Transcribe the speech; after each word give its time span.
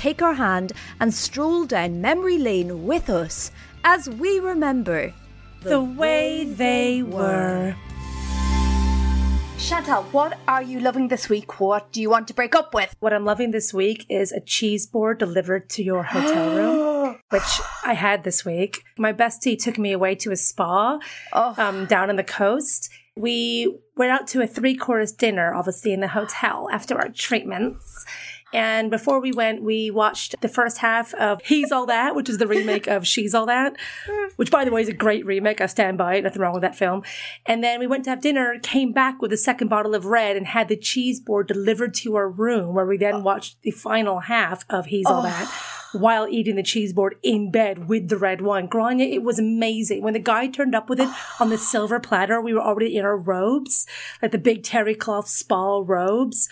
take 0.00 0.22
our 0.22 0.32
hand 0.34 0.72
and 0.98 1.12
stroll 1.12 1.66
down 1.66 2.00
memory 2.00 2.38
lane 2.38 2.86
with 2.86 3.10
us 3.10 3.50
as 3.84 4.08
we 4.08 4.38
remember 4.40 5.12
The 5.62 5.80
way 5.82 6.44
they 6.44 7.02
were. 7.02 7.74
Chantal, 9.58 10.04
what 10.04 10.38
are 10.48 10.62
you 10.62 10.80
loving 10.80 11.08
this 11.08 11.28
week? 11.28 11.60
What 11.60 11.92
do 11.92 12.00
you 12.00 12.08
want 12.08 12.26
to 12.28 12.34
break 12.34 12.54
up 12.54 12.72
with? 12.72 12.96
What 13.00 13.12
I'm 13.12 13.26
loving 13.26 13.50
this 13.50 13.74
week 13.74 14.06
is 14.08 14.32
a 14.32 14.40
cheese 14.40 14.86
board 14.86 15.18
delivered 15.18 15.68
to 15.70 15.82
your 15.82 16.02
hotel 16.02 16.56
room, 16.56 17.18
which 17.28 17.60
I 17.84 17.92
had 17.92 18.24
this 18.24 18.42
week. 18.44 18.82
My 18.96 19.12
bestie 19.12 19.58
took 19.62 19.76
me 19.78 19.92
away 19.92 20.14
to 20.16 20.32
a 20.32 20.36
spa 20.36 20.98
Oh. 21.34 21.54
um, 21.58 21.84
down 21.86 22.08
on 22.08 22.16
the 22.16 22.24
coast. 22.24 22.88
We 23.16 23.78
went 23.98 24.12
out 24.12 24.26
to 24.28 24.40
a 24.40 24.46
three 24.46 24.74
course 24.76 25.12
dinner, 25.12 25.52
obviously, 25.54 25.92
in 25.92 26.00
the 26.00 26.08
hotel 26.08 26.68
after 26.72 26.96
our 26.96 27.10
treatments. 27.10 28.06
And 28.52 28.90
before 28.90 29.20
we 29.20 29.32
went, 29.32 29.62
we 29.62 29.90
watched 29.90 30.40
the 30.40 30.48
first 30.48 30.78
half 30.78 31.14
of 31.14 31.40
He's 31.42 31.70
All 31.70 31.86
That, 31.86 32.14
which 32.14 32.28
is 32.28 32.38
the 32.38 32.46
remake 32.46 32.86
of 32.88 33.06
She's 33.06 33.34
All 33.34 33.46
That, 33.46 33.76
which, 34.36 34.50
by 34.50 34.64
the 34.64 34.70
way, 34.70 34.82
is 34.82 34.88
a 34.88 34.92
great 34.92 35.24
remake. 35.24 35.60
I 35.60 35.66
stand 35.66 35.98
by 35.98 36.16
it. 36.16 36.24
Nothing 36.24 36.42
wrong 36.42 36.54
with 36.54 36.62
that 36.62 36.74
film. 36.74 37.02
And 37.46 37.62
then 37.62 37.78
we 37.78 37.86
went 37.86 38.04
to 38.04 38.10
have 38.10 38.20
dinner, 38.20 38.58
came 38.60 38.92
back 38.92 39.22
with 39.22 39.32
a 39.32 39.36
second 39.36 39.68
bottle 39.68 39.94
of 39.94 40.04
red, 40.04 40.36
and 40.36 40.46
had 40.48 40.68
the 40.68 40.76
cheese 40.76 41.20
board 41.20 41.46
delivered 41.46 41.94
to 41.94 42.16
our 42.16 42.28
room, 42.28 42.74
where 42.74 42.86
we 42.86 42.96
then 42.96 43.22
watched 43.22 43.62
the 43.62 43.70
final 43.70 44.20
half 44.20 44.64
of 44.68 44.86
He's 44.86 45.06
All 45.06 45.22
That 45.22 45.48
while 45.92 46.28
eating 46.28 46.56
the 46.56 46.62
cheese 46.62 46.92
board 46.92 47.16
in 47.22 47.50
bed 47.50 47.88
with 47.88 48.08
the 48.08 48.16
red 48.16 48.40
wine. 48.40 48.68
Gráinne, 48.68 49.00
it 49.00 49.22
was 49.22 49.38
amazing. 49.38 50.02
When 50.02 50.12
the 50.12 50.18
guy 50.20 50.46
turned 50.46 50.74
up 50.74 50.88
with 50.88 51.00
it 51.00 51.08
on 51.38 51.50
the 51.50 51.58
silver 51.58 52.00
platter, 52.00 52.40
we 52.40 52.54
were 52.54 52.60
already 52.60 52.96
in 52.96 53.04
our 53.04 53.16
robes, 53.16 53.86
like 54.22 54.32
the 54.32 54.38
big 54.38 54.62
terry 54.62 54.94
cloth 54.94 55.28
spa 55.28 55.78
robes 55.78 56.48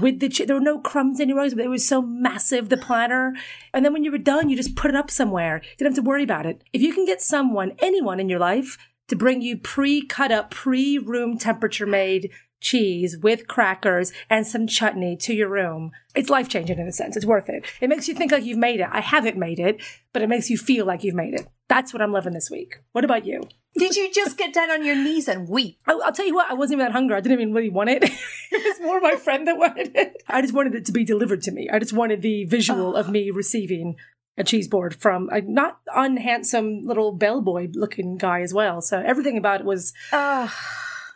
with 0.00 0.20
the, 0.20 0.28
che- 0.28 0.44
there 0.44 0.56
were 0.56 0.62
no 0.62 0.78
crumbs 0.78 1.20
anywhere, 1.20 1.48
but 1.50 1.64
it 1.64 1.68
was 1.68 1.86
so 1.86 2.00
massive, 2.02 2.68
the 2.68 2.76
platter. 2.76 3.34
And 3.72 3.84
then 3.84 3.92
when 3.92 4.04
you 4.04 4.12
were 4.12 4.18
done, 4.18 4.48
you 4.48 4.56
just 4.56 4.76
put 4.76 4.90
it 4.90 4.96
up 4.96 5.10
somewhere. 5.10 5.60
You 5.62 5.76
didn't 5.78 5.96
have 5.96 6.04
to 6.04 6.08
worry 6.08 6.22
about 6.22 6.46
it. 6.46 6.62
If 6.72 6.82
you 6.82 6.94
can 6.94 7.06
get 7.06 7.20
someone, 7.20 7.76
anyone 7.80 8.20
in 8.20 8.28
your 8.28 8.40
life, 8.40 8.78
to 9.08 9.16
bring 9.16 9.40
you 9.40 9.56
pre-cut 9.56 10.32
up, 10.32 10.50
pre-room 10.50 11.38
temperature 11.38 11.86
made 11.86 12.30
cheese 12.60 13.16
with 13.18 13.46
crackers 13.46 14.12
and 14.30 14.46
some 14.46 14.66
chutney 14.66 15.16
to 15.16 15.34
your 15.34 15.48
room. 15.48 15.92
It's 16.14 16.30
life 16.30 16.48
changing 16.48 16.78
in 16.78 16.88
a 16.88 16.92
sense. 16.92 17.16
It's 17.16 17.26
worth 17.26 17.48
it. 17.48 17.66
It 17.80 17.88
makes 17.88 18.08
you 18.08 18.14
think 18.14 18.32
like 18.32 18.44
you've 18.44 18.58
made 18.58 18.80
it. 18.80 18.88
I 18.90 19.00
haven't 19.00 19.36
made 19.36 19.58
it, 19.58 19.80
but 20.12 20.22
it 20.22 20.28
makes 20.28 20.50
you 20.50 20.56
feel 20.56 20.86
like 20.86 21.04
you've 21.04 21.14
made 21.14 21.34
it. 21.34 21.46
That's 21.68 21.92
what 21.92 22.02
I'm 22.02 22.12
loving 22.12 22.32
this 22.32 22.50
week. 22.50 22.76
What 22.92 23.04
about 23.04 23.26
you? 23.26 23.42
Did 23.74 23.94
you 23.94 24.10
just 24.10 24.38
get 24.38 24.54
down 24.54 24.70
on 24.70 24.84
your 24.84 24.96
knees 24.96 25.28
and 25.28 25.48
weep? 25.48 25.78
I'll, 25.86 26.02
I'll 26.02 26.12
tell 26.12 26.26
you 26.26 26.34
what, 26.34 26.50
I 26.50 26.54
wasn't 26.54 26.78
even 26.78 26.86
that 26.86 26.92
hungry. 26.92 27.16
I 27.16 27.20
didn't 27.20 27.40
even 27.40 27.52
really 27.52 27.68
want 27.68 27.90
it. 27.90 28.02
it 28.50 28.64
was 28.64 28.80
more 28.80 29.00
my 29.00 29.16
friend 29.16 29.46
that 29.46 29.58
wanted 29.58 29.92
it. 29.94 30.22
I 30.28 30.40
just 30.40 30.54
wanted 30.54 30.74
it 30.74 30.86
to 30.86 30.92
be 30.92 31.04
delivered 31.04 31.42
to 31.42 31.52
me. 31.52 31.68
I 31.70 31.78
just 31.78 31.92
wanted 31.92 32.22
the 32.22 32.44
visual 32.44 32.96
of 32.96 33.10
me 33.10 33.30
receiving 33.30 33.96
a 34.38 34.44
cheese 34.44 34.68
board 34.68 34.94
from 34.94 35.28
a 35.30 35.40
not 35.40 35.80
unhandsome 35.94 36.82
little 36.84 37.12
bellboy 37.12 37.68
looking 37.72 38.16
guy 38.16 38.40
as 38.40 38.54
well. 38.54 38.80
So 38.80 39.02
everything 39.04 39.36
about 39.36 39.60
it 39.60 39.66
was, 39.66 39.92
Ah, 40.12 40.54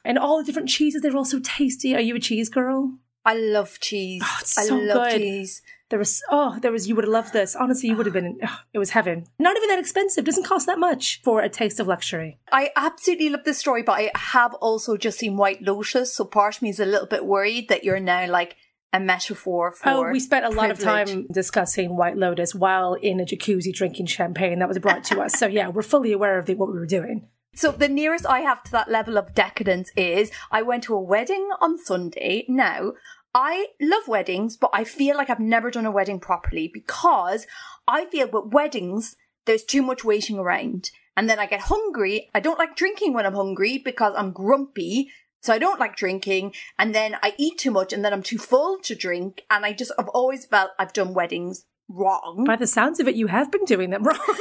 and 0.04 0.18
all 0.18 0.38
the 0.38 0.44
different 0.44 0.68
cheeses. 0.68 1.02
They're 1.02 1.16
all 1.16 1.24
so 1.24 1.40
tasty. 1.40 1.94
Are 1.94 2.00
you 2.00 2.16
a 2.16 2.20
cheese 2.20 2.48
girl? 2.48 2.98
I 3.24 3.34
love 3.34 3.80
cheese. 3.80 4.22
Oh, 4.24 4.38
it's 4.40 4.58
I 4.58 4.64
so 4.64 4.76
love 4.76 5.10
good. 5.10 5.18
cheese. 5.18 5.62
There 5.90 5.98
was, 5.98 6.22
oh, 6.30 6.56
there 6.62 6.70
was, 6.70 6.88
you 6.88 6.94
would 6.94 7.04
have 7.04 7.12
loved 7.12 7.32
this. 7.32 7.56
Honestly, 7.56 7.88
you 7.88 7.96
would 7.96 8.06
have 8.06 8.12
been, 8.12 8.38
oh, 8.46 8.58
it 8.72 8.78
was 8.78 8.90
heaven. 8.90 9.26
Not 9.40 9.56
even 9.56 9.68
that 9.68 9.78
expensive. 9.80 10.24
Doesn't 10.24 10.46
cost 10.46 10.66
that 10.66 10.78
much 10.78 11.20
for 11.22 11.40
a 11.40 11.48
taste 11.48 11.80
of 11.80 11.88
luxury. 11.88 12.38
I 12.52 12.70
absolutely 12.76 13.28
love 13.28 13.44
this 13.44 13.58
story, 13.58 13.82
but 13.82 13.98
I 13.98 14.12
have 14.14 14.54
also 14.54 14.96
just 14.96 15.18
seen 15.18 15.36
White 15.36 15.62
Lotus, 15.62 16.14
so 16.14 16.24
part 16.24 16.56
of 16.56 16.62
me 16.62 16.70
is 16.70 16.78
a 16.78 16.86
little 16.86 17.08
bit 17.08 17.26
worried 17.26 17.68
that 17.68 17.82
you're 17.82 17.98
now 17.98 18.30
like 18.30 18.56
a 18.92 19.00
metaphor 19.00 19.72
oh, 19.72 19.76
for. 19.76 20.08
Oh, 20.08 20.12
we 20.12 20.20
spent 20.20 20.46
a 20.46 20.50
lot 20.50 20.70
of 20.70 20.78
time 20.78 21.26
discussing 21.26 21.96
White 21.96 22.16
Lotus 22.16 22.54
while 22.54 22.94
in 22.94 23.20
a 23.20 23.24
jacuzzi 23.24 23.72
drinking 23.72 24.06
champagne 24.06 24.60
that 24.60 24.68
was 24.68 24.78
brought 24.78 25.04
to 25.04 25.20
us. 25.20 25.34
So 25.34 25.46
yeah, 25.46 25.68
we're 25.68 25.82
fully 25.82 26.12
aware 26.12 26.38
of 26.38 26.46
the, 26.46 26.54
what 26.54 26.72
we 26.72 26.78
were 26.78 26.86
doing. 26.86 27.28
So 27.54 27.72
the 27.72 27.88
nearest 27.88 28.26
I 28.26 28.40
have 28.40 28.62
to 28.64 28.72
that 28.72 28.90
level 28.90 29.18
of 29.18 29.34
decadence 29.34 29.90
is 29.96 30.30
I 30.50 30.62
went 30.62 30.84
to 30.84 30.94
a 30.94 31.00
wedding 31.00 31.50
on 31.60 31.78
Sunday. 31.78 32.44
Now, 32.48 32.92
I 33.34 33.68
love 33.80 34.08
weddings, 34.08 34.56
but 34.56 34.70
I 34.72 34.84
feel 34.84 35.16
like 35.16 35.30
I've 35.30 35.40
never 35.40 35.70
done 35.70 35.86
a 35.86 35.90
wedding 35.90 36.20
properly 36.20 36.70
because 36.72 37.46
I 37.86 38.06
feel 38.06 38.28
with 38.28 38.52
weddings, 38.52 39.16
there's 39.46 39.64
too 39.64 39.82
much 39.82 40.04
waiting 40.04 40.38
around. 40.38 40.90
and 41.16 41.28
then 41.28 41.38
I 41.38 41.46
get 41.46 41.60
hungry. 41.62 42.30
I 42.34 42.40
don't 42.40 42.58
like 42.58 42.76
drinking 42.76 43.12
when 43.12 43.26
I'm 43.26 43.34
hungry 43.34 43.78
because 43.78 44.14
I'm 44.16 44.32
grumpy. 44.32 45.10
So 45.42 45.52
I 45.52 45.58
don't 45.58 45.80
like 45.80 45.96
drinking 45.96 46.54
and 46.78 46.94
then 46.94 47.16
I 47.22 47.34
eat 47.36 47.58
too 47.58 47.70
much 47.70 47.92
and 47.92 48.04
then 48.04 48.12
I'm 48.12 48.22
too 48.22 48.38
full 48.38 48.78
to 48.80 48.94
drink. 48.94 49.42
And 49.50 49.66
I 49.66 49.72
just, 49.72 49.92
I've 49.98 50.08
always 50.08 50.46
felt 50.46 50.70
I've 50.78 50.92
done 50.92 51.12
weddings 51.14 51.64
wrong. 51.88 52.44
By 52.46 52.56
the 52.56 52.66
sounds 52.66 53.00
of 53.00 53.08
it, 53.08 53.16
you 53.16 53.26
have 53.26 53.50
been 53.50 53.64
doing 53.64 53.90
them 53.90 54.04
wrong. 54.04 54.18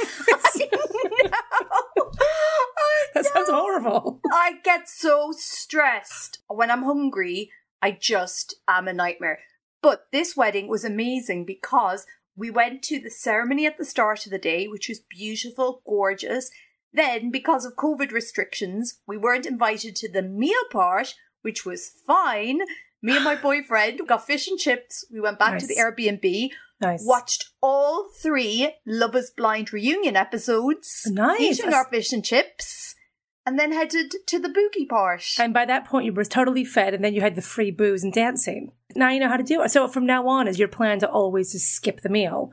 horrible. 3.50 4.20
I 4.32 4.54
get 4.64 4.88
so 4.88 5.32
stressed 5.36 6.38
when 6.48 6.70
I'm 6.70 6.82
hungry. 6.84 7.50
I 7.82 7.92
just 7.92 8.54
am 8.68 8.88
a 8.88 8.92
nightmare. 8.92 9.40
But 9.82 10.06
this 10.12 10.36
wedding 10.36 10.68
was 10.68 10.84
amazing 10.84 11.46
because 11.46 12.06
we 12.36 12.50
went 12.50 12.82
to 12.84 13.00
the 13.00 13.10
ceremony 13.10 13.66
at 13.66 13.78
the 13.78 13.84
start 13.84 14.24
of 14.26 14.32
the 14.32 14.38
day, 14.38 14.66
which 14.66 14.88
was 14.88 15.00
beautiful, 15.00 15.82
gorgeous. 15.86 16.50
Then, 16.92 17.30
because 17.30 17.64
of 17.64 17.76
COVID 17.76 18.12
restrictions, 18.12 19.00
we 19.06 19.16
weren't 19.16 19.46
invited 19.46 19.96
to 19.96 20.10
the 20.10 20.22
meal 20.22 20.64
part, 20.70 21.14
which 21.42 21.64
was 21.64 21.92
fine. 22.06 22.60
Me 23.02 23.14
and 23.16 23.24
my 23.24 23.34
boyfriend 23.42 24.00
got 24.06 24.26
fish 24.26 24.48
and 24.48 24.58
chips. 24.58 25.04
We 25.12 25.20
went 25.20 25.38
back 25.38 25.58
to 25.58 25.66
the 25.66 25.76
Airbnb, 25.76 26.50
Nice. 26.80 27.04
watched 27.04 27.50
all 27.62 28.08
three 28.22 28.74
Love 28.86 29.14
is 29.14 29.30
Blind 29.30 29.72
reunion 29.72 30.16
episodes, 30.16 31.02
Nice. 31.06 31.40
eating 31.40 31.72
our 31.74 31.84
fish 31.86 32.12
and 32.12 32.24
chips, 32.24 32.94
and 33.50 33.58
then 33.58 33.72
headed 33.72 34.14
to 34.26 34.38
the 34.38 34.48
boogie 34.48 34.88
part. 34.88 35.24
And 35.36 35.52
by 35.52 35.64
that 35.64 35.84
point, 35.84 36.04
you 36.04 36.12
were 36.12 36.24
totally 36.24 36.64
fed, 36.64 36.94
and 36.94 37.04
then 37.04 37.14
you 37.14 37.20
had 37.20 37.34
the 37.34 37.42
free 37.42 37.72
booze 37.72 38.04
and 38.04 38.12
dancing. 38.12 38.70
Now 38.94 39.10
you 39.10 39.18
know 39.18 39.28
how 39.28 39.36
to 39.36 39.42
do 39.42 39.60
it. 39.62 39.72
So 39.72 39.88
from 39.88 40.06
now 40.06 40.28
on, 40.28 40.46
is 40.46 40.60
your 40.60 40.68
plan 40.68 41.00
to 41.00 41.10
always 41.10 41.50
just 41.50 41.74
skip 41.74 42.02
the 42.02 42.08
meal? 42.08 42.52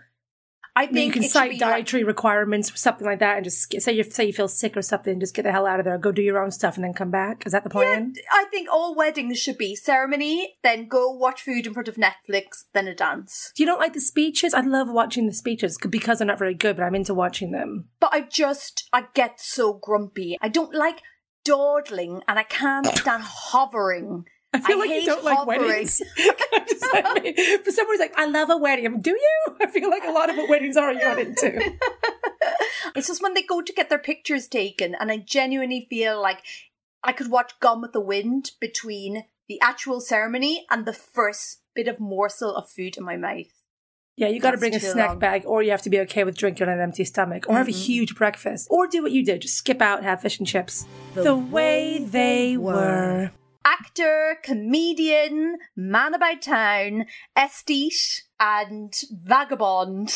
I 0.78 0.86
think 0.86 1.16
you 1.16 1.22
can 1.22 1.30
cite 1.30 1.52
be 1.52 1.58
like- 1.58 1.72
dietary 1.72 2.04
requirements, 2.04 2.72
something 2.80 3.06
like 3.06 3.20
that, 3.20 3.38
and 3.38 3.44
just 3.44 3.74
say 3.82 3.94
you 3.94 4.04
say 4.04 4.26
you 4.26 4.34
feel 4.34 4.48
sick 4.48 4.78
or 4.78 4.84
something, 4.84 5.20
just 5.20 5.34
get 5.34 5.42
the 5.44 5.52
hell 5.52 5.66
out 5.66 5.80
of 5.80 5.86
there, 5.86 5.98
go 5.98 6.12
do 6.12 6.22
your 6.22 6.42
own 6.42 6.52
stuff, 6.52 6.76
and 6.76 6.84
then 6.84 6.94
come 6.94 7.10
back. 7.10 7.44
Is 7.48 7.52
that 7.52 7.64
the 7.64 7.70
plan? 7.70 8.14
I 8.32 8.46
think 8.52 8.70
all 8.72 8.96
weddings 8.96 9.40
should 9.40 9.58
be 9.58 9.76
ceremony, 9.76 10.58
then 10.64 10.88
go 10.88 11.10
watch 11.12 11.42
food 11.42 11.66
in 11.66 11.74
front 11.74 11.88
of 11.88 11.96
Netflix, 11.96 12.66
then 12.74 12.88
a 12.88 12.94
dance. 12.94 13.52
Do 13.56 13.64
you 13.64 13.68
don't 13.68 13.80
like 13.80 13.94
the 13.94 14.02
speeches? 14.02 14.54
I 14.54 14.62
love 14.62 14.90
watching 14.90 15.26
the 15.26 15.34
speeches 15.34 15.80
because 15.90 16.20
they're 16.20 16.28
not 16.28 16.38
very 16.40 16.54
good, 16.54 16.78
but 16.78 16.84
I'm 16.84 16.96
into 16.96 17.16
watching 17.16 17.52
them. 17.52 17.90
But 18.00 18.14
I 18.14 18.22
just, 18.22 18.88
I 18.94 19.06
get 19.16 19.40
so 19.40 19.74
grumpy. 19.74 20.38
I 20.42 20.50
don't 20.50 20.76
like 20.76 21.02
dawdling 21.44 22.22
and 22.28 22.38
I 22.38 22.44
can't 22.44 22.86
stand 22.86 23.24
hovering. 23.26 24.26
I 24.57 24.68
feel 24.68 24.77
I 24.77 24.80
like 24.80 24.89
you 24.89 25.06
don't 25.06 25.24
like 25.24 25.45
weddings. 25.45 26.01
Just 26.68 26.94
like 26.94 27.24
me. 27.24 27.33
But 27.63 27.74
somebody's 27.74 28.00
like, 28.00 28.18
I 28.18 28.25
love 28.25 28.50
a 28.50 28.57
wedding. 28.57 29.01
Do 29.01 29.12
you? 29.12 29.56
I 29.62 29.68
feel 29.68 29.89
like 29.89 30.04
a 30.06 30.12
lot 30.12 30.30
of 30.30 30.38
what 30.38 30.50
weddings 30.50 30.77
are 30.77 30.92
you're 30.94 31.04
not 31.04 31.19
into. 31.19 31.77
It's 32.95 33.07
just 33.07 33.21
when 33.21 33.33
they 33.36 33.44
go 33.44 33.62
to 33.62 33.74
get 33.74 33.89
their 33.89 34.00
pictures 34.00 34.48
taken, 34.48 34.95
and 34.95 35.12
I 35.12 35.18
genuinely 35.18 35.86
feel 35.89 36.19
like 36.19 36.39
I 37.04 37.12
could 37.12 37.30
watch 37.30 37.59
Gone 37.59 37.81
with 37.81 37.94
the 37.94 38.00
Wind 38.00 38.51
between 38.59 39.25
the 39.48 39.62
actual 39.62 40.00
ceremony 40.00 40.65
and 40.71 40.86
the 40.86 40.94
first 40.94 41.62
bit 41.75 41.88
of 41.88 42.00
morsel 42.00 42.56
of 42.56 42.69
food 42.69 42.98
in 42.98 43.04
my 43.04 43.18
mouth. 43.18 43.51
Yeah, 44.15 44.30
you 44.30 44.39
got 44.39 44.51
to 44.51 44.57
bring 44.57 44.74
a 44.74 44.80
snack 44.80 45.09
long. 45.09 45.19
bag, 45.19 45.44
or 45.45 45.62
you 45.62 45.69
have 45.69 45.83
to 45.83 45.92
be 45.92 46.00
okay 46.01 46.24
with 46.24 46.36
drinking 46.36 46.68
on 46.68 46.74
an 46.74 46.80
empty 46.80 47.04
stomach, 47.04 47.45
or 47.48 47.56
have 47.56 47.68
a 47.68 47.71
mm-hmm. 47.71 47.80
huge 47.80 48.15
breakfast, 48.15 48.68
or 48.71 48.88
do 48.88 49.04
what 49.04 49.12
you 49.12 49.24
did, 49.24 49.44
just 49.44 49.57
skip 49.57 49.80
out 49.80 50.00
and 50.00 50.07
have 50.07 50.21
fish 50.21 50.39
and 50.39 50.48
chips. 50.48 50.88
The, 51.13 51.36
way 51.36 52.00
they 52.04 52.57
were. 52.57 53.31
Actor, 53.65 54.38
comedian, 54.44 55.57
man 55.75 56.13
about 56.13 56.42
town, 56.42 57.06
aesthete, 57.38 58.21
and 58.39 58.94
vagabond, 59.24 60.13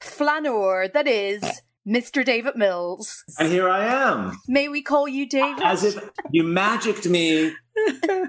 flaneur, 0.00 0.88
that 0.92 1.06
is, 1.06 1.62
Mr. 1.86 2.24
David 2.24 2.56
Mills. 2.56 3.24
And 3.38 3.50
here 3.50 3.68
I 3.68 3.84
am, 3.84 4.38
May 4.48 4.68
we 4.68 4.82
call 4.82 5.06
you 5.08 5.28
David? 5.28 5.62
as 5.62 5.84
if 5.84 6.02
you 6.30 6.42
magicked 6.42 7.06
me 7.06 7.52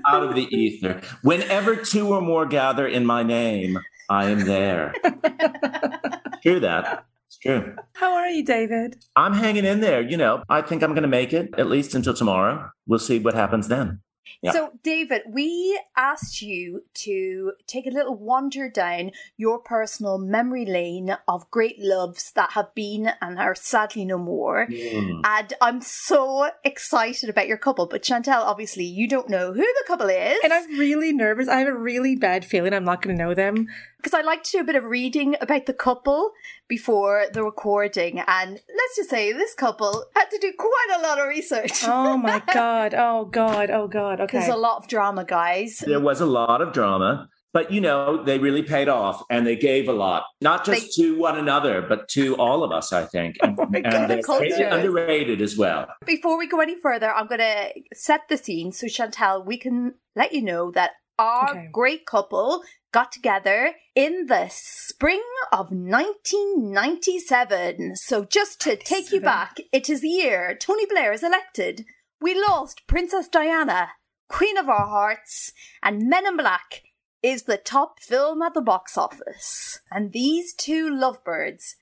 out 0.05 0.23
of 0.23 0.35
the 0.35 0.47
ether. 0.55 1.01
Whenever 1.21 1.75
two 1.75 2.13
or 2.13 2.21
more 2.21 2.45
gather 2.45 2.87
in 2.87 3.05
my 3.05 3.23
name, 3.23 3.79
I 4.09 4.29
am 4.29 4.45
there. 4.45 4.93
true 6.43 6.59
that. 6.59 7.05
It's 7.27 7.37
true. 7.39 7.75
How 7.93 8.13
are 8.15 8.27
you, 8.27 8.43
David? 8.43 9.03
I'm 9.15 9.33
hanging 9.33 9.65
in 9.65 9.79
there. 9.81 10.01
You 10.01 10.17
know, 10.17 10.43
I 10.49 10.61
think 10.61 10.83
I'm 10.83 10.91
going 10.91 11.01
to 11.03 11.07
make 11.07 11.33
it 11.33 11.53
at 11.57 11.67
least 11.67 11.95
until 11.95 12.13
tomorrow. 12.13 12.69
We'll 12.87 12.99
see 12.99 13.19
what 13.19 13.33
happens 13.33 13.67
then. 13.67 14.01
Yeah. 14.42 14.51
So, 14.51 14.72
David, 14.83 15.24
we 15.30 15.80
asked 15.95 16.42
you 16.42 16.83
to 17.06 17.54
take 17.68 17.88
a 17.88 17.92
little 17.92 18.16
wander 18.16 18.69
down 18.69 19.12
your 19.38 19.60
personal 19.60 20.18
memory 20.18 20.66
lane 20.66 21.18
of 21.27 21.50
great 21.51 21.80
loves 21.80 22.31
that 22.33 22.51
have 22.51 22.74
been 22.75 23.12
and 23.22 23.39
are 23.39 23.56
sadly 23.56 24.06
no 24.06 24.18
more. 24.18 24.68
Mm. 24.68 25.22
And 25.24 25.54
I'm 25.62 25.81
so 25.81 26.50
excited 26.63 27.30
about 27.30 27.48
your 27.48 27.57
couple. 27.57 27.86
But 27.88 28.04
Chantal, 28.04 28.44
obviously, 28.44 28.86
you 28.86 29.07
don't 29.07 29.30
know 29.30 29.54
who 29.54 29.62
the 29.62 29.83
couple 29.88 30.10
is. 30.10 30.38
And 30.44 30.54
I'm 30.54 30.78
really 30.78 31.13
nervous. 31.13 31.48
I 31.48 31.60
have 31.60 31.68
a 31.68 31.74
really 31.74 32.16
bad 32.16 32.45
feeling 32.45 32.74
I'm 32.74 32.86
not 32.86 33.01
going 33.01 33.16
to 33.18 33.24
know 33.24 33.33
them. 33.33 33.68
because 34.06 34.13
I 34.13 34.21
like 34.21 34.44
to 34.44 34.51
do 34.51 34.60
a 34.60 34.63
bit 34.63 34.75
of 34.75 34.83
reading 34.83 35.36
about 35.42 35.66
the 35.66 35.74
couple 35.74 36.31
before 36.67 37.25
the 37.33 37.44
recording. 37.44 38.19
And 38.27 38.51
let's 38.53 38.95
just 38.95 39.09
say 39.09 39.31
this 39.31 39.53
couple 39.53 40.06
had 40.15 40.29
to 40.31 40.38
do 40.39 40.51
quite 40.57 40.97
a 41.00 41.01
lot 41.01 41.19
of 41.19 41.27
research. 41.27 41.83
Oh 41.83 42.17
my 42.17 42.41
god. 42.53 42.94
Oh 42.94 43.25
god. 43.25 43.69
Oh 43.69 43.88
god. 43.88 44.19
Okay. 44.21 44.39
There's 44.39 44.50
a 44.53 44.57
lot 44.57 44.77
of 44.81 44.88
drama, 44.88 45.25
guys. 45.25 45.83
There 45.85 46.00
was 46.00 46.21
a 46.21 46.25
lot 46.25 46.62
of 46.62 46.73
drama, 46.73 47.29
but 47.53 47.71
you 47.71 47.81
know, 47.81 48.23
they 48.23 48.38
really 48.39 48.63
paid 48.63 48.89
off 48.89 49.23
and 49.29 49.45
they 49.45 49.56
gave 49.56 49.88
a 49.88 49.94
lot, 49.94 50.23
not 50.41 50.65
just 50.65 50.94
to 50.95 51.17
one 51.17 51.38
another, 51.38 51.81
but 51.81 52.07
to 52.09 52.35
all 52.38 52.63
of 52.63 52.71
us, 52.71 52.91
I 52.91 53.06
think. 53.06 53.38
And, 53.41 53.57
Oh 53.59 53.68
my 53.69 53.81
God, 53.81 53.94
and 53.94 54.03
the 54.09 54.15
they're 54.15 54.23
culture. 54.23 54.68
underrated 54.68 55.41
as 55.41 55.57
well. 55.57 55.88
Before 56.06 56.38
we 56.38 56.47
go 56.47 56.59
any 56.59 56.75
further, 56.79 57.11
I'm 57.13 57.27
going 57.27 57.39
to 57.39 57.69
set 57.94 58.21
the 58.29 58.38
scene 58.38 58.71
so 58.71 58.88
Chantal, 58.88 59.44
we 59.44 59.57
can 59.57 59.94
let 60.15 60.33
you 60.33 60.41
know 60.41 60.71
that 60.71 60.91
our 61.18 61.51
Okay. 61.51 61.69
great 61.71 62.06
couple 62.06 62.61
got 62.95 63.12
together 63.12 63.74
in 63.94 64.25
the 64.27 64.47
spring 64.50 65.21
of 65.51 65.69
1997. 65.69 67.97
So 67.97 68.24
just 68.24 68.62
to 68.62 68.77
take 68.77 69.12
you 69.12 69.19
back, 69.19 69.57
it 69.74 69.89
is 69.89 70.00
the 70.00 70.07
year 70.07 70.56
Tony 70.57 70.86
Blair 70.86 71.12
is 71.12 71.21
elected. 71.21 71.83
We 72.21 72.33
lost 72.33 72.88
Princess 72.88 73.27
Diana, 73.27 73.89
Queen 74.30 74.57
of 74.57 74.69
our 74.69 74.88
hearts, 74.88 75.51
and 75.83 76.07
Men 76.07 76.25
in 76.25 76.38
Black 76.38 76.83
is 77.21 77.44
the 77.44 77.57
top 77.57 78.00
film 78.00 78.42
at 78.42 78.53
the 78.53 78.62
box 78.62 78.97
office. 78.97 79.77
And 79.92 80.13
these 80.13 80.53
two 80.53 80.89
lovebirds 80.89 81.75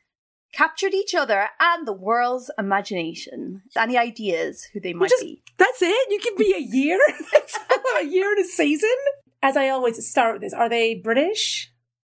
captured 0.51 0.95
each 0.95 1.13
other 1.13 1.49
and 1.59 1.87
the 1.87 1.93
world's 1.93 2.49
imagination. 2.57 3.61
Any 3.77 3.99
ideas 3.99 4.67
who 4.73 4.79
they 4.79 4.93
might 4.93 5.11
just- 5.11 5.21
be? 5.21 5.43
That's 5.59 5.83
it? 5.83 6.09
You 6.09 6.17
can 6.17 6.35
be 6.37 6.55
a 6.57 6.59
year? 6.59 6.99
A 7.99 8.05
year 8.05 8.31
and 8.31 8.43
a 8.43 8.47
season? 8.47 8.89
As 9.43 9.55
I 9.57 9.69
always 9.69 10.03
start 10.09 10.33
with 10.35 10.41
this, 10.41 10.53
are 10.53 10.69
they 10.69 10.95
British? 10.95 11.71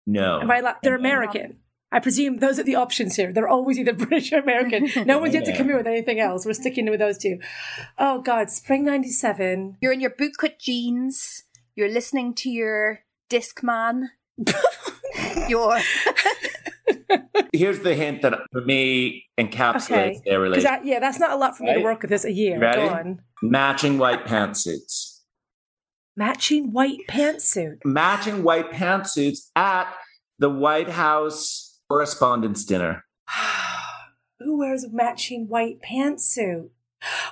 No. 0.07 0.39
Am 0.41 0.49
I 0.49 0.61
la- 0.61 0.75
they're 0.81 0.95
American. 0.95 1.57
I 1.91 1.99
presume 1.99 2.39
those 2.39 2.57
are 2.59 2.63
the 2.63 2.75
options 2.75 3.15
here. 3.15 3.31
They're 3.31 3.47
always 3.47 3.77
either 3.77 3.93
British 4.05 4.31
or 4.33 4.39
American. 4.39 4.89
No 5.05 5.19
one's 5.19 5.33
yet 5.33 5.45
to 5.45 5.55
come 5.55 5.67
here 5.67 5.77
with 5.77 5.87
anything 5.87 6.19
else. 6.19 6.45
We're 6.45 6.53
sticking 6.53 6.89
with 6.89 6.99
those 6.99 7.17
two. 7.17 7.39
Oh 7.99 8.21
God, 8.21 8.49
spring 8.49 8.83
'97. 8.85 9.77
You're 9.81 9.91
in 9.93 10.01
your 10.01 10.09
bootcut 10.11 10.57
jeans. 10.59 11.43
You're 11.75 11.89
listening 11.91 12.33
to 12.35 12.49
your 12.49 12.99
Discman. 13.29 14.07
your 15.49 15.79
Here's 17.53 17.79
the 17.79 17.95
hint 17.95 18.21
that 18.21 18.39
for 18.51 18.61
me 18.61 19.25
encapsulates 19.37 19.85
Okay. 19.91 20.21
their 20.25 20.39
Because 20.39 20.63
relationship. 20.63 20.81
yeah, 20.85 20.99
that's 20.99 21.19
not 21.19 21.31
a 21.31 21.35
lot 21.35 21.57
for 21.57 21.63
me 21.63 21.73
to 21.73 21.81
work 21.81 22.01
with 22.01 22.09
this 22.09 22.25
a 22.25 22.31
year. 22.31 22.59
Ready? 22.59 22.81
Go 22.87 22.89
on. 22.93 23.21
Matching 23.41 23.97
white 23.97 24.25
pantsuits. 24.25 25.06
Matching 26.17 26.71
white 26.73 27.01
pantsuit. 27.07 27.77
Matching 27.85 28.41
white 28.41 28.71
pantsuits 28.71 29.51
at 29.55 29.93
the 30.39 30.49
White 30.49 30.89
House 30.89 31.79
Correspondents' 31.89 32.65
Dinner. 32.65 33.05
Who 34.39 34.57
wears 34.57 34.83
a 34.83 34.89
matching 34.89 35.47
white 35.47 35.77
pantsuit? 35.87 36.69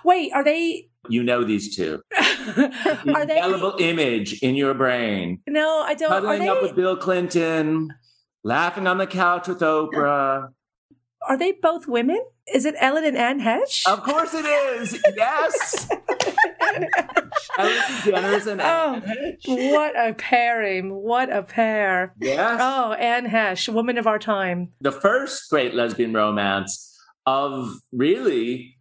Wait, 0.03 0.31
are 0.33 0.43
they? 0.43 0.89
You 1.09 1.23
know 1.23 1.43
these 1.43 1.75
two. 1.75 1.99
Are 2.17 3.25
they? 3.25 3.41
indelible 3.41 3.75
image 3.79 4.41
in 4.43 4.53
your 4.53 4.75
brain. 4.75 5.39
No, 5.47 5.81
I 5.81 5.95
don't. 5.95 6.11
Are 6.11 6.21
Cuddling 6.21 6.41
they? 6.41 6.47
up 6.47 6.61
with 6.61 6.75
Bill 6.75 6.95
Clinton, 6.95 7.91
laughing 8.43 8.85
on 8.85 8.99
the 8.99 9.07
couch 9.07 9.47
with 9.47 9.61
Oprah. 9.61 10.49
Are 11.27 11.37
they 11.37 11.53
both 11.53 11.87
women? 11.87 12.23
Is 12.53 12.65
it 12.65 12.75
Ellen 12.79 13.03
and 13.03 13.17
Anne 13.17 13.41
Heche? 13.41 13.87
Of 13.87 14.03
course 14.03 14.35
it 14.35 14.45
is. 14.45 15.01
Yes. 15.15 15.89
Ellen 17.57 17.73
DeGeneres 17.73 18.47
and 18.47 18.61
Oh. 18.61 19.01
What 19.45 19.93
a 19.97 20.13
pairing! 20.13 20.93
What 20.93 21.31
a 21.31 21.43
pair! 21.43 22.13
Yes. 22.19 22.59
Oh, 22.61 22.93
Anne 22.93 23.27
Heche, 23.27 23.69
woman 23.73 23.97
of 23.97 24.07
our 24.07 24.19
time. 24.19 24.73
The 24.81 24.91
first 24.91 25.49
great 25.49 25.73
lesbian 25.73 26.13
romance 26.13 26.97
of 27.25 27.79
really 27.91 28.77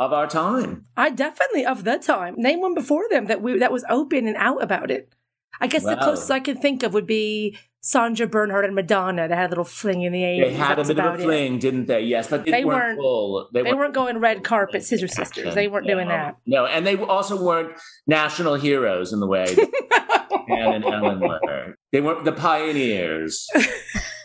of 0.00 0.12
our 0.12 0.26
time. 0.26 0.86
I 0.96 1.10
definitely 1.10 1.66
of 1.66 1.84
the 1.84 1.98
time. 1.98 2.34
Name 2.36 2.60
one 2.60 2.74
before 2.74 3.06
them 3.10 3.26
that 3.26 3.42
we 3.42 3.58
that 3.58 3.72
was 3.72 3.84
open 3.88 4.26
and 4.26 4.36
out 4.36 4.62
about 4.62 4.90
it. 4.90 5.12
I 5.60 5.66
guess 5.66 5.84
the 5.84 5.96
closest 5.96 6.30
I 6.30 6.40
can 6.40 6.56
think 6.56 6.82
of 6.82 6.94
would 6.94 7.06
be 7.06 7.58
Sandra 7.80 8.26
Bernhard 8.26 8.64
and 8.64 8.74
Madonna. 8.74 9.28
They 9.28 9.34
had 9.36 9.46
a 9.46 9.48
little 9.50 9.64
fling 9.64 10.02
in 10.02 10.12
the 10.12 10.22
80s. 10.22 10.40
They 10.44 10.52
had 10.54 10.72
a 10.72 10.76
That's 10.76 10.88
bit 10.88 10.98
of 10.98 11.04
about 11.04 11.18
a 11.18 11.22
it. 11.22 11.24
fling, 11.24 11.58
didn't 11.58 11.86
they? 11.86 12.00
Yes, 12.02 12.28
but 12.28 12.44
they, 12.44 12.50
They 12.50 12.64
weren't, 12.64 12.98
weren't- 12.98 12.98
full. 12.98 13.48
They 13.52 13.62
weren't 13.62 13.94
going 13.94 14.18
red 14.18 14.42
carpet 14.44 14.82
scissor 14.84 15.08
sisters. 15.08 15.54
They 15.54 15.68
weren't 15.68 15.86
doing 15.86 16.08
that. 16.08 16.36
No, 16.46 16.66
and 16.66 16.86
they 16.86 16.96
also 16.96 17.42
weren't 17.42 17.72
national 18.06 18.54
heroes 18.56 19.12
in 19.12 19.20
the 19.20 19.26
way 19.26 19.44
that 19.46 20.28
Anne 20.50 20.74
and 20.74 20.84
Ellen 20.84 21.20
were. 21.20 21.76
They 21.92 22.00
weren't 22.00 22.24
the 22.24 22.32
pioneers, 22.32 23.46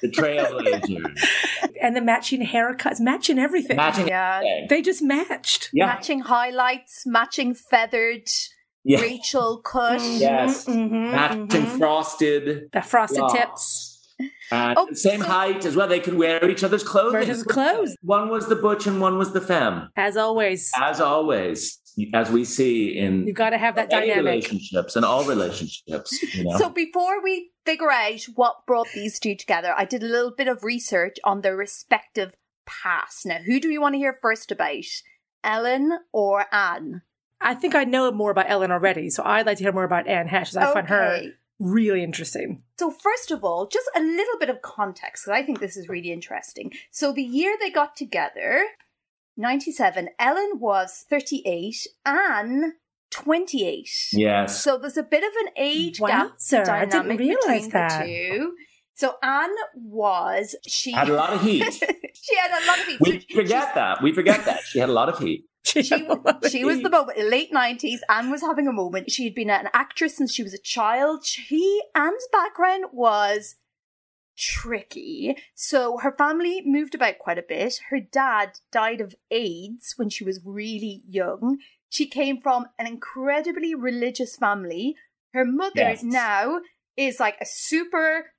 the 0.01 0.09
trailblazers. 0.09 1.25
And 1.81 1.95
the 1.95 2.01
matching 2.01 2.45
haircuts, 2.45 2.99
matching 2.99 3.37
everything. 3.39 3.77
Matching. 3.77 4.07
Yeah. 4.07 4.37
everything. 4.37 4.67
They 4.69 4.81
just 4.81 5.01
matched. 5.01 5.69
Yeah. 5.73 5.85
Matching 5.87 6.21
highlights, 6.21 7.03
matching 7.05 7.53
feathered 7.53 8.23
yeah. 8.83 9.01
Rachel 9.01 9.61
Cush. 9.63 10.01
Mhm, 10.01 10.19
Yes. 10.19 10.65
mhm, 10.65 11.11
Matching 11.11 11.47
mhm. 11.65 11.77
frosted. 11.77 12.69
The 12.71 12.81
frosted 12.81 13.19
locks. 13.21 13.33
tips. 13.33 13.89
And 14.51 14.77
Oh, 14.77 14.87
same 14.93 15.21
so- 15.21 15.25
height 15.27 15.65
as 15.65 15.75
well. 15.75 15.87
They 15.87 15.99
could 15.99 16.13
wear 16.15 16.47
each 16.49 16.63
other's 16.63 16.83
clothing. 16.83 17.13
Wear 17.13 17.23
each 17.23 17.29
other's 17.29 17.43
clothes. 17.43 17.95
One 18.01 18.29
was 18.29 18.47
the 18.47 18.55
butch 18.55 18.85
and 18.85 19.01
one 19.01 19.17
was 19.17 19.33
the 19.33 19.41
femme. 19.41 19.89
As 19.95 20.15
always, 20.17 20.71
As 20.79 21.01
always, 21.01 21.79
as 22.13 22.29
we 22.29 22.45
see 22.45 22.95
in 22.97 23.25
you've 23.25 23.35
got 23.35 23.49
to 23.49 23.57
have 23.57 23.75
that 23.75 23.89
dynamic. 23.89 24.17
relationships 24.17 24.95
and 24.95 25.03
all 25.03 25.23
relationships. 25.25 26.21
You 26.35 26.43
know? 26.43 26.57
So 26.57 26.69
before 26.69 27.21
we 27.23 27.51
figure 27.65 27.91
out 27.91 28.21
what 28.35 28.65
brought 28.67 28.87
these 28.93 29.19
two 29.19 29.35
together, 29.35 29.73
I 29.75 29.85
did 29.85 30.03
a 30.03 30.07
little 30.07 30.31
bit 30.35 30.47
of 30.47 30.63
research 30.63 31.17
on 31.23 31.41
their 31.41 31.55
respective 31.57 32.33
past. 32.65 33.25
Now, 33.25 33.39
who 33.39 33.59
do 33.59 33.67
we 33.67 33.77
want 33.79 33.95
to 33.95 33.99
hear 33.99 34.17
first 34.21 34.51
about? 34.51 34.85
Ellen 35.43 35.97
or 36.13 36.45
Anne? 36.53 37.01
I 37.43 37.53
think 37.55 37.75
I 37.75 37.83
know 37.83 38.11
more 38.11 38.31
about 38.31 38.49
Ellen 38.49 38.71
already, 38.71 39.09
so 39.09 39.23
I'd 39.25 39.45
like 39.45 39.57
to 39.57 39.63
hear 39.63 39.71
more 39.73 39.83
about 39.83 40.07
Anne 40.07 40.27
Heche. 40.27 40.53
'cause 40.53 40.57
I 40.57 40.73
find 40.73 40.87
her 40.87 41.21
really 41.59 42.03
interesting. 42.03 42.63
So 42.79 42.89
first 42.91 43.31
of 43.31 43.43
all, 43.43 43.67
just 43.67 43.89
a 43.95 43.99
little 44.01 44.37
bit 44.39 44.49
of 44.49 44.61
context, 44.61 45.25
because 45.25 45.39
I 45.39 45.43
think 45.45 45.59
this 45.59 45.77
is 45.77 45.87
really 45.87 46.11
interesting. 46.11 46.71
So 46.91 47.11
the 47.13 47.23
year 47.23 47.55
they 47.59 47.69
got 47.69 47.95
together, 47.95 48.65
97, 49.37 50.09
Ellen 50.19 50.59
was 50.59 51.05
38, 51.09 51.87
Anne 52.05 52.73
28. 53.11 53.89
yes. 54.13 54.61
So 54.63 54.77
there's 54.77 54.97
a 54.97 55.03
bit 55.03 55.23
of 55.23 55.31
an 55.45 55.53
age 55.55 55.99
Wow, 55.99 56.07
gap 56.07 56.31
sir, 56.37 56.61
I 56.63 56.85
didn't 56.85 56.89
dynamic 56.91 57.19
realize 57.19 57.65
between 57.65 57.69
that. 57.71 58.05
the 58.05 58.29
two. 58.37 58.55
So 58.95 59.15
Anne 59.23 59.49
was 59.75 60.55
she 60.67 60.91
had 60.91 61.09
a 61.09 61.13
lot 61.13 61.33
of 61.33 61.41
heat. 61.41 61.63
she 62.13 62.35
had 62.37 62.51
a 62.63 62.65
lot 62.67 62.79
of 62.79 62.85
heat. 62.85 62.99
We 62.99 63.19
So 63.19 63.35
forget 63.35 63.73
that. 63.75 64.01
We 64.03 64.13
forget 64.13 64.45
that. 64.45 64.61
She 64.65 64.79
had 64.79 64.89
a 64.89 64.93
lot 64.93 65.09
of 65.09 65.17
heat. 65.19 65.45
she, 65.81 65.83
she 65.83 66.65
was 66.65 66.81
the 66.81 66.89
moment 66.89 67.17
late 67.29 67.51
nineties. 67.53 68.01
Anne 68.09 68.29
was 68.31 68.41
having 68.41 68.67
a 68.67 68.73
moment. 68.73 69.11
She 69.11 69.23
had 69.23 69.33
been 69.35 69.49
an 69.49 69.69
actress 69.73 70.17
since 70.17 70.33
she 70.33 70.43
was 70.43 70.53
a 70.53 70.57
child. 70.59 71.25
She 71.25 71.81
Anne's 71.95 72.27
background 72.31 72.85
was 72.91 73.55
tricky. 74.37 75.37
So 75.55 75.97
her 75.99 76.11
family 76.17 76.61
moved 76.65 76.95
about 76.95 77.19
quite 77.19 77.37
a 77.37 77.43
bit. 77.47 77.79
Her 77.89 77.99
dad 77.99 78.59
died 78.71 79.01
of 79.01 79.15
AIDS 79.31 79.93
when 79.95 80.09
she 80.09 80.23
was 80.23 80.41
really 80.43 81.01
young. 81.07 81.59
She 81.89 82.07
came 82.07 82.41
from 82.41 82.65
an 82.79 82.87
incredibly 82.87 83.75
religious 83.75 84.35
family. 84.35 84.95
Her 85.33 85.45
mother 85.45 85.71
Yes. 85.75 86.03
now 86.03 86.61
is 86.97 87.19
like 87.19 87.37
a 87.39 87.45
super 87.45 88.32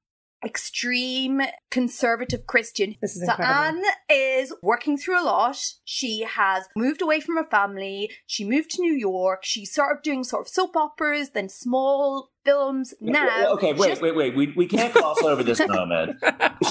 extreme 0.44 1.40
conservative 1.70 2.46
Christian. 2.46 2.94
This 3.00 3.16
is 3.16 3.26
so 3.26 3.32
incredible. 3.32 3.54
Anne 3.54 3.82
is 4.10 4.52
working 4.62 4.96
through 4.96 5.20
a 5.20 5.24
lot. 5.24 5.56
She 5.84 6.22
has 6.22 6.66
moved 6.76 7.02
away 7.02 7.20
from 7.20 7.36
her 7.36 7.44
family. 7.50 8.10
She 8.26 8.44
moved 8.44 8.70
to 8.70 8.82
New 8.82 8.94
York. 8.94 9.40
She's 9.42 9.72
sort 9.72 9.96
of 9.96 10.02
doing 10.02 10.24
sort 10.24 10.42
of 10.42 10.48
soap 10.48 10.76
operas, 10.76 11.30
then 11.30 11.48
small 11.48 12.30
films. 12.44 12.94
Now, 13.00 13.52
okay, 13.54 13.72
wait, 13.72 13.88
just- 13.88 14.02
wait, 14.02 14.14
wait. 14.14 14.36
We, 14.36 14.52
we 14.56 14.66
can't 14.66 14.92
gloss 14.92 15.22
over 15.22 15.42
this 15.42 15.60
moment. 15.66 16.22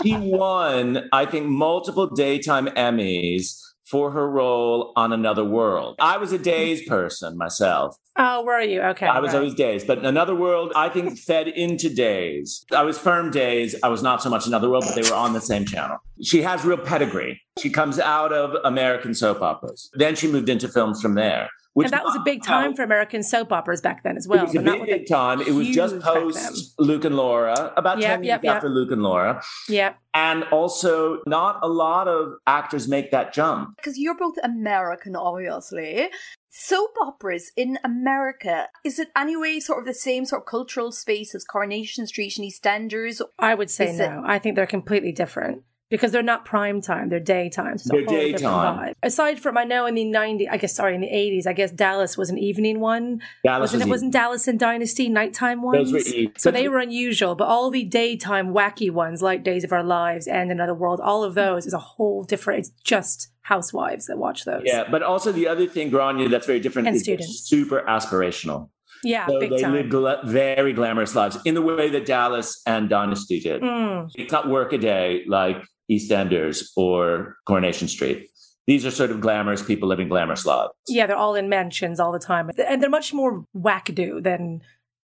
She 0.01 0.15
won, 0.17 1.09
I 1.11 1.25
think, 1.25 1.47
multiple 1.47 2.07
daytime 2.07 2.67
Emmys 2.67 3.59
for 3.93 4.09
her 4.09 4.27
role 4.27 4.91
on 4.95 5.13
Another 5.13 5.45
World. 5.45 5.97
I 5.99 6.17
was 6.17 6.31
a 6.31 6.39
Days 6.39 6.81
person 6.87 7.37
myself. 7.37 7.95
Oh, 8.17 8.43
were 8.43 8.59
you? 8.59 8.81
Okay. 8.81 9.05
I 9.05 9.19
was 9.19 9.33
right. 9.33 9.37
always 9.37 9.53
Days, 9.53 9.83
but 9.83 10.03
Another 10.03 10.33
World, 10.33 10.73
I 10.75 10.89
think, 10.89 11.19
fed 11.29 11.47
into 11.47 11.93
Days. 11.93 12.65
I 12.75 12.81
was 12.81 12.97
firm 12.97 13.29
Days. 13.29 13.75
I 13.83 13.89
was 13.89 14.01
not 14.01 14.23
so 14.23 14.31
much 14.31 14.47
Another 14.47 14.67
World, 14.67 14.85
but 14.87 14.95
they 14.95 15.07
were 15.07 15.15
on 15.15 15.33
the 15.33 15.41
same 15.41 15.63
channel. 15.63 15.97
She 16.23 16.41
has 16.41 16.65
real 16.65 16.79
pedigree. 16.79 17.39
She 17.59 17.69
comes 17.69 17.99
out 17.99 18.33
of 18.33 18.55
American 18.65 19.13
soap 19.13 19.43
operas. 19.43 19.91
Then 19.93 20.15
she 20.15 20.27
moved 20.27 20.49
into 20.49 20.67
films 20.67 20.99
from 20.99 21.13
there. 21.13 21.49
Which 21.73 21.85
and 21.85 21.93
that 21.93 22.03
was 22.03 22.15
a 22.15 22.19
big 22.19 22.43
time 22.43 22.75
for 22.75 22.83
American 22.83 23.23
soap 23.23 23.51
operas 23.51 23.81
back 23.81 24.03
then 24.03 24.15
as 24.15 24.27
well. 24.27 24.39
it 24.41 24.43
was 24.43 24.55
a 24.55 24.59
big, 24.59 24.79
with 24.81 24.89
the- 24.89 24.97
big 24.99 25.07
time. 25.07 25.41
It 25.41 25.51
was 25.53 25.67
just 25.69 25.93
huge 25.95 26.03
back 26.03 26.13
then. 26.13 26.23
post 26.23 26.75
Luke 26.79 27.03
and 27.05 27.15
Laura, 27.15 27.73
about 27.75 27.99
Yep, 27.99 28.09
10 28.09 28.23
yep, 28.23 28.43
years 28.43 28.45
yep. 28.45 28.55
after 28.57 28.69
Luke 28.69 28.91
and 28.91 29.01
Laura. 29.01 29.41
Yeah. 29.67 29.93
And 30.13 30.43
also, 30.45 31.21
not 31.25 31.59
a 31.63 31.67
lot 31.67 32.07
of 32.07 32.33
actors 32.45 32.87
make 32.87 33.09
that 33.11 33.33
jump. 33.33 33.75
because 33.77 33.97
you're 33.97 34.15
both 34.15 34.35
American, 34.43 35.15
obviously. 35.15 36.09
Soap 36.55 36.91
operas 37.01 37.51
in 37.57 37.79
America, 37.83 38.67
is 38.85 38.99
it 38.99 39.07
anyway 39.17 39.59
sort 39.59 39.79
of 39.79 39.85
the 39.85 39.93
same 39.95 40.25
sort 40.25 40.43
of 40.43 40.45
cultural 40.45 40.91
space 40.91 41.33
as 41.33 41.43
Coronation 41.43 42.05
Street 42.05 42.37
and 42.37 42.47
EastEnders? 42.47 43.21
I 43.39 43.55
would 43.55 43.71
say 43.71 43.89
Is 43.89 43.99
it- 43.99 44.09
no. 44.09 44.21
I 44.23 44.37
think 44.37 44.55
they're 44.55 44.67
completely 44.67 45.11
different 45.11 45.63
because 45.93 46.11
they're 46.11 46.23
not 46.23 46.43
prime 46.43 46.81
time; 46.81 47.09
they're 47.09 47.19
daytime. 47.19 47.77
So 47.77 47.89
They're 47.91 48.03
daytime. 48.03 48.95
Aside 49.03 49.39
from, 49.39 49.59
I 49.59 49.63
know 49.63 49.85
in 49.85 49.93
the 49.93 50.05
'90s, 50.05 50.47
I 50.49 50.57
guess 50.57 50.73
sorry, 50.73 50.95
in 50.95 51.01
the 51.01 51.07
'80s, 51.07 51.45
I 51.45 51.53
guess 51.53 51.69
Dallas 51.69 52.17
was 52.17 52.31
an 52.31 52.39
evening 52.39 52.79
one. 52.79 53.21
Dallas 53.43 53.71
wasn't 53.71 53.81
was 53.81 53.87
it? 53.87 53.91
Wasn't 53.91 54.11
Dallas 54.13 54.47
and 54.47 54.59
Dynasty 54.59 55.07
nighttime 55.07 55.61
ones? 55.61 55.91
Those 55.91 56.11
were 56.11 56.31
so 56.35 56.49
they 56.49 56.67
were 56.67 56.79
unusual, 56.79 57.35
but 57.35 57.47
all 57.47 57.69
the 57.69 57.83
daytime 57.83 58.55
wacky 58.55 58.89
ones 58.89 59.21
like 59.21 59.43
Days 59.43 59.63
of 59.63 59.71
Our 59.71 59.83
Lives 59.83 60.25
and 60.25 60.51
Another 60.51 60.73
World, 60.73 60.99
all 60.99 61.23
of 61.23 61.35
those 61.35 61.67
is 61.67 61.73
a 61.73 61.77
whole 61.77 62.23
different. 62.23 62.61
It's 62.61 62.69
just 62.83 63.29
housewives 63.41 64.07
that 64.07 64.17
watch 64.17 64.45
those. 64.45 64.63
Yeah, 64.65 64.85
but 64.89 65.03
also 65.03 65.31
the 65.31 65.47
other 65.47 65.67
thing, 65.67 65.91
Gráinne, 65.91 66.27
that's 66.31 66.47
very 66.47 66.59
different 66.59 66.87
And 66.87 66.95
is 66.95 67.03
students. 67.03 67.47
super 67.47 67.81
aspirational. 67.87 68.69
yeah, 69.03 69.27
so 69.27 69.37
they 69.39 69.49
time. 69.61 69.73
live 69.73 69.89
gla- 69.89 70.21
very 70.25 70.73
glamorous 70.73 71.13
lives 71.13 71.37
in 71.45 71.53
the 71.53 71.61
way 71.61 71.89
that 71.91 72.07
Dallas 72.07 72.61
and 72.65 72.89
Dynasty 72.89 73.39
did. 73.41 73.61
Mm. 73.61 74.09
It's 74.15 74.31
not 74.31 74.49
work 74.49 74.73
a 74.73 74.77
day 74.79 75.23
like 75.27 75.57
EastEnders 75.95 76.69
or 76.75 77.37
Coronation 77.45 77.87
Street. 77.87 78.29
These 78.65 78.85
are 78.85 78.91
sort 78.91 79.11
of 79.11 79.19
glamorous 79.19 79.61
people 79.61 79.89
living 79.89 80.07
glamorous 80.07 80.45
lives. 80.45 80.71
Yeah, 80.87 81.05
they're 81.05 81.17
all 81.17 81.35
in 81.35 81.49
mansions 81.49 81.99
all 81.99 82.11
the 82.11 82.19
time, 82.19 82.49
and 82.57 82.81
they're 82.81 82.89
much 82.89 83.13
more 83.13 83.45
wackadoo 83.55 84.23
than 84.23 84.61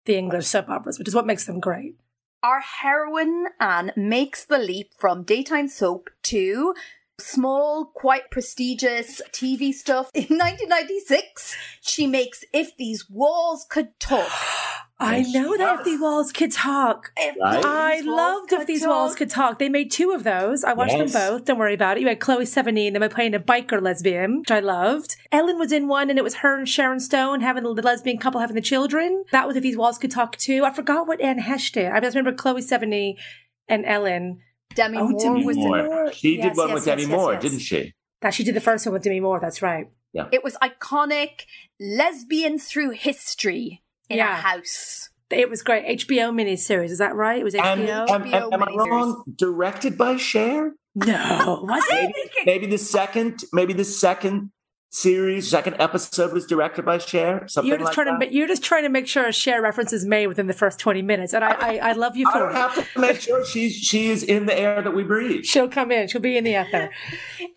the 0.05 0.17
English 0.17 0.47
soap 0.47 0.69
operas, 0.69 0.97
which 0.97 1.07
is 1.07 1.15
what 1.15 1.27
makes 1.27 1.45
them 1.45 1.59
great. 1.59 1.95
Our 2.41 2.59
heroine 2.59 3.47
Anne 3.59 3.91
makes 3.95 4.45
the 4.45 4.57
leap 4.57 4.91
from 4.97 5.23
daytime 5.23 5.67
soap 5.67 6.09
to 6.23 6.73
small, 7.19 7.85
quite 7.85 8.29
prestigious 8.31 9.21
TV 9.31 9.73
stuff. 9.73 10.09
In 10.13 10.21
1996, 10.37 11.55
she 11.81 12.07
makes 12.07 12.43
If 12.51 12.75
These 12.77 13.09
Walls 13.09 13.65
Could 13.69 13.99
Talk. 13.99 14.29
I 14.97 15.23
know 15.23 15.57
that 15.57 15.73
if 15.73 15.79
yes. 15.79 15.85
these 15.85 15.99
walls 15.99 16.31
could 16.31 16.51
talk. 16.53 17.11
If 17.17 17.35
Right? 17.41 17.65
I 17.65 17.99
loved 18.01 18.53
if 18.53 18.59
Could 18.59 18.67
these 18.67 18.87
walls 18.87 19.13
could 19.15 19.29
talk. 19.29 19.59
They 19.59 19.67
made 19.67 19.91
two 19.91 20.11
of 20.11 20.23
those. 20.23 20.63
I 20.63 20.71
watched 20.71 20.93
Yes. 20.93 21.11
them 21.11 21.21
both. 21.31 21.45
Don't 21.45 21.57
worry 21.59 21.73
about 21.73 21.97
it. 21.97 22.01
You 22.01 22.07
had 22.07 22.21
Chloe 22.21 22.45
Sevigny 22.45 22.87
and 22.87 22.95
them 22.95 23.09
playing 23.09 23.33
a 23.33 23.39
biker 23.39 23.81
lesbian, 23.81 24.39
which 24.39 24.51
I 24.51 24.61
loved. 24.61 25.17
Ellen 25.33 25.59
was 25.59 25.73
in 25.73 25.89
one, 25.89 26.09
and 26.09 26.17
it 26.17 26.23
was 26.23 26.35
her 26.35 26.57
and 26.57 26.67
Sharon 26.67 27.01
Stone 27.01 27.41
having 27.41 27.63
the 27.63 27.69
lesbian 27.71 28.17
couple 28.19 28.39
having 28.39 28.55
the 28.55 28.61
children. 28.61 29.25
That 29.33 29.47
was 29.47 29.57
if 29.57 29.63
these 29.63 29.75
walls 29.75 29.97
could 29.97 30.11
talk 30.11 30.37
too. 30.37 30.63
I 30.63 30.71
forgot 30.71 31.07
what 31.07 31.19
Anne 31.19 31.39
Heche 31.41 31.73
did. 31.73 31.91
I 31.91 31.99
just 31.99 32.15
remember 32.15 32.35
Chloe 32.37 32.61
Sevigny 32.61 33.15
and 33.67 33.85
Ellen. 33.85 34.39
Demi 34.75 34.97
Oh, 34.97 35.09
Moore 35.09 35.19
Demi 35.21 35.45
was 35.45 35.57
in 35.57 35.63
Moore. 35.63 35.83
Moore. 35.83 36.11
She 36.13 36.37
Yes, 36.37 36.43
did 36.45 36.57
one 36.57 36.69
yes, 36.69 36.73
with 36.75 36.87
yes, 36.87 36.95
Demi 36.97 37.01
yes, 37.03 37.11
Moore, 37.11 37.33
yes. 37.33 37.41
didn't 37.41 37.59
she? 37.59 37.93
That 38.21 38.33
she 38.33 38.43
did 38.45 38.55
the 38.55 38.61
first 38.61 38.85
one 38.85 38.93
with 38.93 39.03
Demi 39.03 39.19
Moore. 39.19 39.39
That's 39.41 39.61
right. 39.61 39.89
Yeah. 40.13 40.27
It 40.31 40.43
was 40.43 40.55
iconic 40.63 41.41
lesbian 41.79 42.57
through 42.59 42.91
history 42.91 43.81
in 44.09 44.17
Yeah. 44.17 44.33
a 44.37 44.41
house. 44.41 45.09
It 45.31 45.49
was 45.49 45.63
great. 45.63 45.85
HBO 45.99 46.31
miniseries. 46.31 46.91
Is 46.91 46.99
that 46.99 47.15
right? 47.15 47.39
It 47.39 47.43
was 47.43 47.55
um, 47.55 47.61
And, 47.65 47.81
HBO. 47.81 48.01
and- 48.01 48.09
um, 48.11 48.21
and- 48.33 48.53
am 48.53 48.63
I 48.63 48.71
wrong? 48.85 49.23
Directed 49.35 49.97
by 49.97 50.17
Cher? 50.17 50.73
no, 50.95 51.59
was 51.67 51.83
it? 51.89 52.11
Maybe, 52.15 52.29
maybe 52.45 52.65
the 52.67 52.77
second, 52.77 53.43
maybe 53.51 53.73
the 53.73 53.83
second 53.83 54.51
series, 54.91 55.49
second 55.49 55.75
episode 55.79 56.31
was 56.31 56.45
directed 56.45 56.85
by 56.85 56.97
Cher. 56.99 57.45
Something 57.49 57.67
You're 57.67 57.79
just 57.79 57.87
like 57.87 57.93
trying 58.05 58.19
that. 58.19 58.29
to. 58.29 58.33
You're 58.33 58.47
just 58.47 58.63
trying 58.63 58.83
to 58.83 58.89
make 58.89 59.07
sure 59.07 59.25
a 59.27 59.33
Cher 59.33 59.61
reference 59.61 59.91
is 59.91 60.05
made 60.05 60.27
within 60.27 60.47
the 60.47 60.53
first 60.53 60.79
twenty 60.79 61.01
minutes, 61.01 61.33
and 61.33 61.43
I, 61.43 61.49
I, 61.49 61.77
I 61.89 61.91
love 61.93 62.15
you 62.15 62.29
I 62.29 62.31
for 62.31 62.39
don't 62.39 62.51
it. 62.51 62.55
have 62.55 62.93
to 62.93 62.99
make 63.01 63.19
sure 63.19 63.43
she's 63.43 63.73
she 63.75 64.07
is 64.09 64.23
in 64.23 64.45
the 64.45 64.57
air 64.57 64.81
that 64.81 64.95
we 64.95 65.03
breathe. 65.03 65.43
She'll 65.43 65.67
come 65.67 65.91
in. 65.91 66.07
She'll 66.07 66.21
be 66.21 66.37
in 66.37 66.45
the 66.45 66.61
ether. 66.61 66.91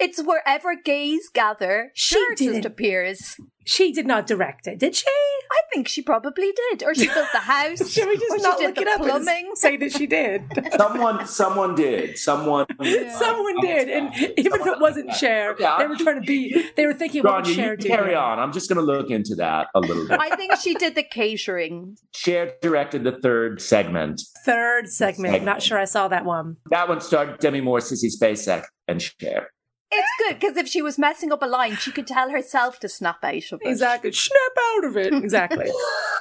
It's 0.00 0.20
wherever 0.20 0.74
gays 0.74 1.28
gather, 1.32 1.92
She 1.94 2.16
just 2.36 2.64
appears. 2.64 3.36
She 3.68 3.92
did 3.92 4.06
not 4.06 4.26
direct 4.26 4.66
it, 4.66 4.78
did 4.78 4.96
she? 4.96 5.04
I 5.06 5.60
think 5.70 5.88
she 5.88 6.00
probably 6.00 6.52
did. 6.70 6.82
Or 6.82 6.94
she 6.94 7.06
built 7.14 7.28
the 7.34 7.38
house. 7.40 7.90
Should 7.90 8.08
we 8.08 8.16
just 8.16 8.42
not 8.42 8.58
look 8.58 8.78
it 8.78 8.88
up 8.88 9.02
plumbing. 9.02 9.48
and 9.48 9.58
say 9.58 9.76
that 9.76 9.92
she 9.92 10.06
did? 10.06 10.42
Someone, 10.78 11.26
someone 11.26 11.75
did. 11.75 12.16
Someone. 12.16 12.64
Someone 13.18 13.60
did, 13.60 13.90
and 13.90 14.14
even 14.38 14.54
if 14.58 14.66
it 14.66 14.80
wasn't 14.80 15.12
Cher, 15.12 15.54
Yeah, 15.58 15.76
they 15.78 15.87
were 15.87 15.96
trying 15.96 16.14
to 16.22 16.26
be. 16.26 16.70
They 16.76 16.87
were 16.87 16.94
thinking, 16.94 17.22
what 17.25 17.44
would 17.44 17.44
Gráinne, 17.44 17.54
Cher 17.56 17.70
you 17.72 17.76
do? 17.76 17.88
carry 17.88 18.14
on. 18.14 18.38
I'm 18.38 18.54
just 18.54 18.70
going 18.70 18.78
to 18.78 18.82
look 18.90 19.10
into 19.10 19.34
that 19.34 19.66
a 19.75 19.80
little 19.80 20.08
bit. 20.08 20.18
I 20.18 20.34
think 20.34 20.56
she 20.56 20.72
did 20.72 20.94
the 20.94 21.02
catering. 21.02 21.98
Cher 22.14 22.54
directed 22.62 23.04
the 23.04 23.18
third 23.20 23.60
segment. 23.60 24.22
Third 24.46 24.88
segment. 24.88 25.34
I'm 25.34 25.44
not 25.44 25.60
sure 25.62 25.78
I 25.78 25.84
saw 25.84 26.08
that 26.08 26.25
one. 26.25 26.56
That 26.70 26.88
one 26.88 27.02
starred 27.02 27.38
Demi 27.38 27.60
Moore, 27.60 27.80
Sissy 27.80 28.08
Spacek, 28.18 28.64
and 28.87 29.02
Cher. 29.02 29.50
It's 29.90 30.09
good 30.18 30.38
because 30.38 30.57
if 30.57 30.68
she 30.68 30.83
was 30.83 30.99
messing 30.99 31.33
up 31.33 31.42
a 31.42 31.47
line, 31.47 31.76
she 31.76 31.90
could 31.92 32.07
tell 32.07 32.30
herself 32.30 32.78
to 32.80 32.88
snap 32.88 33.18
out 33.23 33.52
of 33.52 33.61
it. 33.62 33.68
Exactly. 33.68 34.12
Snap 34.12 34.52
out 34.76 34.85
of 34.85 34.97
it. 34.97 35.14
Exactly. 35.14 35.71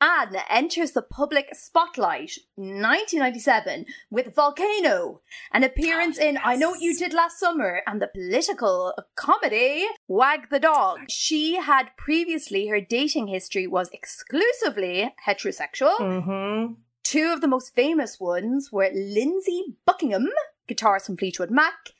Anne 0.00 0.34
enters 0.50 0.90
the 0.92 1.02
public 1.02 1.50
spotlight 1.52 2.32
1997 2.56 3.84
with 4.10 4.34
Volcano, 4.34 5.20
an 5.52 5.62
appearance 5.62 6.18
in 6.18 6.40
I 6.42 6.56
Know 6.56 6.70
What 6.70 6.80
You 6.80 6.98
Did 6.98 7.14
Last 7.14 7.38
Summer 7.38 7.82
and 7.86 8.02
the 8.02 8.08
political 8.08 8.94
comedy 9.14 9.86
Wag 10.08 10.50
the 10.50 10.58
Dog. 10.58 11.02
She 11.08 11.54
had 11.54 11.90
previously, 11.96 12.66
her 12.66 12.80
dating 12.80 13.28
history 13.28 13.68
was 13.68 13.90
exclusively 13.92 15.14
heterosexual. 15.24 15.96
hmm 15.98 16.72
Two 17.04 17.32
of 17.32 17.40
the 17.40 17.48
most 17.48 17.74
famous 17.74 18.18
ones 18.20 18.70
were 18.72 18.90
Lindsey 18.92 19.76
Buckingham, 19.84 20.28
guitarist 20.68 21.06
from 21.06 21.16
Fleetwood 21.16 21.50
Mac, 21.50 21.90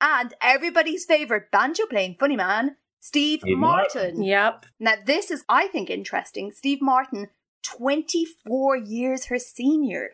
and 0.00 0.34
everybody's 0.40 1.04
favourite 1.04 1.50
banjo 1.50 1.86
playing 1.86 2.16
funny 2.18 2.36
man, 2.36 2.76
Steve 3.00 3.40
Steve 3.40 3.58
Martin. 3.58 4.22
Yep. 4.22 4.66
Now, 4.80 4.94
this 5.04 5.30
is, 5.30 5.44
I 5.48 5.66
think, 5.68 5.90
interesting. 5.90 6.52
Steve 6.52 6.80
Martin, 6.80 7.28
24 7.64 8.76
years 8.76 9.26
her 9.26 9.38
senior. 9.38 10.10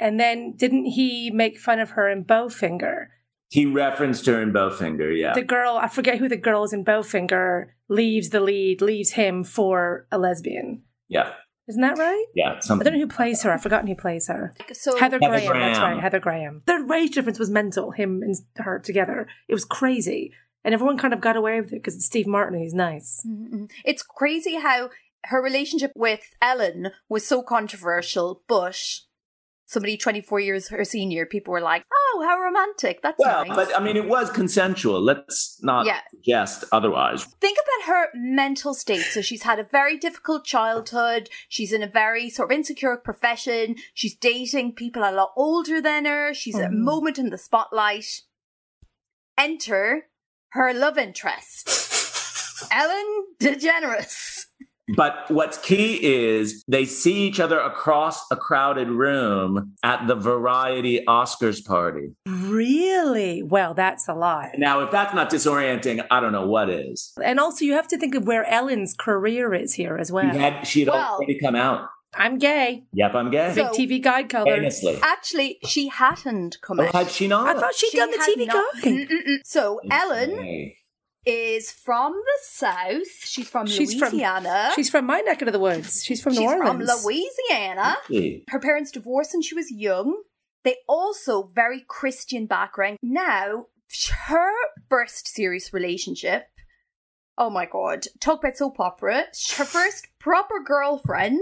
And 0.00 0.18
then 0.18 0.54
didn't 0.56 0.86
he 0.86 1.30
make 1.30 1.58
fun 1.58 1.78
of 1.78 1.90
her 1.90 2.08
in 2.08 2.24
Bowfinger? 2.24 3.06
He 3.50 3.66
referenced 3.66 4.24
her 4.26 4.40
in 4.40 4.52
Bowfinger, 4.52 5.16
yeah. 5.16 5.34
The 5.34 5.42
girl, 5.42 5.78
I 5.80 5.88
forget 5.88 6.18
who 6.18 6.28
the 6.28 6.36
girl 6.38 6.64
is 6.64 6.72
in 6.72 6.84
Bowfinger, 6.84 7.66
leaves 7.88 8.30
the 8.30 8.40
lead, 8.40 8.80
leaves 8.80 9.10
him 9.12 9.44
for 9.44 10.06
a 10.10 10.18
lesbian. 10.18 10.82
yeah, 11.08 11.34
Isn't 11.68 11.80
that 11.82 11.96
right? 11.98 12.24
yeah. 12.34 12.58
I 12.68 12.68
don't 12.82 12.84
know 12.84 12.98
who 12.98 13.06
plays 13.06 13.42
her. 13.42 13.52
I've 13.52 13.62
forgotten 13.62 13.86
who 13.86 13.94
plays 13.94 14.26
her. 14.28 14.52
So, 14.72 14.98
Heather, 14.98 15.18
Heather 15.22 15.38
Graham, 15.46 15.60
That's 15.60 15.78
Graham. 15.78 15.92
right. 15.94 16.02
Heather 16.02 16.18
Graham. 16.20 16.62
Their 16.66 16.92
age 16.92 17.12
difference 17.14 17.38
was 17.38 17.50
mental. 17.50 17.92
Him 17.92 18.22
and 18.22 18.34
her 18.56 18.78
together. 18.80 19.28
It 19.48 19.54
was 19.54 19.64
crazy, 19.64 20.32
and 20.64 20.74
everyone 20.74 20.98
kind 20.98 21.14
of 21.14 21.20
got 21.20 21.36
away 21.36 21.60
with 21.60 21.72
it 21.72 21.76
because 21.76 21.94
it's 21.94 22.06
Steve 22.06 22.26
Martin. 22.26 22.54
and 22.56 22.64
He's 22.64 22.74
nice. 22.74 23.24
Mhm. 23.26 23.70
it's 23.84 24.02
crazy 24.02 24.56
how 24.56 24.90
her 25.26 25.40
relationship 25.40 25.92
with 25.94 26.22
Ellen 26.42 26.90
was 27.08 27.24
so 27.26 27.42
controversial, 27.42 28.42
but 28.48 28.76
somebody 29.72 29.96
24 29.96 30.40
years 30.40 30.68
her 30.68 30.84
senior, 30.84 31.24
people 31.26 31.52
were 31.52 31.60
like, 31.60 31.84
oh, 31.92 32.24
how 32.26 32.38
romantic. 32.38 33.00
That's 33.02 33.18
Well, 33.18 33.44
nice. 33.46 33.56
but 33.56 33.76
I 33.76 33.82
mean, 33.82 33.96
it 33.96 34.06
was 34.08 34.30
consensual. 34.30 35.00
Let's 35.00 35.58
not 35.62 35.86
Yeah. 35.86 36.00
suggest 36.10 36.64
otherwise. 36.72 37.24
think 37.40 37.58
about 37.58 37.86
her 37.92 38.08
mental 38.14 38.74
state. 38.74 39.02
So 39.02 39.20
she's 39.22 39.42
had 39.44 39.58
a 39.58 39.64
very 39.64 39.96
difficult 39.98 40.44
childhood. 40.44 41.28
She's 41.48 41.72
in 41.72 41.82
a 41.82 41.86
very 41.88 42.28
sort 42.30 42.52
of 42.52 42.56
insecure 42.56 42.96
profession. 42.98 43.76
She's 43.94 44.14
dating 44.14 44.74
people 44.74 45.02
a 45.02 45.10
lot 45.10 45.32
older 45.36 45.80
than 45.80 46.04
her. 46.04 46.32
She's 46.34 46.56
at 46.58 46.66
a 46.66 46.74
Mhm. 46.74 46.78
moment 46.84 47.18
in 47.18 47.30
the 47.30 47.38
spotlight. 47.38 48.22
Enter 49.38 50.08
her 50.50 50.74
love 50.74 50.98
interest, 50.98 52.68
Ellen 52.70 53.26
DeGeneres. 53.40 54.41
But 54.96 55.30
what's 55.30 55.58
key 55.58 55.94
is 56.02 56.64
they 56.66 56.84
see 56.84 57.22
each 57.22 57.38
other 57.40 57.58
across 57.58 58.28
a 58.30 58.36
crowded 58.36 58.88
room 58.88 59.74
at 59.82 60.06
the 60.08 60.16
Variety 60.16 61.04
Oscars 61.06 61.64
party. 61.64 62.14
Really? 62.26 63.42
Well, 63.42 63.74
that's 63.74 64.08
a 64.08 64.14
lot. 64.14 64.50
Now, 64.58 64.80
if 64.80 64.90
that's 64.90 65.14
not 65.14 65.30
disorienting, 65.30 66.04
I 66.10 66.20
don't 66.20 66.32
know 66.32 66.46
what 66.46 66.68
is. 66.68 67.12
And 67.22 67.38
also, 67.40 67.64
you 67.64 67.74
have 67.74 67.88
to 67.88 67.98
think 67.98 68.14
of 68.14 68.26
where 68.26 68.44
Ellen's 68.44 68.94
career 68.98 69.54
is 69.54 69.74
here 69.74 69.96
as 69.96 70.10
well. 70.10 70.30
She 70.32 70.38
had 70.38 70.66
she 70.66 70.80
had 70.80 70.88
Well- 70.88 71.14
already 71.14 71.38
come 71.38 71.54
out. 71.54 71.88
I'm 72.14 72.36
gay. 72.36 72.84
Yep, 72.92 73.14
I'm 73.14 73.30
gay. 73.30 73.52
Big 73.54 73.66
So- 73.68 73.72
TV 73.72 73.98
guide 74.02 74.28
color. 74.28 74.54
Famously. 74.56 74.98
Actually, 75.02 75.58
she 75.66 75.88
hadn't 75.88 76.58
come 76.60 76.78
Oh, 76.78 76.84
out. 76.84 76.94
had 76.94 77.10
she 77.10 77.26
not? 77.26 77.56
I 77.56 77.58
thought 77.58 77.74
she'd 77.74 77.90
She 77.90 77.96
done 77.96 78.10
the 78.10 78.18
TV 78.18 78.46
not- 78.46 78.54
guide. 78.74 78.82
Mm-mm-mm. 78.84 79.38
So 79.44 79.80
Ellen 79.90 80.32
Okay. 80.32 80.76
Is 81.24 81.70
from 81.70 82.12
the 82.12 82.38
south. 82.42 83.06
She's 83.24 83.48
from 83.48 83.66
She's 83.66 83.94
from- 83.94 84.10
Louisiana. 84.10 84.72
She's 84.74 84.90
from 84.90 85.06
my 85.06 85.20
neck 85.20 85.42
of 85.42 85.52
the 85.52 85.58
woods. 85.58 86.02
She's 86.04 86.20
from 86.22 86.32
She's 86.32 86.40
New 86.40 86.48
Orleans. 86.48 86.90
from 86.90 87.02
Louisiana. 87.04 87.96
Hey. 88.08 88.44
Her 88.48 88.58
parents 88.60 88.90
divorced 88.90 89.32
when 89.34 89.42
she 89.42 89.54
was 89.54 89.70
young. 89.70 90.22
They 90.64 90.76
also 90.88 91.50
very 91.54 91.84
Christian 91.86 92.46
background. 92.46 92.98
Now, 93.02 93.66
her 94.26 94.52
first 94.88 95.28
serious 95.28 95.72
relationship. 95.72 96.46
Oh 97.38 97.50
my 97.50 97.66
god! 97.66 98.04
Talk 98.20 98.40
about 98.40 98.56
soap 98.58 98.78
opera. 98.78 99.24
Her 99.56 99.64
first 99.64 100.06
proper 100.20 100.60
girlfriend. 100.64 101.40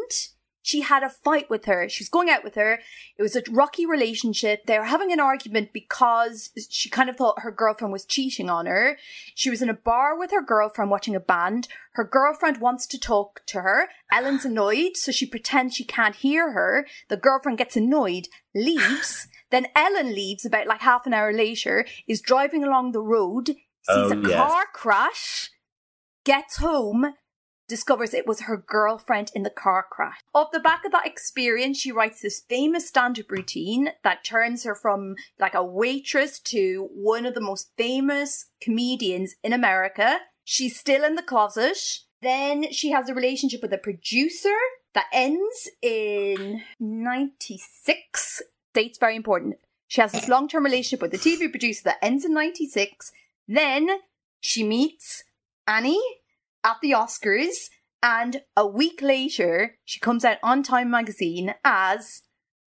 She 0.62 0.82
had 0.82 1.02
a 1.02 1.08
fight 1.08 1.48
with 1.48 1.64
her. 1.64 1.88
She 1.88 2.02
was 2.02 2.08
going 2.10 2.28
out 2.28 2.44
with 2.44 2.54
her. 2.54 2.80
It 3.16 3.22
was 3.22 3.34
a 3.34 3.42
rocky 3.50 3.86
relationship. 3.86 4.66
They 4.66 4.78
were 4.78 4.84
having 4.84 5.10
an 5.12 5.20
argument 5.20 5.72
because 5.72 6.50
she 6.68 6.90
kind 6.90 7.08
of 7.08 7.16
thought 7.16 7.40
her 7.40 7.50
girlfriend 7.50 7.92
was 7.92 8.04
cheating 8.04 8.50
on 8.50 8.66
her. 8.66 8.98
She 9.34 9.48
was 9.48 9.62
in 9.62 9.70
a 9.70 9.74
bar 9.74 10.18
with 10.18 10.30
her 10.32 10.42
girlfriend 10.42 10.90
watching 10.90 11.16
a 11.16 11.20
band. 11.20 11.68
Her 11.92 12.04
girlfriend 12.04 12.58
wants 12.60 12.86
to 12.88 12.98
talk 12.98 13.40
to 13.46 13.62
her. 13.62 13.88
Ellen's 14.12 14.44
annoyed, 14.44 14.96
so 14.96 15.12
she 15.12 15.26
pretends 15.26 15.74
she 15.74 15.84
can't 15.84 16.16
hear 16.16 16.52
her. 16.52 16.86
The 17.08 17.16
girlfriend 17.16 17.58
gets 17.58 17.76
annoyed, 17.76 18.28
leaves. 18.54 19.28
then 19.50 19.66
Ellen 19.74 20.14
leaves 20.14 20.44
about 20.44 20.66
like 20.66 20.80
half 20.82 21.06
an 21.06 21.14
hour 21.14 21.32
later, 21.32 21.86
is 22.06 22.20
driving 22.20 22.62
along 22.64 22.92
the 22.92 23.02
road, 23.02 23.46
sees 23.46 23.56
Oh, 23.88 24.12
a 24.12 24.28
yes. 24.28 24.36
car 24.36 24.64
crash, 24.72 25.50
gets 26.24 26.58
home, 26.58 27.14
discovers 27.70 28.12
it 28.12 28.26
was 28.26 28.42
her 28.42 28.58
girlfriend 28.58 29.30
in 29.34 29.44
the 29.44 29.48
car 29.48 29.86
crash. 29.88 30.18
Off 30.34 30.50
the 30.52 30.60
back 30.60 30.84
of 30.84 30.92
that 30.92 31.06
experience, 31.06 31.78
she 31.78 31.92
writes 31.92 32.20
this 32.20 32.40
famous 32.40 32.88
stand 32.88 33.18
up 33.18 33.30
routine 33.30 33.92
that 34.04 34.24
turns 34.24 34.64
her 34.64 34.74
from 34.74 35.14
like 35.38 35.54
a 35.54 35.64
waitress 35.64 36.38
to 36.40 36.90
one 36.92 37.24
of 37.24 37.34
the 37.34 37.40
most 37.40 37.70
famous 37.78 38.46
comedians 38.60 39.36
in 39.42 39.52
America. 39.52 40.18
She's 40.44 40.78
still 40.78 41.04
in 41.04 41.14
the 41.14 41.22
closet. 41.22 41.78
Then 42.20 42.72
she 42.72 42.90
has 42.90 43.08
a 43.08 43.14
relationship 43.14 43.62
with 43.62 43.72
a 43.72 43.78
producer 43.78 44.56
that 44.94 45.06
ends 45.12 45.70
in 45.80 46.62
96. 46.80 48.42
Date's 48.74 48.98
very 48.98 49.16
important. 49.16 49.56
She 49.86 50.00
has 50.00 50.12
this 50.12 50.28
long 50.28 50.48
term 50.48 50.64
relationship 50.64 51.00
with 51.00 51.14
a 51.14 51.18
TV 51.18 51.50
producer 51.50 51.82
that 51.84 51.98
ends 52.02 52.24
in 52.24 52.34
96. 52.34 53.12
Then 53.48 53.88
she 54.40 54.64
meets 54.64 55.24
Annie 55.66 56.02
at 56.64 56.76
the 56.82 56.92
Oscars, 56.92 57.68
and 58.02 58.42
a 58.56 58.66
week 58.66 59.02
later, 59.02 59.76
she 59.84 60.00
comes 60.00 60.24
out 60.24 60.38
on 60.42 60.62
Time 60.62 60.90
magazine 60.90 61.54
as 61.64 62.22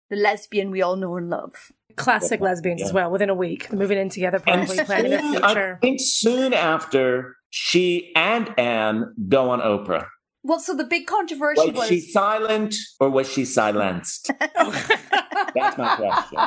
the 0.10 0.16
lesbian 0.16 0.72
we 0.72 0.82
all 0.82 0.96
know 0.96 1.16
and 1.18 1.30
love. 1.30 1.72
Classic 1.96 2.40
lesbians 2.42 2.82
as 2.82 2.94
well. 2.94 3.12
Within 3.12 3.30
a 3.30 3.36
week, 3.36 3.72
moving 3.72 3.98
in 3.98 4.10
together, 4.10 4.42
And 4.48 4.66
probably 4.68 4.84
planning 4.84 5.12
their 5.12 5.22
future. 5.22 5.78
I 5.82 5.86
think 5.86 6.00
soon 6.02 6.54
after, 6.54 7.36
she 7.50 8.12
and 8.16 8.54
Anne 8.58 9.14
go 9.30 9.50
on 9.52 9.60
Oprah. 9.60 10.08
Well, 10.44 10.60
so 10.60 10.76
the 10.76 10.84
big 10.84 11.06
controversy 11.08 11.72
Was 11.72 11.78
was 11.80 11.88
she 11.88 12.00
silent 12.02 12.76
or 13.00 13.10
was 13.10 13.32
she 13.32 13.46
silenced? 13.46 14.30
That's 14.40 15.78
my 15.78 15.96
question. 15.96 16.38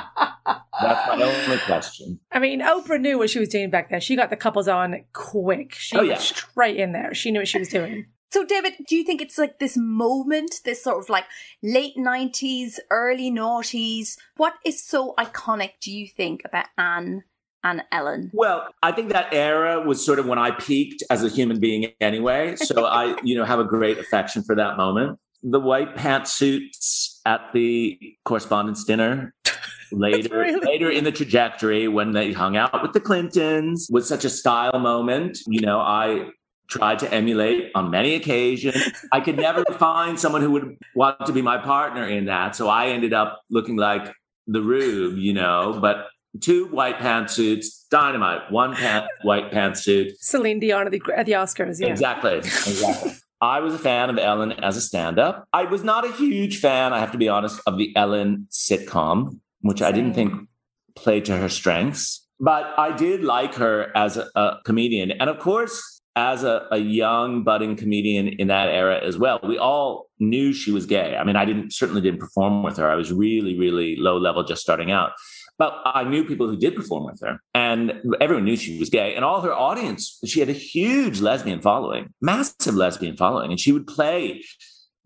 That's 0.80 1.08
my 1.08 1.22
only 1.22 1.58
question. 1.64 2.20
I 2.30 2.38
mean, 2.38 2.60
Oprah 2.60 3.00
knew 3.00 3.18
what 3.18 3.30
she 3.30 3.38
was 3.38 3.48
doing 3.48 3.70
back 3.70 3.90
then. 3.90 4.00
She 4.00 4.16
got 4.16 4.30
the 4.30 4.36
couples 4.36 4.68
on 4.68 5.04
quick. 5.12 5.74
She 5.74 5.96
Oh, 5.96 6.00
was 6.00 6.08
yeah. 6.08 6.18
straight 6.18 6.76
in 6.76 6.92
there. 6.92 7.14
She 7.14 7.30
knew 7.30 7.40
what 7.40 7.48
she 7.48 7.58
was 7.58 7.68
doing. 7.68 8.06
So, 8.32 8.44
David, 8.44 8.74
do 8.88 8.96
you 8.96 9.04
think 9.04 9.22
it's 9.22 9.38
like 9.38 9.60
this 9.60 9.76
moment, 9.78 10.60
this 10.64 10.82
sort 10.82 10.98
of 10.98 11.08
like 11.08 11.24
late 11.62 11.96
90s, 11.96 12.78
early 12.90 13.30
noughties? 13.30 14.16
What 14.36 14.54
is 14.64 14.82
so 14.84 15.14
iconic, 15.18 15.74
do 15.80 15.90
you 15.92 16.06
think, 16.08 16.42
about 16.44 16.66
Anne 16.76 17.22
and 17.66 17.82
Ellen? 17.90 18.30
Well, 18.32 18.68
I 18.82 18.92
think 18.92 19.10
that 19.10 19.34
era 19.34 19.80
was 19.80 20.04
sort 20.04 20.20
of 20.20 20.26
when 20.26 20.38
I 20.38 20.52
peaked 20.52 21.02
as 21.10 21.24
a 21.24 21.28
human 21.28 21.58
being 21.58 21.92
anyway. 22.00 22.54
So 22.56 22.84
I, 23.00 23.16
you 23.22 23.36
know, 23.36 23.44
have 23.44 23.58
a 23.58 23.64
great 23.64 23.98
affection 23.98 24.42
for 24.44 24.54
that 24.54 24.76
moment. 24.76 25.18
The 25.42 25.60
white 25.60 25.96
pantsuits 25.96 27.18
at 27.26 27.40
the 27.52 27.98
correspondence 28.24 28.84
dinner 28.84 29.34
later 29.92 30.38
Really? 30.38 30.60
later 30.64 30.90
in 30.90 31.04
the 31.04 31.12
trajectory 31.12 31.88
when 31.88 32.12
they 32.12 32.32
hung 32.32 32.56
out 32.56 32.82
with 32.82 32.92
the 32.92 33.00
Clintons 33.00 33.88
was 33.90 34.08
such 34.08 34.24
a 34.24 34.30
style 34.30 34.78
moment. 34.78 35.38
You 35.48 35.60
know, 35.60 35.80
I 35.80 36.30
tried 36.68 37.00
to 37.00 37.12
emulate 37.12 37.70
on 37.74 37.90
many 37.90 38.14
occasions. 38.14 38.76
I 39.12 39.20
could 39.20 39.36
never 39.36 39.64
find 39.78 40.18
someone 40.18 40.40
who 40.40 40.52
would 40.52 40.76
want 40.94 41.26
to 41.26 41.32
be 41.32 41.42
my 41.42 41.58
partner 41.58 42.06
in 42.06 42.26
that. 42.26 42.56
So 42.56 42.68
I 42.68 42.88
ended 42.88 43.12
up 43.12 43.42
looking 43.50 43.76
like 43.76 44.12
the 44.46 44.62
Rube, 44.62 45.18
you 45.18 45.32
know, 45.32 45.78
but 45.80 46.06
two 46.40 46.66
white 46.68 46.98
pantsuits, 46.98 47.66
dynamite, 47.90 48.50
one 48.50 48.74
pant, 48.74 49.06
white 49.22 49.50
pantsuit. 49.50 50.12
Celine 50.18 50.60
Dion 50.60 50.86
at 50.86 50.92
the, 50.92 51.02
at 51.16 51.26
the 51.26 51.32
Oscars. 51.32 51.80
Yeah. 51.80 51.88
Exactly. 51.88 52.38
Exactly. 52.38 53.12
I 53.40 53.60
was 53.60 53.74
a 53.74 53.78
fan 53.78 54.08
of 54.08 54.18
Ellen 54.18 54.52
as 54.52 54.76
a 54.76 54.80
stand 54.80 55.18
up. 55.18 55.46
I 55.52 55.64
was 55.64 55.84
not 55.84 56.06
a 56.06 56.12
huge 56.12 56.58
fan, 56.58 56.94
I 56.94 57.00
have 57.00 57.12
to 57.12 57.18
be 57.18 57.28
honest, 57.28 57.60
of 57.66 57.76
the 57.76 57.94
Ellen 57.94 58.48
sitcom, 58.50 59.38
which 59.60 59.82
I 59.82 59.92
didn't 59.92 60.14
think 60.14 60.48
played 60.94 61.26
to 61.26 61.36
her 61.36 61.50
strengths. 61.50 62.26
But 62.40 62.74
I 62.78 62.96
did 62.96 63.22
like 63.22 63.54
her 63.54 63.94
as 63.94 64.16
a, 64.16 64.28
a 64.34 64.58
comedian. 64.64 65.10
And 65.10 65.28
of 65.28 65.38
course, 65.38 65.96
as 66.16 66.44
a, 66.44 66.66
a, 66.70 66.78
young 66.78 67.44
budding 67.44 67.76
comedian 67.76 68.28
in 68.28 68.48
that 68.48 68.68
era 68.68 68.98
as 69.04 69.18
well, 69.18 69.38
we 69.42 69.58
all 69.58 70.08
knew 70.18 70.54
she 70.54 70.72
was 70.72 70.86
gay. 70.86 71.14
I 71.14 71.24
mean, 71.24 71.36
I 71.36 71.44
didn't 71.44 71.74
certainly 71.74 72.00
didn't 72.00 72.20
perform 72.20 72.62
with 72.62 72.78
her. 72.78 72.90
I 72.90 72.94
was 72.94 73.12
really, 73.12 73.58
really 73.58 73.96
low 73.96 74.16
level 74.16 74.42
just 74.42 74.62
starting 74.62 74.90
out. 74.90 75.12
But 75.58 75.80
I 75.86 76.04
knew 76.04 76.24
people 76.24 76.48
who 76.48 76.56
did 76.56 76.76
perform 76.76 77.04
with 77.04 77.20
her, 77.22 77.40
and 77.54 78.02
everyone 78.20 78.44
knew 78.44 78.56
she 78.56 78.78
was 78.78 78.90
gay. 78.90 79.14
And 79.14 79.24
all 79.24 79.40
her 79.40 79.54
audience, 79.54 80.18
she 80.26 80.40
had 80.40 80.50
a 80.50 80.52
huge 80.52 81.20
lesbian 81.20 81.60
following, 81.62 82.12
massive 82.20 82.74
lesbian 82.74 83.16
following. 83.16 83.50
And 83.50 83.58
she 83.58 83.72
would 83.72 83.86
play 83.86 84.42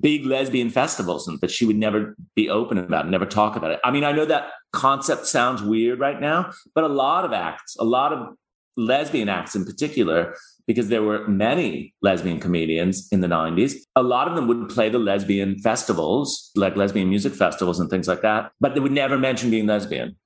big 0.01 0.25
lesbian 0.25 0.71
festivals, 0.71 1.29
and 1.29 1.41
but 1.41 1.51
she 1.51 1.67
would 1.67 1.77
never 1.77 2.17
be 2.35 2.49
open 2.49 2.79
about 2.79 3.07
it, 3.07 3.11
never 3.11 3.27
talk 3.27 3.57
about 3.57 3.71
it. 3.71 3.81
I 3.85 3.91
mean, 3.91 4.05
I 4.05 4.13
know 4.13 4.25
that 4.25 4.51
concept 4.73 5.27
sounds 5.27 5.63
weird 5.63 6.01
right 6.01 6.21
now, 6.21 6.51
but 6.75 6.85
a 6.85 6.89
lot 6.89 7.25
of 7.25 7.33
acts, 7.33 7.77
a 7.79 7.85
lot 7.85 8.13
of 8.13 8.35
lesbian 8.77 9.29
acts 9.29 9.55
in 9.55 9.65
particular, 9.65 10.35
because 10.67 10.89
there 10.89 11.03
were 11.03 11.27
many 11.27 11.95
lesbian 12.01 12.41
comedians 12.41 13.09
in 13.11 13.21
the 13.21 13.27
90s. 13.27 13.75
A 13.97 14.03
lot 14.03 14.29
of 14.29 14.37
them 14.37 14.47
would 14.47 14.69
play 14.69 14.89
the 14.89 14.99
lesbian 14.99 15.59
festivals, 15.59 16.51
like 16.55 16.77
lesbian 16.77 17.09
music 17.09 17.35
festivals 17.35 17.81
and 17.81 17.91
things 17.91 18.09
like 18.09 18.23
that, 18.23 18.53
but 18.61 18.75
they 18.75 18.81
would 18.81 18.93
never 18.93 19.19
mention 19.19 19.51
being 19.51 19.67
lesbian. 19.67 20.17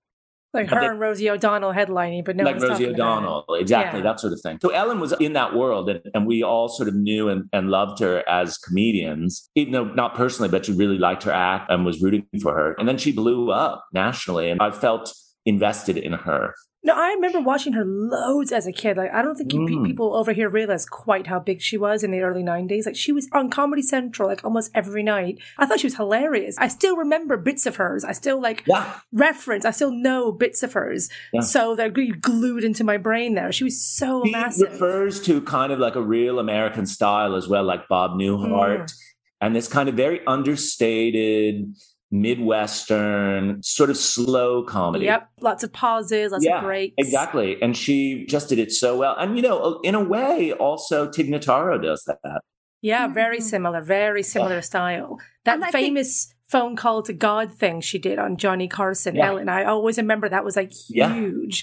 Like 0.55 0.69
her 0.69 0.81
they, 0.81 0.87
and 0.87 1.01
Rosie 1.01 1.29
O'Donnell 1.29 1.73
headlining, 1.73 2.25
but 2.25 2.37
no 2.37 2.45
like 2.45 2.61
Rosie 2.61 2.87
O'Donnell, 2.87 3.45
exactly 3.59 3.99
yeah. 3.99 4.05
that 4.05 4.21
sort 4.21 4.33
of 4.33 4.41
thing. 4.41 4.59
So 4.63 4.71
Ellen 4.71 5.01
was 5.01 5.13
in 5.21 5.33
that 5.33 5.55
world, 5.55 5.91
and, 5.91 6.01
and 6.15 6.27
we 6.27 6.43
all 6.43 6.69
sort 6.69 6.89
of 6.89 6.95
knew 6.95 7.29
and, 7.29 7.49
and 7.53 7.71
loved 7.71 7.99
her 7.99 8.23
as 8.29 8.57
comedians, 8.57 9.51
even 9.57 9.73
though 9.73 9.85
not 9.85 10.15
personally, 10.15 10.49
but 10.49 10.69
you 10.69 10.75
really 10.75 10.99
liked 10.99 11.25
her 11.25 11.33
act 11.33 11.71
and 11.71 11.85
was 11.85 12.01
rooting 12.01 12.27
for 12.41 12.55
her. 12.55 12.75
And 12.79 12.89
then 12.89 12.99
she 12.99 13.13
blew 13.13 13.51
up 13.51 13.85
nationally, 13.93 14.49
and 14.51 14.61
I 14.63 14.71
felt 14.71 15.13
invested 15.45 15.97
in 15.97 16.13
her 16.13 16.55
no, 16.85 16.93
I 16.95 17.13
remember 17.15 17.41
watching 17.41 17.73
her 17.73 17.85
loads 17.85 18.53
as 18.53 18.67
a 18.67 18.73
kid. 18.73 18.99
Like, 18.99 19.11
I 19.11 19.23
don't 19.23 19.37
think 19.37 19.51
mm. 19.51 19.87
people 19.87 20.15
over 20.15 20.35
here 20.35 20.51
realize 20.51 20.85
quite 20.85 21.27
how 21.27 21.41
big 21.41 21.63
she 21.63 21.79
was 21.79 22.05
in 22.05 22.11
the 22.11 22.21
early 22.21 22.43
90s. 22.43 22.85
Like, 22.85 22.95
she 22.95 23.11
was 23.11 23.27
on 23.33 23.49
Comedy 23.49 23.81
Central, 23.81 24.29
like, 24.29 24.45
almost 24.45 24.71
every 24.75 25.03
night. 25.03 25.39
I 25.57 25.65
thought 25.65 25.81
she 25.81 25.87
was 25.87 25.97
hilarious. 25.97 26.57
I 26.59 26.69
still 26.69 26.97
remember 26.97 27.39
bits 27.39 27.65
of 27.65 27.77
hers. 27.77 28.05
I 28.05 28.13
still, 28.13 28.39
like, 28.39 28.65
yeah. 28.67 29.01
reference. 29.13 29.65
I 29.65 29.71
still 29.71 29.93
know 29.93 30.31
bits 30.31 30.63
of 30.63 30.75
hers. 30.75 31.09
Yeah. 31.33 31.41
So 31.41 31.75
they're 31.75 31.89
glued 31.89 32.65
into 32.65 32.85
my 32.85 32.99
brain 32.99 33.35
there. 33.35 33.51
She 33.51 33.65
was 33.65 33.83
so 33.83 34.23
she 34.23 34.33
massive. 34.33 34.73
refers 34.73 35.23
to 35.23 35.41
kind 35.41 35.73
of 35.73 35.79
like 35.79 35.97
a 35.97 36.03
real 36.03 36.39
American 36.39 36.85
style 36.85 37.35
as 37.35 37.49
well, 37.49 37.65
like 37.65 37.89
Bob 37.89 38.11
Newhart. 38.13 38.83
Mm. 38.83 38.95
And 39.41 39.57
this 39.57 39.69
kind 39.69 39.89
of 39.89 39.95
very 39.95 40.25
understated, 40.27 41.75
Midwestern, 42.15 43.61
sort 43.63 43.91
of 43.91 43.97
slow 43.97 44.63
comedy. 44.63 45.07
Yep. 45.07 45.29
Lots 45.41 45.65
of 45.65 45.73
pauses, 45.73 46.31
lots 46.31 46.45
yeah, 46.45 46.59
of 46.59 46.65
breaks. 46.65 46.95
Exactly. 46.97 47.61
And 47.61 47.77
she 47.77 48.25
just 48.27 48.49
did 48.49 48.61
it 48.61 48.71
so 48.71 48.97
well. 48.97 49.17
And, 49.19 49.37
you 49.37 49.43
know, 49.43 49.81
in 49.83 49.97
a 49.97 50.03
way, 50.03 50.53
also 50.53 51.11
Tig 51.11 51.29
Notaro 51.29 51.83
does 51.83 52.05
that. 52.05 52.41
Yeah, 52.81 53.09
very 53.09 53.39
mm-hmm. 53.39 53.47
similar, 53.47 53.81
very 53.81 54.23
similar 54.23 54.57
yeah. 54.57 54.61
style. 54.61 55.19
That 55.45 55.73
famous 55.73 56.27
think- 56.27 56.37
phone 56.51 56.77
call 56.77 57.03
to 57.03 57.13
God 57.13 57.53
thing 57.53 57.81
she 57.81 57.99
did 57.99 58.21
on 58.21 58.37
Johnny 58.37 58.69
Carson, 58.69 59.17
yeah. 59.17 59.29
Ellen. 59.29 59.49
I 59.49 59.65
always 59.65 59.97
remember 59.97 60.29
that 60.29 60.45
was 60.45 60.55
like 60.55 60.73
huge. 60.73 60.93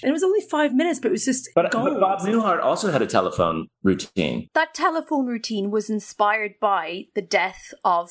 Yeah. 0.02 0.06
And 0.06 0.10
it 0.10 0.12
was 0.12 0.24
only 0.24 0.42
five 0.42 0.74
minutes, 0.74 0.98
but 1.00 1.08
it 1.08 1.12
was 1.12 1.24
just. 1.24 1.48
But, 1.54 1.70
but 1.72 1.98
Bob 1.98 2.20
Newhart 2.20 2.60
also 2.62 2.90
had 2.90 3.00
a 3.00 3.06
telephone 3.06 3.68
routine. 3.82 4.48
That 4.52 4.74
telephone 4.74 5.26
routine 5.26 5.70
was 5.70 5.88
inspired 5.88 6.56
by 6.60 7.04
the 7.14 7.22
death 7.22 7.72
of 7.84 8.10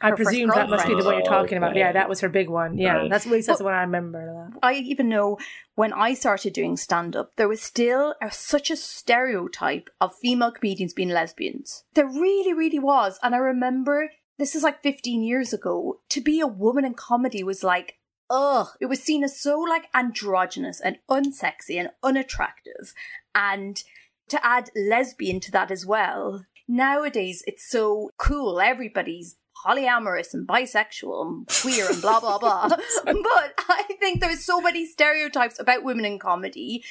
I 0.00 0.10
presume 0.12 0.48
that 0.48 0.68
must 0.68 0.86
be 0.86 0.94
the 0.94 1.04
one 1.04 1.14
you're 1.14 1.24
talking 1.24 1.58
about. 1.58 1.74
Oh, 1.74 1.78
yeah, 1.78 1.92
that 1.92 2.08
was 2.08 2.20
her 2.20 2.28
big 2.28 2.48
one. 2.48 2.76
Yeah, 2.76 2.94
right. 2.94 3.10
that's 3.10 3.26
at 3.26 3.32
least 3.32 3.46
that's 3.46 3.58
the 3.58 3.64
one 3.64 3.74
I 3.74 3.82
remember. 3.82 4.50
I 4.62 4.74
even 4.74 5.08
know 5.08 5.38
when 5.74 5.92
I 5.92 6.14
started 6.14 6.52
doing 6.52 6.76
stand 6.76 7.16
up, 7.16 7.32
there 7.36 7.48
was 7.48 7.62
still 7.62 8.14
a, 8.20 8.30
such 8.30 8.70
a 8.70 8.76
stereotype 8.76 9.88
of 10.00 10.14
female 10.16 10.50
comedians 10.50 10.92
being 10.92 11.08
lesbians. 11.08 11.84
There 11.94 12.06
really, 12.06 12.52
really 12.52 12.78
was. 12.78 13.18
And 13.22 13.34
I 13.34 13.38
remember 13.38 14.10
this 14.38 14.54
is 14.54 14.62
like 14.62 14.82
15 14.82 15.22
years 15.22 15.52
ago. 15.52 16.00
To 16.10 16.20
be 16.20 16.40
a 16.40 16.46
woman 16.46 16.84
in 16.84 16.94
comedy 16.94 17.42
was 17.42 17.62
like, 17.62 17.98
ugh, 18.28 18.68
it 18.80 18.86
was 18.86 19.02
seen 19.02 19.22
as 19.22 19.40
so 19.40 19.60
like 19.60 19.88
androgynous 19.94 20.80
and 20.80 20.98
unsexy 21.08 21.78
and 21.78 21.90
unattractive. 22.02 22.92
And 23.34 23.82
to 24.28 24.44
add 24.44 24.70
lesbian 24.74 25.40
to 25.40 25.52
that 25.52 25.70
as 25.70 25.86
well, 25.86 26.44
nowadays 26.66 27.42
it's 27.46 27.68
so 27.68 28.10
cool. 28.18 28.60
Everybody's 28.60 29.36
polyamorous 29.64 30.34
and 30.34 30.46
bisexual 30.46 31.26
and 31.26 31.48
queer 31.48 31.90
and 31.90 32.00
blah 32.00 32.20
blah 32.20 32.38
blah. 32.38 32.68
but 33.04 33.54
I 33.68 33.84
think 34.00 34.20
there's 34.20 34.44
so 34.44 34.60
many 34.60 34.86
stereotypes 34.86 35.58
about 35.60 35.84
women 35.84 36.04
in 36.04 36.18
comedy 36.18 36.84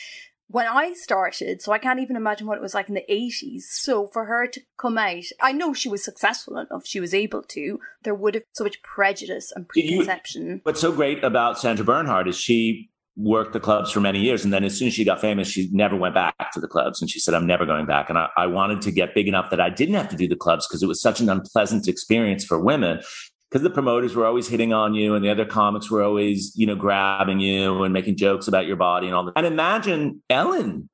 when 0.51 0.67
I 0.67 0.93
started, 0.93 1.61
so 1.61 1.71
I 1.71 1.77
can't 1.77 2.01
even 2.01 2.17
imagine 2.17 2.45
what 2.45 2.57
it 2.57 2.61
was 2.61 2.73
like 2.73 2.89
in 2.89 2.95
the 2.95 3.05
80s. 3.09 3.61
So 3.61 4.07
for 4.07 4.25
her 4.25 4.47
to 4.47 4.61
come 4.77 4.97
out, 4.97 5.23
I 5.41 5.53
know 5.53 5.73
she 5.73 5.87
was 5.87 6.03
successful 6.03 6.57
enough, 6.57 6.85
she 6.85 6.99
was 6.99 7.13
able 7.13 7.41
to. 7.43 7.79
There 8.03 8.13
would 8.13 8.35
have 8.35 8.43
so 8.51 8.65
much 8.65 8.81
prejudice 8.83 9.51
and 9.55 9.67
preconception. 9.67 10.47
You, 10.47 10.59
what's 10.63 10.81
so 10.81 10.91
great 10.91 11.23
about 11.23 11.57
Sandra 11.57 11.85
Bernhard 11.85 12.27
is 12.27 12.37
she 12.37 12.90
worked 13.15 13.53
the 13.53 13.59
clubs 13.59 13.91
for 13.91 13.99
many 13.99 14.19
years. 14.19 14.43
And 14.43 14.53
then 14.53 14.63
as 14.63 14.77
soon 14.77 14.87
as 14.87 14.93
she 14.93 15.03
got 15.03 15.19
famous, 15.19 15.47
she 15.47 15.69
never 15.71 15.95
went 15.95 16.15
back 16.15 16.51
to 16.53 16.59
the 16.59 16.67
clubs. 16.67 17.01
And 17.01 17.09
she 17.09 17.19
said, 17.19 17.33
I'm 17.33 17.45
never 17.45 17.65
going 17.65 17.85
back. 17.85 18.09
And 18.09 18.17
I, 18.17 18.29
I 18.37 18.47
wanted 18.47 18.81
to 18.83 18.91
get 18.91 19.13
big 19.13 19.27
enough 19.27 19.49
that 19.49 19.59
I 19.59 19.69
didn't 19.69 19.95
have 19.95 20.09
to 20.09 20.15
do 20.15 20.27
the 20.27 20.35
clubs 20.35 20.67
because 20.67 20.81
it 20.81 20.87
was 20.87 21.01
such 21.01 21.19
an 21.19 21.29
unpleasant 21.29 21.87
experience 21.87 22.45
for 22.45 22.59
women. 22.59 23.01
Because 23.49 23.63
the 23.63 23.69
promoters 23.69 24.15
were 24.15 24.25
always 24.25 24.47
hitting 24.47 24.71
on 24.71 24.93
you 24.93 25.13
and 25.13 25.25
the 25.25 25.29
other 25.29 25.43
comics 25.43 25.91
were 25.91 26.01
always, 26.01 26.53
you 26.55 26.65
know, 26.65 26.75
grabbing 26.75 27.41
you 27.41 27.83
and 27.83 27.93
making 27.93 28.15
jokes 28.15 28.47
about 28.47 28.65
your 28.65 28.77
body 28.77 29.07
and 29.07 29.15
all 29.15 29.25
that. 29.25 29.33
And 29.35 29.45
imagine 29.45 30.23
Ellen 30.29 30.89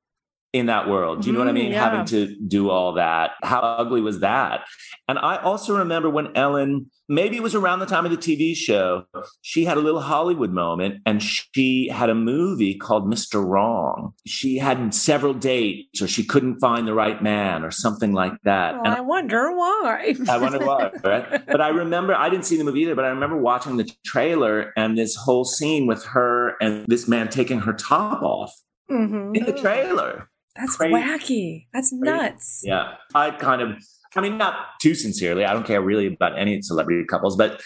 in 0.53 0.67
that 0.67 0.87
world. 0.87 1.21
Do 1.21 1.27
you 1.27 1.33
know 1.33 1.39
what 1.39 1.47
I 1.47 1.51
mm-hmm, 1.51 1.59
mean? 1.59 1.71
Yeah. 1.73 1.89
Having 1.89 2.05
to 2.07 2.35
do 2.47 2.69
all 2.69 2.93
that. 2.93 3.31
How 3.43 3.59
ugly 3.59 4.01
was 4.01 4.21
that? 4.21 4.61
And 5.07 5.19
I 5.19 5.37
also 5.37 5.77
remember 5.77 6.09
when 6.09 6.35
Ellen, 6.35 6.89
maybe 7.09 7.37
it 7.37 7.43
was 7.43 7.53
around 7.53 7.79
the 7.79 7.85
time 7.85 8.05
of 8.05 8.11
the 8.11 8.17
TV 8.17 8.55
show, 8.55 9.03
she 9.41 9.65
had 9.65 9.77
a 9.77 9.81
little 9.81 10.01
Hollywood 10.01 10.51
moment 10.51 11.01
and 11.05 11.21
she 11.21 11.89
had 11.89 12.09
a 12.09 12.15
movie 12.15 12.75
called 12.75 13.11
Mr. 13.11 13.45
Wrong. 13.45 14.13
She 14.25 14.57
had 14.57 14.93
several 14.93 15.33
dates 15.33 16.01
or 16.01 16.07
she 16.07 16.25
couldn't 16.25 16.59
find 16.59 16.87
the 16.87 16.93
right 16.93 17.21
man 17.21 17.63
or 17.63 17.71
something 17.71 18.13
like 18.13 18.33
that. 18.43 18.75
Oh, 18.75 18.83
and 18.83 18.93
I 18.93 19.01
wonder 19.01 19.51
why. 19.51 20.15
I 20.29 20.37
wonder 20.37 20.65
why, 20.65 20.91
right? 21.03 21.45
But 21.45 21.61
I 21.61 21.69
remember, 21.69 22.15
I 22.15 22.29
didn't 22.29 22.45
see 22.45 22.57
the 22.57 22.63
movie 22.63 22.81
either, 22.81 22.95
but 22.95 23.05
I 23.05 23.09
remember 23.09 23.37
watching 23.37 23.77
the 23.77 23.89
trailer 24.05 24.73
and 24.77 24.97
this 24.97 25.15
whole 25.15 25.43
scene 25.43 25.87
with 25.87 26.03
her 26.05 26.55
and 26.61 26.85
this 26.87 27.07
man 27.07 27.27
taking 27.27 27.59
her 27.59 27.73
top 27.73 28.21
off. 28.23 28.53
Mm-hmm. 28.89 29.35
In 29.35 29.45
the 29.45 29.51
trailer. 29.51 30.29
That's 30.57 30.75
Crazy. 30.75 30.93
wacky. 30.93 31.67
That's 31.73 31.89
Crazy. 31.89 32.03
nuts. 32.03 32.61
Yeah. 32.63 32.95
I 33.13 33.31
kind 33.31 33.61
of, 33.61 33.77
I 34.15 34.21
mean, 34.21 34.37
not 34.37 34.55
too 34.81 34.95
sincerely. 34.95 35.45
I 35.45 35.53
don't 35.53 35.65
care 35.65 35.81
really 35.81 36.07
about 36.07 36.37
any 36.37 36.61
celebrity 36.61 37.05
couples, 37.05 37.35
but 37.35 37.61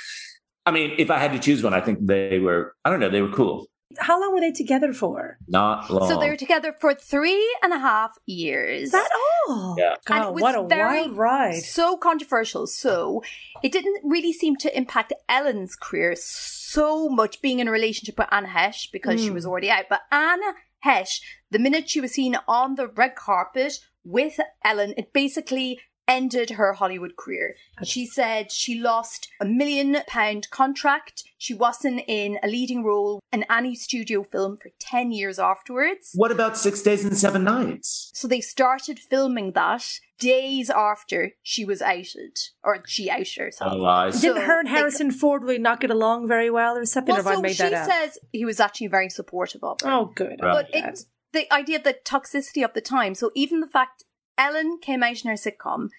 I 0.66 0.72
mean, 0.72 0.94
if 0.98 1.10
I 1.10 1.18
had 1.18 1.32
to 1.34 1.40
choose 1.40 1.64
one, 1.64 1.74
I 1.74 1.82
think 1.82 2.00
they 2.06 2.40
were, 2.40 2.76
I 2.86 2.90
don't 2.90 3.00
know, 3.00 3.10
they 3.10 3.22
were 3.22 3.32
cool. 3.32 3.68
How 4.00 4.22
long 4.22 4.34
were 4.34 4.40
they 4.40 4.52
together 4.52 4.94
for? 4.94 5.38
Not 5.48 5.90
long. 5.90 6.08
So 6.08 6.18
they 6.18 6.30
were 6.30 6.38
together 6.38 6.74
for 6.80 6.94
three 6.94 7.58
and 7.62 7.74
a 7.74 7.80
half 7.80 8.12
years. 8.26 8.84
Is 8.84 8.92
that 8.92 9.10
all? 9.48 9.76
Yeah. 9.78 9.96
God, 10.06 10.28
and 10.28 10.40
what 10.40 10.56
a 10.56 10.62
wild 10.62 11.18
ride. 11.18 11.62
So 11.62 11.98
controversial. 11.98 12.68
So 12.68 13.22
it 13.62 13.72
didn't 13.74 14.00
really 14.04 14.32
seem 14.32 14.56
to 14.58 14.78
impact 14.78 15.12
Ellen's 15.28 15.76
career 15.76 16.16
so 16.16 16.61
much 17.10 17.42
being 17.42 17.60
in 17.60 17.68
a 17.68 17.72
relationship 17.72 18.18
with 18.18 18.28
Anna 18.32 18.48
Heche 18.48 18.92
because 18.92 19.20
mm. 19.20 19.26
she 19.26 19.30
was 19.32 19.46
already 19.46 19.70
out. 19.70 19.86
But 19.90 20.02
Anna 20.12 20.54
Heche, 20.86 21.22
the 21.50 21.60
minute 21.60 21.90
she 21.90 22.02
was 22.02 22.14
seen 22.14 22.38
on 22.48 22.76
the 22.76 22.88
red 22.88 23.16
carpet 23.16 23.74
with 24.04 24.40
Ellen, 24.64 24.94
it 24.98 25.14
basically 25.14 25.80
ended 26.12 26.52
her 26.52 26.74
Hollywood 26.74 27.16
career. 27.16 27.56
She 27.84 28.06
said 28.06 28.52
she 28.52 28.80
lost 28.80 29.30
a 29.40 29.46
million 29.46 29.98
pound 30.08 30.50
contract. 30.50 31.24
She 31.38 31.54
wasn't 31.54 32.02
in 32.08 32.38
a 32.44 32.48
leading 32.48 32.84
role 32.84 33.22
in 33.32 33.46
any 33.50 33.76
studio 33.76 34.24
film 34.24 34.58
for 34.58 34.70
10 34.80 35.12
years 35.12 35.40
afterwards. 35.40 36.12
What 36.14 36.32
about 36.32 36.58
Six 36.58 36.82
Days 36.82 37.04
and 37.04 37.18
Seven 37.18 37.44
Nights? 37.44 38.12
So 38.14 38.28
they 38.28 38.42
started 38.42 39.00
filming 39.00 39.54
that 39.54 39.86
days 40.20 40.70
after 40.70 41.32
she 41.42 41.66
was 41.66 41.82
outed, 41.82 42.38
or 42.64 42.84
she 42.86 43.10
outed 43.10 43.38
herself. 43.38 43.74
Oh, 43.76 44.12
so 44.12 44.34
Didn't 44.34 44.44
her 44.44 44.60
and 44.60 44.70
Harrison 44.70 45.08
they, 45.08 45.16
Ford 45.16 45.44
really 45.44 45.58
not 45.58 45.80
get 45.80 45.90
along 45.90 46.28
very 46.28 46.52
well 46.52 46.78
or 46.78 46.86
something? 46.86 47.16
Well, 47.16 47.28
or 47.28 47.36
so 47.36 47.42
made 47.42 47.56
she 47.56 47.70
that 47.70 47.90
says 47.90 48.20
he 48.32 48.46
was 48.46 48.60
actually 48.60 48.88
very 48.88 49.10
supportive 49.10 49.64
of 49.64 49.78
her. 49.82 49.90
Oh, 49.90 50.12
good. 50.14 50.40
Right. 50.42 50.68
But 50.72 50.76
it, 50.76 51.06
the 51.34 51.52
idea 51.52 51.78
of 51.78 51.84
the 51.84 51.96
toxicity 52.06 52.64
of 52.64 52.74
the 52.74 52.82
time. 52.82 53.16
So 53.16 53.32
even 53.36 53.62
the 53.62 53.68
fact 53.68 54.04
Ellen 54.42 54.80
came 54.82 55.04
out 55.04 55.24
in 55.24 55.30
her 55.30 55.36
sitcom, 55.38 55.90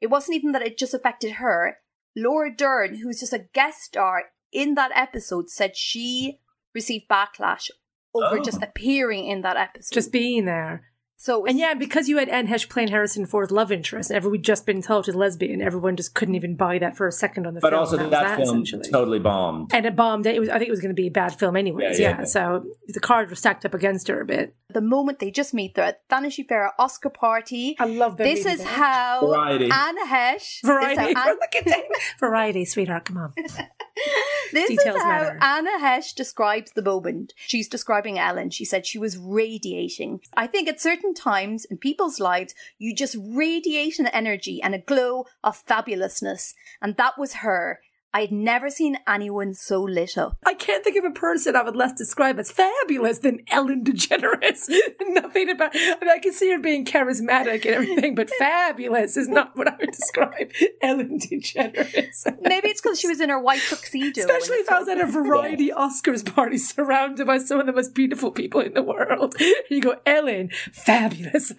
it 0.00 0.06
wasn't 0.08 0.36
even 0.36 0.52
that 0.52 0.62
it 0.62 0.78
just 0.78 0.94
affected 0.94 1.32
her. 1.32 1.76
Laura 2.16 2.50
Dern, 2.54 2.96
who's 2.96 3.20
just 3.20 3.32
a 3.34 3.46
guest 3.52 3.82
star 3.82 4.24
in 4.52 4.74
that 4.74 4.90
episode, 4.94 5.50
said 5.50 5.76
she 5.76 6.38
received 6.74 7.08
backlash 7.08 7.70
over 8.14 8.38
Oh. 8.38 8.42
just 8.42 8.62
appearing 8.62 9.26
in 9.26 9.42
that 9.42 9.56
episode. 9.56 9.94
Just 9.94 10.10
being 10.12 10.46
there. 10.46 10.89
So 11.22 11.44
And 11.44 11.58
yeah, 11.58 11.74
because 11.74 12.08
you 12.08 12.16
had 12.16 12.30
Anne 12.30 12.46
Heche 12.48 12.66
playing 12.70 12.88
Harrison 12.88 13.26
Ford's 13.26 13.50
love 13.52 13.70
interest, 13.70 14.08
and 14.08 14.16
everyone 14.16 14.40
just 14.40 14.64
been 14.64 14.80
told 14.80 15.04
she's 15.04 15.14
lesbian, 15.14 15.60
everyone 15.60 15.94
just 15.94 16.14
couldn't 16.14 16.34
even 16.34 16.56
buy 16.56 16.78
that 16.78 16.96
for 16.96 17.06
a 17.06 17.12
second 17.12 17.46
on 17.46 17.52
the 17.52 17.60
But 17.60 17.72
film. 17.72 17.78
But 17.78 17.78
also 17.78 17.98
and 17.98 18.10
that, 18.10 18.38
was 18.38 18.48
film 18.48 18.82
totally 18.90 19.18
bombed. 19.18 19.74
and 19.74 19.84
it 19.84 19.94
bombed. 19.94 20.24
It 20.24 20.40
was, 20.40 20.48
I 20.48 20.56
think 20.56 20.68
it 20.68 20.70
was 20.70 20.80
going 20.80 20.96
to 20.96 21.00
be 21.02 21.08
a 21.08 21.10
bad 21.10 21.38
film, 21.38 21.56
anyways. 21.56 21.98
Yeah, 22.00 22.08
Yeah, 22.08 22.10
yeah, 22.12 22.18
yeah. 22.20 22.24
So 22.24 22.64
the 22.88 23.00
cards 23.00 23.28
were 23.28 23.36
stacked 23.36 23.66
up 23.66 23.74
against 23.74 24.08
her 24.08 24.22
a 24.22 24.24
bit. 24.24 24.54
the 24.70 24.80
moment 24.80 25.18
they 25.18 25.30
just 25.30 25.52
meet, 25.52 25.74
they're 25.74 25.84
at 25.84 26.00
Vanishing 26.08 26.46
Fair 26.46 26.72
Oscar 26.78 27.10
party. 27.10 27.76
I 27.78 27.84
love 27.84 28.16
that. 28.16 28.24
This 28.24 28.46
is 28.46 28.62
how 28.62 29.20
Variety. 29.20 29.68
Anna 29.70 30.06
Heche. 30.06 30.62
variety. 30.64 31.02
Is 31.02 31.14
how, 31.18 31.28
Anne- 31.28 31.36
Look 31.40 31.54
at 31.54 31.64
that 31.66 31.84
variety, 32.18 32.64
sweetheart. 32.64 33.04
Come 33.04 33.18
on. 33.18 33.34
this 34.52 34.68
Details 34.68 34.96
is 34.96 35.02
how 35.02 35.08
matter. 35.08 35.38
Anna 35.42 35.78
Heche 35.82 36.14
describes 36.14 36.72
the 36.72 36.82
moment. 36.82 37.34
She's 37.36 37.68
describing 37.68 38.18
Ellen. 38.18 38.48
She 38.48 38.64
said 38.64 38.86
she 38.86 38.98
was 38.98 39.18
radiating. 39.18 40.20
I 40.34 40.46
think 40.46 40.66
at 40.68 40.80
certain 40.80 41.09
times 41.14 41.64
in 41.64 41.78
people's 41.78 42.20
lives, 42.20 42.54
you 42.78 42.94
just 42.94 43.16
radiate 43.18 43.98
an 43.98 44.06
energy 44.08 44.62
and 44.62 44.74
a 44.74 44.78
glow 44.78 45.26
of 45.42 45.64
fabulousness. 45.66 46.54
And 46.80 46.96
that 46.96 47.18
was 47.18 47.34
her. 47.34 47.80
I 48.12 48.22
had 48.22 48.32
never 48.32 48.70
seen 48.70 48.98
anyone 49.06 49.54
so 49.54 49.82
lit 49.82 50.18
up. 50.18 50.36
I 50.44 50.54
can't 50.54 50.82
think 50.82 50.96
of 50.96 51.04
a 51.04 51.10
person 51.10 51.54
I 51.54 51.62
would 51.62 51.76
less 51.76 51.92
describe 51.92 52.40
as 52.40 52.50
fabulous 52.50 53.20
than 53.20 53.44
Ellen 53.48 53.84
DeGeneres. 53.84 54.68
Nothing 55.00 55.50
about. 55.50 55.70
I 55.74 55.96
mean, 56.00 56.10
I 56.10 56.18
can 56.18 56.32
see 56.32 56.50
her 56.50 56.58
being 56.58 56.84
charismatic 56.84 57.64
and 57.64 57.74
everything, 57.74 58.16
but 58.16 58.28
fabulous 58.30 59.16
is 59.16 59.28
not 59.28 59.56
what 59.56 59.68
I 59.68 59.76
would 59.78 59.92
describe 59.92 60.50
Ellen 60.82 61.20
DeGeneres. 61.20 62.40
Maybe 62.40 62.68
it's 62.68 62.80
because 62.80 62.98
she 62.98 63.06
was 63.06 63.20
in 63.20 63.28
her 63.28 63.40
white 63.40 63.62
tuxedo. 63.68 64.20
Especially 64.20 64.56
if 64.56 64.70
I 64.70 64.80
was 64.80 64.88
at 64.88 65.00
a 65.00 65.06
variety 65.06 65.70
Oscars 65.70 66.24
party 66.34 66.58
surrounded 66.58 67.26
by 67.26 67.38
some 67.38 67.60
of 67.60 67.66
the 67.66 67.72
most 67.72 67.94
beautiful 67.94 68.32
people 68.32 68.60
in 68.60 68.74
the 68.74 68.82
world. 68.82 69.36
You 69.70 69.80
go, 69.80 69.96
Ellen, 70.04 70.50
fabulous. 70.72 71.52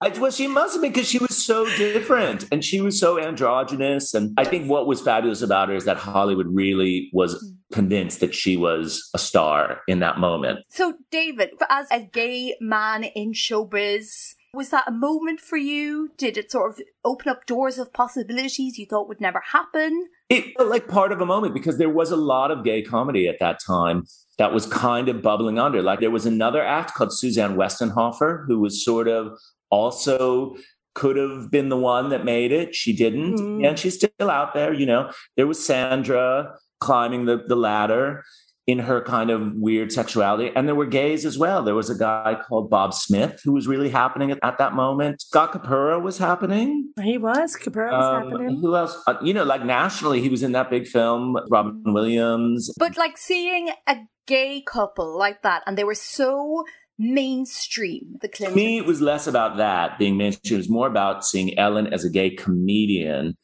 I 0.00 0.08
just 0.08 0.20
go, 0.20 0.20
I, 0.20 0.22
well, 0.22 0.30
she 0.30 0.46
must 0.46 0.74
have 0.74 0.82
been 0.82 0.92
because 0.92 1.08
she 1.08 1.18
was 1.18 1.36
so 1.44 1.64
different 1.76 2.46
and 2.52 2.64
she 2.64 2.80
was 2.80 2.98
so 2.98 3.20
androgynous. 3.20 4.14
And 4.14 4.34
I 4.36 4.44
think 4.44 4.70
what 4.70 4.86
was 4.86 5.00
fabulous 5.00 5.42
about 5.42 5.68
her 5.68 5.74
is 5.74 5.84
that 5.84 5.96
Hollywood 5.96 6.46
really 6.48 7.10
was 7.12 7.34
mm. 7.34 7.56
convinced 7.74 8.20
that 8.20 8.34
she 8.34 8.56
was 8.56 9.08
a 9.14 9.18
star 9.18 9.80
in 9.88 10.00
that 10.00 10.18
moment. 10.18 10.60
So, 10.68 10.94
David, 11.10 11.50
as 11.68 11.86
a 11.90 12.00
gay 12.00 12.56
man 12.60 13.04
in 13.04 13.32
showbiz, 13.32 14.34
was 14.54 14.70
that 14.70 14.88
a 14.88 14.92
moment 14.92 15.40
for 15.40 15.56
you? 15.56 16.10
Did 16.16 16.38
it 16.38 16.50
sort 16.50 16.72
of 16.72 16.80
open 17.04 17.28
up 17.28 17.46
doors 17.46 17.78
of 17.78 17.92
possibilities 17.92 18.78
you 18.78 18.86
thought 18.86 19.08
would 19.08 19.20
never 19.20 19.42
happen? 19.52 20.08
It 20.30 20.56
felt 20.56 20.70
like 20.70 20.88
part 20.88 21.12
of 21.12 21.20
a 21.20 21.26
moment 21.26 21.54
because 21.54 21.78
there 21.78 21.90
was 21.90 22.10
a 22.10 22.16
lot 22.16 22.50
of 22.50 22.64
gay 22.64 22.82
comedy 22.82 23.28
at 23.28 23.38
that 23.40 23.60
time 23.60 24.04
that 24.38 24.52
was 24.52 24.66
kind 24.66 25.08
of 25.08 25.20
bubbling 25.22 25.58
under. 25.58 25.82
Like 25.82 26.00
there 26.00 26.10
was 26.10 26.24
another 26.24 26.62
act 26.62 26.94
called 26.94 27.12
Suzanne 27.12 27.56
Westenhoefer, 27.56 28.46
who 28.46 28.58
was 28.60 28.84
sort 28.84 29.08
of 29.08 29.38
also 29.70 30.56
could 30.94 31.16
have 31.16 31.50
been 31.50 31.68
the 31.68 31.76
one 31.76 32.08
that 32.10 32.24
made 32.24 32.50
it. 32.52 32.74
She 32.74 32.92
didn't. 32.94 33.36
Mm. 33.36 33.68
And 33.68 33.78
she's 33.78 33.94
still 33.94 34.30
out 34.30 34.54
there, 34.54 34.72
you 34.72 34.86
know. 34.86 35.12
There 35.36 35.46
was 35.46 35.64
Sandra 35.64 36.54
climbing 36.80 37.26
the, 37.26 37.42
the 37.46 37.54
ladder 37.56 38.24
in 38.66 38.80
her 38.80 39.00
kind 39.02 39.30
of 39.30 39.54
weird 39.54 39.90
sexuality. 39.92 40.50
And 40.54 40.68
there 40.68 40.74
were 40.74 40.84
gays 40.86 41.24
as 41.24 41.38
well. 41.38 41.62
There 41.62 41.74
was 41.74 41.88
a 41.88 41.94
guy 41.96 42.36
called 42.46 42.68
Bob 42.68 42.92
Smith 42.92 43.40
who 43.42 43.52
was 43.52 43.66
really 43.66 43.88
happening 43.88 44.30
at, 44.30 44.38
at 44.42 44.58
that 44.58 44.74
moment. 44.74 45.22
Scott 45.22 45.52
Capurro 45.52 46.02
was 46.02 46.18
happening. 46.18 46.92
he 47.02 47.16
was. 47.16 47.56
Capurro 47.56 47.92
was 47.92 48.04
Um, 48.24 48.30
happening. 48.30 48.58
who 48.60 48.76
else? 48.76 48.94
Uh, 49.06 49.14
you 49.22 49.32
know, 49.32 49.44
like 49.44 49.64
nationally, 49.64 50.20
he 50.20 50.28
was 50.28 50.42
in 50.42 50.52
that 50.52 50.68
big 50.68 50.86
film, 50.86 51.38
Robin 51.48 51.80
Williams. 51.86 52.70
But 52.78 52.98
like 52.98 53.16
seeing 53.16 53.70
a 53.86 53.96
gay 54.26 54.60
couple 54.60 55.16
like 55.16 55.40
that, 55.42 55.62
and 55.66 55.78
they 55.78 55.84
were 55.84 55.94
so 55.94 56.64
mainstream, 56.98 58.16
the 58.20 58.28
To 58.28 58.50
me, 58.50 58.78
it 58.78 58.86
was 58.86 59.00
less 59.00 59.26
about 59.26 59.56
that 59.56 59.98
being 59.98 60.16
mainstream. 60.16 60.56
It 60.56 60.58
was 60.58 60.70
more 60.70 60.86
about 60.86 61.24
seeing 61.24 61.58
Ellen 61.58 61.86
as 61.92 62.04
a 62.04 62.10
gay 62.10 62.30
comedian 62.30 63.36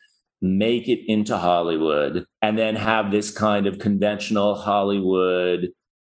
make 0.42 0.88
it 0.88 1.00
into 1.06 1.38
Hollywood 1.38 2.26
and 2.42 2.58
then 2.58 2.76
have 2.76 3.10
this 3.10 3.30
kind 3.30 3.66
of 3.66 3.78
conventional 3.78 4.54
Hollywood 4.54 5.68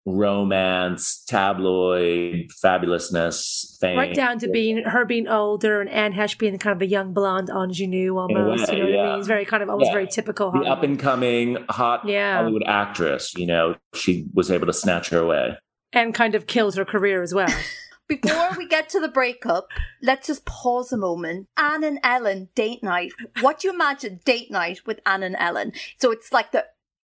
romance, 0.06 1.23
tabloid 1.28 2.49
fabulousness 2.63 3.78
thing. 3.80 3.97
Right 3.97 4.13
down 4.13 4.39
to 4.39 4.49
being 4.49 4.84
her 4.84 5.06
being 5.06 5.28
older 5.28 5.82
and 5.82 5.89
Anne 5.89 6.13
Heche 6.13 6.38
being 6.38 6.58
kind 6.58 6.75
of 6.75 6.82
a 6.82 6.88
young 6.88 7.13
blonde 7.13 7.49
ingenue 7.49 8.17
almost. 8.17 8.69
way, 8.69 8.78
you 8.78 8.84
know 8.84 8.89
what 8.97 8.99
I 8.99 9.10
mean? 9.12 9.19
It's 9.19 9.28
very 9.28 9.45
kind 9.45 9.63
of 9.63 9.69
almost 9.69 9.88
Yeah. 9.88 9.93
very 9.93 10.08
typical 10.08 10.52
the 10.52 10.60
up 10.62 10.84
and 10.84 10.99
coming 10.99 11.58
hot 11.69 12.08
Yeah. 12.08 12.38
Hollywood 12.38 12.63
actress, 12.65 13.34
you 13.36 13.45
know, 13.47 13.75
she 13.93 14.25
was 14.34 14.52
able 14.52 14.67
to 14.67 14.73
snatch 14.73 15.10
her 15.10 15.19
away. 15.19 15.58
And 15.93 16.13
kind 16.13 16.36
of 16.36 16.47
kills 16.47 16.75
her 16.75 16.86
career 16.86 17.21
as 17.21 17.34
well. 17.34 17.49
Before 18.08 18.49
we 18.58 18.67
get 18.67 18.89
to 18.89 18.99
the 18.99 19.08
breakup, 19.08 19.67
let's 20.02 20.25
just 20.28 20.43
pause 20.45 20.91
a 20.91 20.97
moment. 20.97 21.47
Anne 21.58 21.84
and 21.84 21.99
Ellen 22.04 22.49
date 22.56 22.82
night. 22.84 23.12
What 23.41 23.60
do 23.60 23.67
you 23.67 23.73
imagine 23.73 24.19
date 24.25 24.49
night 24.49 24.80
with 24.88 24.99
Anne 25.06 25.21
and 25.21 25.36
Ellen? 25.38 25.73
So 25.99 26.12
it's 26.12 26.32
like 26.34 26.52
the 26.52 26.65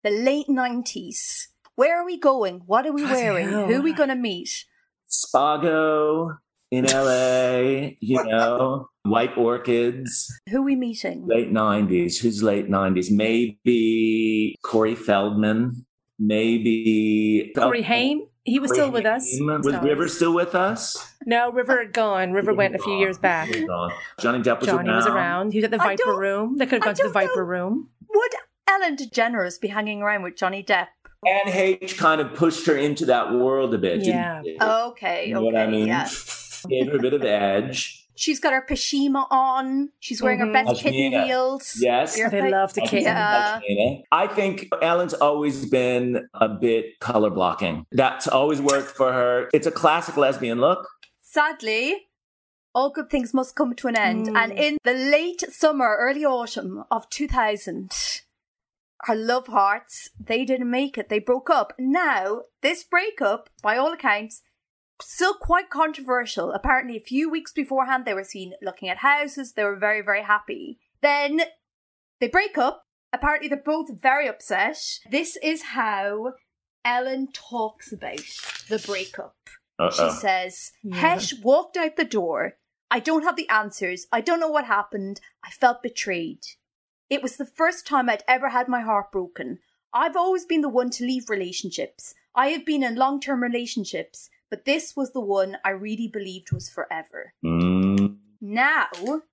the 0.03 0.09
late 0.09 0.49
nineties. 0.49 1.49
Where 1.75 2.01
are 2.01 2.05
we 2.05 2.17
going? 2.19 2.63
What 2.65 2.87
are 2.87 2.91
we 2.93 3.03
Bloody 3.03 3.21
wearing? 3.21 3.49
hell. 3.49 3.67
Who 3.67 3.75
are 3.75 3.81
we 3.81 3.93
going 3.93 4.09
to 4.09 4.15
meet? 4.15 4.65
Spago 5.07 6.37
in 6.71 6.85
LA, 6.85 7.91
you 7.99 8.23
know, 8.23 8.89
white 9.03 9.37
orchids. 9.37 10.33
Who 10.49 10.57
are 10.59 10.63
we 10.63 10.75
meeting? 10.75 11.27
late 11.27 11.51
90s 11.53 12.17
who's 12.19 12.41
late 12.41 12.69
90s 12.69 13.11
maybe 13.11 14.55
corey 14.63 14.95
feldman 14.95 15.85
maybe 16.19 17.51
Corey 17.55 17.83
Haim, 17.83 18.23
he 18.47 18.59
was 18.59 18.71
Corey 18.71 18.79
still 18.79 18.91
with 18.91 19.05
us. 19.05 19.29
Haim. 19.31 19.45
was 19.63 19.73
So- 19.75 19.81
river 19.81 20.07
still 20.07 20.33
with 20.33 20.55
us 20.55 21.13
No, 21.25 21.51
River 21.51 21.85
gone. 21.85 22.31
River 22.31 22.53
went 22.53 22.73
a 22.75 22.79
few 22.79 22.97
years 22.97 23.17
back. 23.17 23.49
He 23.49 23.59
was 23.61 23.67
gone. 23.67 23.91
johnny 24.19 24.39
depp 24.41 24.59
was 24.61 24.67
Johnny 24.69 24.89
around. 24.89 24.95
was 24.97 25.05
around. 25.07 25.51
He 25.53 25.59
was 25.59 25.65
at 25.65 25.71
the 25.71 25.81
I 25.81 25.95
Viper 25.95 26.15
Room. 26.17 26.57
They 26.57 26.65
could 26.65 26.75
have 26.83 26.83
gone 26.83 26.95
to 26.95 27.03
the 27.03 27.09
don't 27.09 27.13
know. 27.23 27.27
Viper 27.27 27.45
Room. 27.45 27.89
Would 28.09 28.31
Ellen 28.67 28.95
DeGeneres 28.95 29.59
be 29.61 29.67
hanging 29.67 30.01
around 30.01 30.23
with 30.23 30.35
Johnny 30.35 30.63
Depp? 30.63 30.87
Anne 31.25 31.47
H 31.49 31.97
kind 31.97 32.21
of 32.21 32.33
pushed 32.35 32.65
her 32.67 32.77
into 32.77 33.05
that 33.07 33.33
world 33.33 33.73
a 33.73 33.77
bit. 33.77 33.99
didn't 34.03 34.45
Yeah. 34.45 34.85
Okay, 34.87 35.27
You 35.27 35.33
know 35.33 35.39
okay, 35.41 35.45
what 35.45 35.55
I 35.57 35.67
mean? 35.67 35.87
yeah. 35.87 36.07
Gave 36.69 36.91
her 36.91 36.97
a 36.97 37.01
bit 37.01 37.13
of 37.13 37.23
edge. 37.23 38.06
She's 38.17 38.39
got 38.39 38.51
her 38.51 38.65
pashima 38.67 39.27
on. 39.29 39.89
She's 39.99 40.21
wearing 40.21 40.39
her 40.39 40.47
Mhm. 40.47 40.53
best 40.65 40.81
kitten 40.81 41.23
heels. 41.25 41.75
Yes. 41.79 42.17
Your 42.17 42.29
They 42.29 42.41
fa- 42.41 42.49
love 42.49 42.73
the 42.73 42.81
kitten. 42.81 43.03
Yeah. 43.03 43.59
I 44.11 44.27
think 44.27 44.67
Ellen's 44.81 45.13
always 45.13 45.65
been 45.69 46.27
a 46.33 46.49
bit 46.49 46.99
color 46.99 47.29
blocking. 47.29 47.85
That's 47.91 48.27
always 48.27 48.59
worked 48.61 48.89
for 48.89 49.13
her. 49.13 49.49
It's 49.53 49.67
a 49.67 49.71
classic 49.71 50.17
lesbian 50.17 50.59
look. 50.59 50.87
Sadly, 51.21 52.07
all 52.73 52.89
good 52.89 53.09
things 53.09 53.33
must 53.33 53.55
come 53.55 53.75
to 53.75 53.87
an 53.87 53.95
end. 53.95 54.27
Mm. 54.27 54.35
And 54.37 54.51
in 54.53 54.77
the 54.83 54.93
late 54.93 55.41
summer, 55.51 55.95
early 55.99 56.25
autumn 56.25 56.83
of 56.89 57.07
2000, 57.09 57.91
her 59.03 59.15
love 59.15 59.47
hearts, 59.47 60.09
they 60.19 60.43
didn't 60.43 60.71
make 60.71 60.97
it. 60.97 61.09
They 61.09 61.19
broke 61.19 61.49
up. 61.51 61.73
Now, 61.77 62.43
this 62.61 62.83
breakup, 62.83 63.49
by 63.61 63.77
all 63.77 63.93
accounts, 63.93 64.41
still 65.01 65.33
quite 65.33 65.69
controversial. 65.69 66.51
Apparently, 66.51 66.97
a 66.97 67.01
few 67.01 67.29
weeks 67.29 67.51
beforehand, 67.51 68.05
they 68.05 68.13
were 68.13 68.23
seen 68.23 68.53
looking 68.61 68.89
at 68.89 68.97
houses. 68.97 69.53
They 69.53 69.63
were 69.63 69.75
very, 69.77 70.01
very 70.01 70.23
happy. 70.23 70.79
Then 71.01 71.41
they 72.19 72.27
break 72.27 72.57
up. 72.57 72.83
Apparently, 73.13 73.47
they're 73.47 73.57
both 73.63 73.89
very 74.01 74.27
upset. 74.27 74.77
This 75.09 75.37
is 75.41 75.63
how 75.63 76.33
Ellen 76.83 77.29
talks 77.31 77.91
about 77.91 78.19
the 78.69 78.79
breakup. 78.85 79.35
She 79.91 80.01
Uh-oh. 80.01 80.17
says, 80.19 80.71
Yeah. 80.83 81.15
Heche 81.15 81.41
walked 81.43 81.77
out 81.77 81.95
the 81.97 82.03
door. 82.05 82.53
I 82.89 82.99
don't 82.99 83.23
have 83.23 83.35
the 83.35 83.49
answers. 83.49 84.07
I 84.11 84.21
don't 84.21 84.39
know 84.39 84.47
what 84.49 84.65
happened. 84.65 85.19
I 85.43 85.49
felt 85.51 85.83
betrayed. 85.83 86.39
It 87.09 87.21
was 87.21 87.37
the 87.37 87.45
first 87.45 87.85
time 87.85 88.09
I'd 88.09 88.23
ever 88.27 88.49
had 88.49 88.67
my 88.67 88.81
heart 88.81 89.11
broken. 89.11 89.59
I've 89.93 90.15
always 90.17 90.45
been 90.45 90.61
the 90.61 90.69
one 90.69 90.89
to 90.91 91.05
leave 91.05 91.29
relationships. 91.29 92.13
I 92.35 92.47
have 92.49 92.65
been 92.65 92.83
in 92.83 92.95
long 92.95 93.19
term 93.19 93.41
relationships, 93.43 94.29
but 94.49 94.65
this 94.65 94.93
was 94.95 95.11
the 95.11 95.21
one 95.21 95.57
I 95.63 95.71
really 95.71 96.07
believed 96.07 96.51
was 96.51 96.69
forever. 96.69 97.33
Mm. 97.43 98.17
Now, 98.39 98.87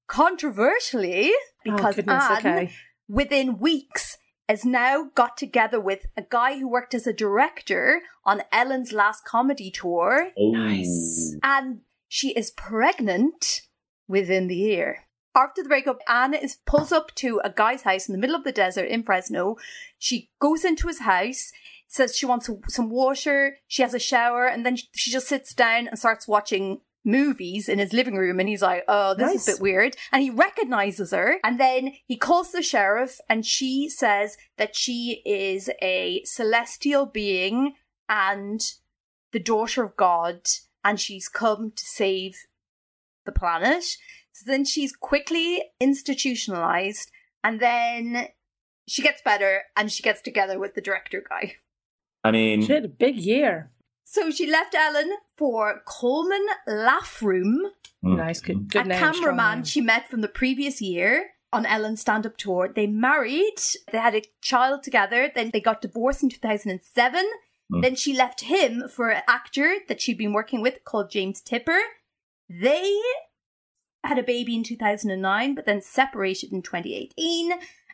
controversially, 0.07 1.33
because 1.62 1.94
oh, 1.94 1.96
goodness, 1.96 2.24
Anne, 2.24 2.37
okay. 2.38 2.72
within 3.09 3.59
weeks, 3.59 4.18
has 4.48 4.64
now 4.64 5.11
got 5.14 5.37
together 5.37 5.81
with 5.81 6.07
a 6.16 6.22
guy 6.22 6.59
who 6.59 6.68
worked 6.68 6.94
as 6.94 7.07
a 7.07 7.12
director 7.12 8.03
on 8.24 8.42
Ellen's 8.53 8.92
last 8.92 9.24
comedy 9.24 9.70
tour, 9.70 10.31
Oh. 10.37 10.50
Nice. 10.50 11.37
and 11.42 11.81
she 12.09 12.31
is 12.33 12.50
pregnant 12.50 13.62
within 14.07 14.48
the 14.48 14.57
year. 14.57 15.05
After 15.37 15.62
the 15.62 15.68
breakup, 15.68 15.98
Anne 16.07 16.35
is 16.35 16.59
pulls 16.64 16.92
up 16.92 17.12
to 17.16 17.40
a 17.42 17.50
guy's 17.50 17.83
house 17.83 18.09
in 18.09 18.12
the 18.12 18.18
middle 18.20 18.37
of 18.37 18.44
the 18.44 18.53
desert 18.53 18.85
in 18.85 19.03
Fresno. 19.03 19.57
She 19.98 20.31
goes 20.40 20.64
into 20.64 20.87
his 20.87 21.00
house, 21.00 21.50
says 21.88 22.16
she 22.16 22.27
wants 22.27 22.49
some 22.68 22.90
water. 22.90 23.59
She 23.66 23.83
has 23.83 23.94
a 23.94 23.99
shower, 23.99 24.47
and 24.47 24.64
then 24.64 24.77
she 24.77 25.11
just 25.11 25.29
sits 25.29 25.55
down 25.55 25.88
and 25.88 25.99
starts 25.99 26.29
watching 26.29 26.81
movies 27.05 27.68
in 27.68 27.79
his 27.79 27.92
living 27.92 28.16
room. 28.16 28.40
And 28.40 28.49
he's 28.49 28.62
like, 28.62 28.85
"Oh, 28.88 29.14
this 29.14 29.35
is 29.35 29.49
a 29.49 29.53
bit 29.53 29.62
weird." 29.62 29.97
And 30.11 30.23
he 30.23 30.31
recognizes 30.31 31.11
her, 31.12 31.38
and 31.44 31.61
then 31.61 31.92
he 32.07 32.16
calls 32.16 32.53
the 32.53 32.62
sheriff, 32.62 33.20
and 33.29 33.44
she 33.44 33.88
says 33.88 34.37
that 34.57 34.75
she 34.75 35.23
is 35.25 35.70
a 35.83 36.23
celestial 36.25 37.07
being 37.07 37.75
and 38.09 38.61
the 39.33 39.40
daughter 39.40 39.85
of 39.85 39.97
God, 39.97 40.47
and 40.85 41.01
she's 41.01 41.29
come 41.29 41.73
to 41.73 41.85
save 41.85 42.37
the 43.25 43.33
planet. 43.33 43.85
So 44.33 44.44
then 44.51 44.64
she's 44.64 44.94
quickly 44.94 45.62
institutionalized, 45.81 47.11
and 47.42 47.61
then 47.61 48.29
she 48.87 49.03
gets 49.03 49.23
better 49.23 49.62
and 49.77 49.90
she 49.90 50.03
gets 50.03 50.20
together 50.20 50.59
with 50.59 50.75
the 50.75 50.81
director 50.81 51.25
guy. 51.29 51.57
I 52.24 52.30
mean, 52.30 52.62
She 52.64 52.72
had 52.72 52.84
a 52.84 52.88
big 52.88 53.16
year. 53.16 53.70
So 54.04 54.30
she 54.30 54.50
left 54.50 54.74
Ellen 54.74 55.10
for 55.37 55.82
Coleman 55.87 56.46
Laffoon, 56.68 57.56
mm, 58.04 58.16
Nice, 58.16 58.40
good, 58.40 58.68
good 58.68 58.87
a 58.87 58.88
name. 58.88 58.98
strong 58.98 59.14
cameraman 59.14 59.58
name. 59.58 59.64
she 59.64 59.80
met 59.80 60.08
from 60.08 60.20
the 60.20 60.28
previous 60.28 60.80
year 60.80 61.30
on 61.52 61.66
Ellen's 61.66 62.00
stand 62.00 62.26
up 62.26 62.37
tour. 62.37 62.72
They 62.74 62.87
married, 62.87 63.56
they 63.92 63.98
had 63.98 64.14
a 64.14 64.22
child 64.40 64.82
together, 64.82 65.30
then 65.34 65.50
they 65.52 65.60
got 65.60 65.80
divorced 65.82 66.22
in 66.22 66.28
2007. 66.30 67.24
Mm. 67.72 67.82
Then 67.82 67.94
she 67.94 68.14
left 68.16 68.42
him 68.42 68.84
for 68.88 69.10
an 69.10 69.22
actor 69.28 69.76
that 69.88 70.00
she'd 70.00 70.18
been 70.18 70.32
working 70.32 70.60
with 70.62 70.84
called 70.84 71.10
James 71.10 71.40
Tupper. 71.40 71.78
They 72.48 72.98
had 74.04 74.18
a 74.18 74.22
baby 74.22 74.54
in 74.54 74.62
2009, 74.64 75.54
but 75.54 75.64
then 75.66 75.80
separated 75.80 76.52
in 76.52 76.62
2018. 76.62 77.52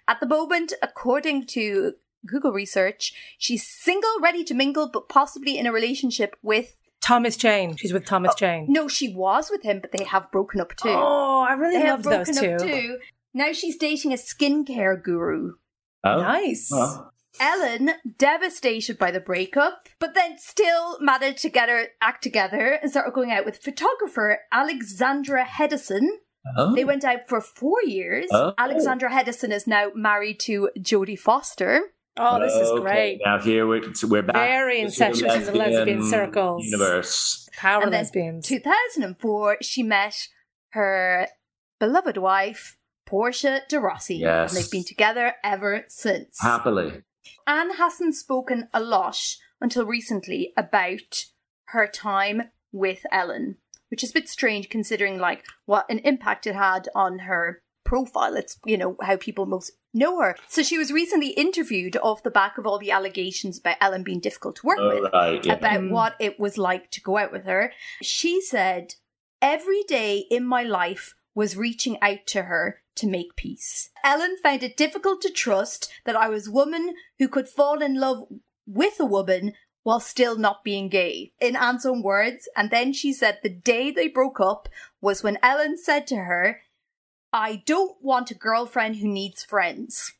At 0.08 0.18
the 0.20 0.26
moment, 0.26 0.72
according 0.82 1.46
to 1.46 1.94
Google 2.26 2.52
research, 2.52 3.12
she's 3.38 3.66
single, 3.66 4.10
ready 4.20 4.44
to 4.44 4.54
mingle, 4.54 4.88
but 4.88 5.08
possibly 5.08 5.58
in 5.58 5.66
a 5.66 5.72
relationship 5.72 6.36
with. 6.42 6.76
Thomas 7.00 7.36
Jane. 7.36 7.76
She's 7.76 7.92
with 7.92 8.04
Thomas 8.04 8.32
oh, 8.34 8.38
Jane. 8.38 8.66
No, 8.68 8.86
she 8.86 9.08
was 9.14 9.50
with 9.50 9.62
him, 9.62 9.80
but 9.80 9.92
they 9.92 10.04
have 10.04 10.30
broken 10.30 10.60
up 10.60 10.76
too. 10.76 10.90
Oh, 10.90 11.46
I 11.48 11.54
really 11.54 11.78
they 11.78 11.86
have 11.86 12.04
love 12.04 12.26
those 12.26 12.38
broken 12.38 12.58
two. 12.58 12.64
too. 12.66 12.98
Now 13.32 13.52
she's 13.52 13.76
dating 13.78 14.12
a 14.12 14.16
skincare 14.16 15.02
guru. 15.02 15.52
oh, 16.04 16.20
Nice. 16.20 16.68
well, 16.70 17.12
Ellen, 17.38 17.92
devastated 18.18 18.98
by 18.98 19.10
the 19.10 19.20
breakup, 19.20 19.88
but 19.98 20.14
then 20.14 20.36
still 20.36 20.98
managed 21.00 21.38
to 21.42 21.48
get 21.48 21.68
her 21.68 21.86
act 22.00 22.22
together 22.22 22.78
and 22.82 22.90
started 22.90 23.14
going 23.14 23.30
out 23.30 23.44
with 23.46 23.62
photographer 23.62 24.40
Alexandra 24.52 25.44
Hedison. 25.44 26.06
oh. 26.56 26.74
They 26.74 26.84
went 26.84 27.04
out 27.04 27.28
for 27.28 27.40
four 27.40 27.82
years. 27.84 28.26
Oh. 28.32 28.52
Alexandra 28.58 29.10
Hedison 29.10 29.52
is 29.52 29.66
now 29.66 29.90
married 29.94 30.40
to 30.40 30.70
Jodie 30.78 31.18
Foster. 31.18 31.80
Oh, 32.20 32.38
this 32.38 32.52
is 32.54 32.68
Okay, 32.70 32.80
great. 32.82 33.20
Now 33.24 33.38
here 33.38 33.66
we're 33.66 33.82
we're 34.04 34.22
back. 34.22 34.34
Very 34.36 34.82
to 34.82 34.90
sort 34.90 35.10
of 35.10 35.16
incestuous 35.16 35.48
in 35.48 35.52
the 35.52 35.58
lesbian 35.58 36.02
circles. 36.04 36.64
universe. 36.66 37.48
Power 37.56 37.82
And 37.84 37.92
then 37.92 38.00
lesbians. 38.02 38.46
2004, 38.46 39.58
she 39.62 39.82
met 39.82 40.28
her 40.70 41.28
beloved 41.78 42.16
wife, 42.16 42.76
Portia 43.06 43.62
de 43.68 43.80
Rossi. 43.80 44.16
Yes. 44.16 44.52
And 44.54 44.62
they've 44.62 44.70
been 44.70 44.84
together 44.84 45.34
ever 45.42 45.84
since. 45.88 46.38
Happily, 46.40 47.02
Anne 47.46 47.74
hasn't 47.76 48.14
spoken 48.14 48.68
a 48.72 48.80
lot 48.80 49.18
until 49.60 49.84
recently 49.86 50.52
about 50.56 51.24
her 51.68 51.86
time 51.86 52.50
with 52.72 53.00
Ellen, 53.10 53.56
which 53.90 54.04
is 54.04 54.10
a 54.10 54.14
bit 54.14 54.28
strange 54.28 54.68
considering 54.68 55.18
like 55.18 55.44
what 55.66 55.90
an 55.90 55.98
impact 56.00 56.46
it 56.46 56.54
had 56.54 56.88
on 56.94 57.20
her 57.20 57.62
profile. 57.90 58.34
It's 58.36 58.54
you 58.64 58.78
know 58.78 58.96
how 59.08 59.16
people 59.16 59.46
most 59.46 59.72
know 59.92 60.20
her. 60.22 60.36
So 60.48 60.62
she 60.62 60.78
was 60.78 60.92
recently 61.00 61.30
interviewed 61.44 61.96
off 62.08 62.22
the 62.22 62.30
back 62.40 62.56
of 62.58 62.64
all 62.66 62.78
the 62.78 62.92
allegations 62.98 63.58
about 63.58 63.76
Ellen 63.80 64.04
being 64.04 64.20
difficult 64.20 64.54
to 64.56 64.66
work 64.66 64.78
all 64.78 64.88
with 65.02 65.12
right. 65.12 65.44
Yeah. 65.44 65.54
about 65.54 65.80
Mm. 65.80 65.90
what 65.90 66.14
it 66.26 66.38
was 66.44 66.56
like 66.70 66.90
to 66.92 67.00
go 67.08 67.16
out 67.22 67.32
with 67.32 67.44
her. 67.46 67.72
She 68.02 68.40
said, 68.40 68.94
Every 69.42 69.82
day 69.98 70.12
in 70.30 70.44
my 70.56 70.62
life 70.62 71.14
was 71.34 71.56
reaching 71.66 71.96
out 72.02 72.22
to 72.34 72.42
her 72.42 72.64
to 73.00 73.06
make 73.16 73.34
peace. 73.36 73.90
Ellen 74.04 74.36
found 74.42 74.62
it 74.62 74.76
difficult 74.76 75.20
to 75.22 75.30
trust 75.44 75.90
that 76.04 76.16
I 76.24 76.28
was 76.28 76.46
a 76.48 76.52
woman 76.52 76.94
who 77.18 77.28
could 77.28 77.48
fall 77.48 77.80
in 77.82 77.94
love 77.98 78.18
with 78.66 79.00
a 79.00 79.06
woman 79.06 79.54
while 79.82 80.00
still 80.00 80.36
not 80.36 80.62
being 80.62 80.88
gay. 80.90 81.32
In 81.40 81.56
Anne's 81.56 81.86
own 81.86 82.02
words, 82.02 82.48
and 82.54 82.70
then 82.70 82.92
she 82.92 83.12
said 83.12 83.38
the 83.42 83.48
day 83.72 83.90
they 83.90 84.08
broke 84.08 84.38
up 84.38 84.68
was 85.00 85.22
when 85.22 85.38
Ellen 85.42 85.78
said 85.78 86.06
to 86.08 86.16
her, 86.16 86.60
I 87.32 87.62
don't 87.66 87.96
want 88.02 88.30
a 88.30 88.34
girlfriend 88.34 88.96
who 88.96 89.08
needs 89.08 89.44
friends. 89.44 90.12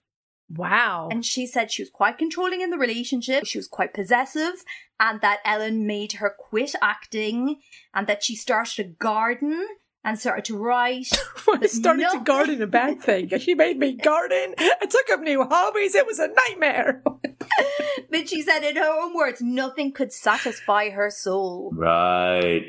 wow. 0.49 1.09
And 1.11 1.25
she 1.25 1.47
said 1.47 1.71
she 1.71 1.83
was 1.83 1.91
quite 1.91 2.19
controlling 2.19 2.61
in 2.61 2.71
the 2.71 2.79
relationship, 2.79 3.47
she 3.47 3.59
was 3.59 3.69
quite 3.69 3.95
possessive, 3.95 4.65
and 4.99 5.21
that 5.21 5.41
Ellen 5.45 5.87
made 5.87 6.13
her 6.15 6.35
quit 6.37 6.75
acting, 6.83 7.61
and 7.95 8.07
that 8.07 8.23
she 8.23 8.37
started 8.37 8.85
a 8.85 8.89
garden 8.89 9.67
and 10.03 10.19
started 10.19 10.45
to 10.47 10.57
write. 10.57 11.09
I 11.49 11.67
started 11.67 12.03
no- 12.03 12.13
to 12.19 12.25
garden 12.25 12.63
a 12.63 12.67
bad 12.67 13.01
thing. 13.03 13.29
She 13.39 13.55
made 13.55 13.79
me 13.79 13.93
garden. 14.11 14.55
I 14.59 14.87
took 14.87 15.11
up 15.11 15.21
new 15.21 15.45
hobbies. 15.45 15.95
It 15.95 16.07
was 16.07 16.19
a 16.19 16.29
nightmare. 16.29 17.03
but 18.11 18.29
she 18.29 18.41
said, 18.43 18.61
in 18.65 18.77
her 18.77 19.03
own 19.03 19.15
words, 19.15 19.41
nothing 19.43 19.93
could 19.93 20.13
satisfy 20.13 20.91
her 20.91 21.11
soul. 21.11 21.71
Right. 21.75 22.63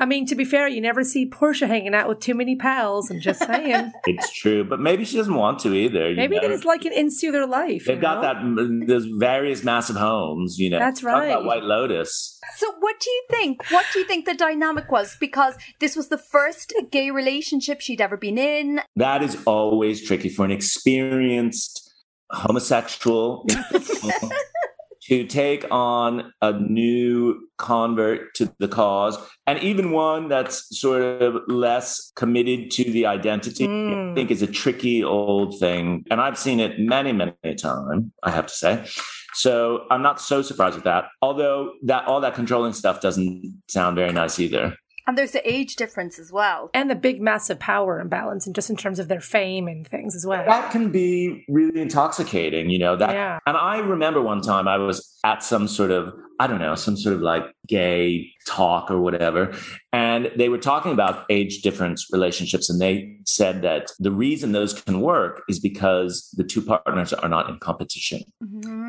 I 0.00 0.06
mean, 0.06 0.26
to 0.26 0.36
be 0.36 0.44
fair, 0.44 0.68
you 0.68 0.80
never 0.80 1.02
see 1.02 1.26
Portia 1.26 1.66
hanging 1.66 1.92
out 1.92 2.08
with 2.08 2.20
too 2.20 2.34
many 2.34 2.54
pals. 2.54 3.10
I'm 3.10 3.20
just 3.20 3.44
saying. 3.44 3.92
It's 4.06 4.32
true, 4.32 4.64
but 4.64 4.80
maybe 4.80 5.04
she 5.04 5.16
doesn't 5.16 5.34
want 5.34 5.58
to 5.60 5.74
either. 5.74 6.10
you 6.10 6.16
Maybe 6.16 6.36
know? 6.36 6.42
that 6.42 6.50
is 6.50 6.64
like 6.64 6.84
an 6.84 6.92
insular 6.92 7.46
life. 7.46 7.84
They've 7.84 7.96
you 7.96 8.02
got 8.02 8.16
know? 8.16 8.22
that. 8.22 8.36
Mm, 8.36 8.86
those 8.86 9.06
various 9.06 9.64
massive 9.64 9.96
homes. 9.96 10.58
You 10.58 10.70
know, 10.70 10.78
That's 10.78 11.00
Talk 11.00 11.24
about 11.24 11.40
right. 11.40 11.44
White 11.44 11.64
Lotus. 11.64 12.38
So, 12.56 12.72
what 12.78 13.00
do 13.00 13.10
you 13.10 13.22
think? 13.30 13.70
What 13.70 13.84
do 13.92 13.98
you 13.98 14.06
think 14.06 14.24
the 14.24 14.34
dynamic 14.34 14.90
was? 14.90 15.16
Because 15.20 15.54
this 15.80 15.96
was 15.96 16.08
the 16.08 16.18
first 16.18 16.72
gay 16.90 17.10
relationship 17.10 17.80
she'd 17.80 18.00
ever 18.00 18.16
been 18.16 18.38
in. 18.38 18.80
That 18.96 19.22
is 19.22 19.36
always 19.46 20.06
tricky 20.06 20.28
for 20.28 20.44
an 20.44 20.50
experienced 20.52 21.92
homosexual 22.30 23.46
to 25.08 25.24
take 25.24 25.64
on 25.70 26.32
a 26.42 26.52
new 26.52 27.48
convert 27.56 28.34
to 28.34 28.52
the 28.58 28.68
cause, 28.68 29.16
and 29.46 29.58
even 29.60 29.90
one 29.90 30.28
that's 30.28 30.78
sort 30.78 31.02
of 31.02 31.42
less 31.48 32.12
committed 32.14 32.70
to 32.72 32.84
the 32.84 33.06
identity. 33.06 33.66
Mm. 33.66 34.12
I 34.12 34.14
think 34.14 34.30
is 34.30 34.42
a 34.42 34.46
tricky 34.46 35.02
old 35.02 35.58
thing, 35.58 36.04
and 36.10 36.20
I've 36.20 36.38
seen 36.38 36.60
it 36.60 36.78
many, 36.78 37.12
many 37.12 37.32
a 37.42 37.54
time. 37.54 38.12
I 38.22 38.30
have 38.30 38.46
to 38.46 38.54
say. 38.54 38.86
So 39.34 39.86
I'm 39.90 40.02
not 40.02 40.20
so 40.20 40.42
surprised 40.42 40.74
with 40.74 40.84
that. 40.84 41.06
Although 41.22 41.72
that 41.84 42.06
all 42.06 42.20
that 42.20 42.34
controlling 42.34 42.72
stuff 42.72 43.00
doesn't 43.00 43.62
sound 43.68 43.96
very 43.96 44.12
nice 44.12 44.38
either. 44.38 44.74
And 45.08 45.16
there's 45.16 45.32
the 45.32 45.50
age 45.50 45.74
difference 45.76 46.18
as 46.18 46.30
well. 46.30 46.68
And 46.74 46.90
the 46.90 46.94
big, 46.94 47.20
massive 47.20 47.58
power 47.58 47.98
imbalance, 47.98 48.46
and 48.46 48.54
just 48.54 48.68
in 48.68 48.76
terms 48.76 48.98
of 48.98 49.08
their 49.08 49.20
fame 49.22 49.66
and 49.66 49.88
things 49.88 50.14
as 50.14 50.26
well. 50.26 50.44
that 50.44 50.70
can 50.70 50.90
be 50.92 51.44
really 51.48 51.80
intoxicating 51.80 52.68
you 52.70 52.78
know 52.78 52.94
that 52.96 53.10
Yeah. 53.14 53.38
and 53.46 53.56
i 53.56 53.78
remember 53.78 54.20
one 54.20 54.42
time 54.42 54.68
i 54.68 54.76
was 54.76 54.96
at 55.24 55.42
some 55.42 55.66
sort 55.66 55.90
of 55.90 56.12
i 56.40 56.46
don't 56.46 56.58
know 56.60 56.74
some 56.74 56.96
sort 56.96 57.14
of 57.14 57.20
like 57.22 57.44
gay 57.66 58.30
talk 58.46 58.90
or 58.90 59.00
whatever 59.00 59.52
and 59.92 60.30
they 60.36 60.48
were 60.48 60.58
talking 60.58 60.92
about 60.92 61.24
age 61.30 61.62
difference 61.62 62.06
relationships 62.12 62.68
and 62.70 62.80
they 62.80 63.16
said 63.24 63.62
that 63.62 63.90
the 63.98 64.10
reason 64.10 64.52
those 64.52 64.72
can 64.74 65.00
work 65.00 65.42
is 65.48 65.58
because 65.58 66.28
the 66.36 66.44
two 66.44 66.60
partners 66.62 67.12
are 67.12 67.28
not 67.28 67.48
in 67.48 67.58
competition 67.58 68.20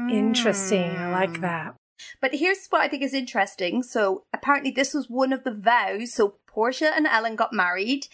Interesting. 0.09 0.89
I 0.89 1.05
Mm. 1.09 1.11
like 1.11 1.41
that. 1.41 1.75
But 2.21 2.35
here's 2.35 2.67
what 2.69 2.81
I 2.81 2.87
think 2.87 3.03
is 3.03 3.13
interesting. 3.13 3.83
So 3.83 4.23
apparently 4.33 4.71
this 4.71 4.93
was 4.93 5.09
one 5.09 5.33
of 5.33 5.43
the 5.43 5.53
vows. 5.53 6.13
So 6.13 6.35
Portia 6.47 6.91
and 6.95 7.07
Ellen 7.07 7.35
got 7.35 7.53
married. 7.53 8.07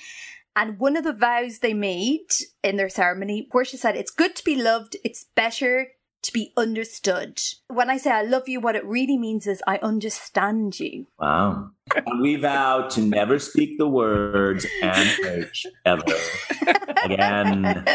And 0.56 0.80
one 0.80 0.96
of 0.96 1.04
the 1.04 1.14
vows 1.14 1.60
they 1.60 1.74
made 1.74 2.28
in 2.64 2.78
their 2.78 2.90
ceremony, 2.90 3.48
Portia 3.52 3.78
said, 3.78 3.98
It's 3.98 4.12
good 4.12 4.36
to 4.38 4.44
be 4.44 4.56
loved. 4.56 4.96
It's 5.04 5.26
better 5.36 5.90
to 6.22 6.34
be 6.34 6.54
understood. 6.58 7.42
When 7.68 7.90
I 7.90 7.98
say 7.98 8.12
I 8.12 8.24
love 8.24 8.48
you, 8.48 8.60
what 8.60 8.76
it 8.76 8.86
really 8.86 9.18
means 9.18 9.48
is 9.48 9.62
I 9.68 9.78
understand 9.78 10.80
you. 10.80 11.08
wow 11.20 11.72
and 11.96 12.22
we 12.22 12.36
vow 12.36 12.88
to 12.88 13.02
never 13.02 13.38
speak 13.40 13.78
the 13.78 13.88
words 13.88 14.66
and 14.82 15.52
ever 15.86 16.04
again 17.04 17.86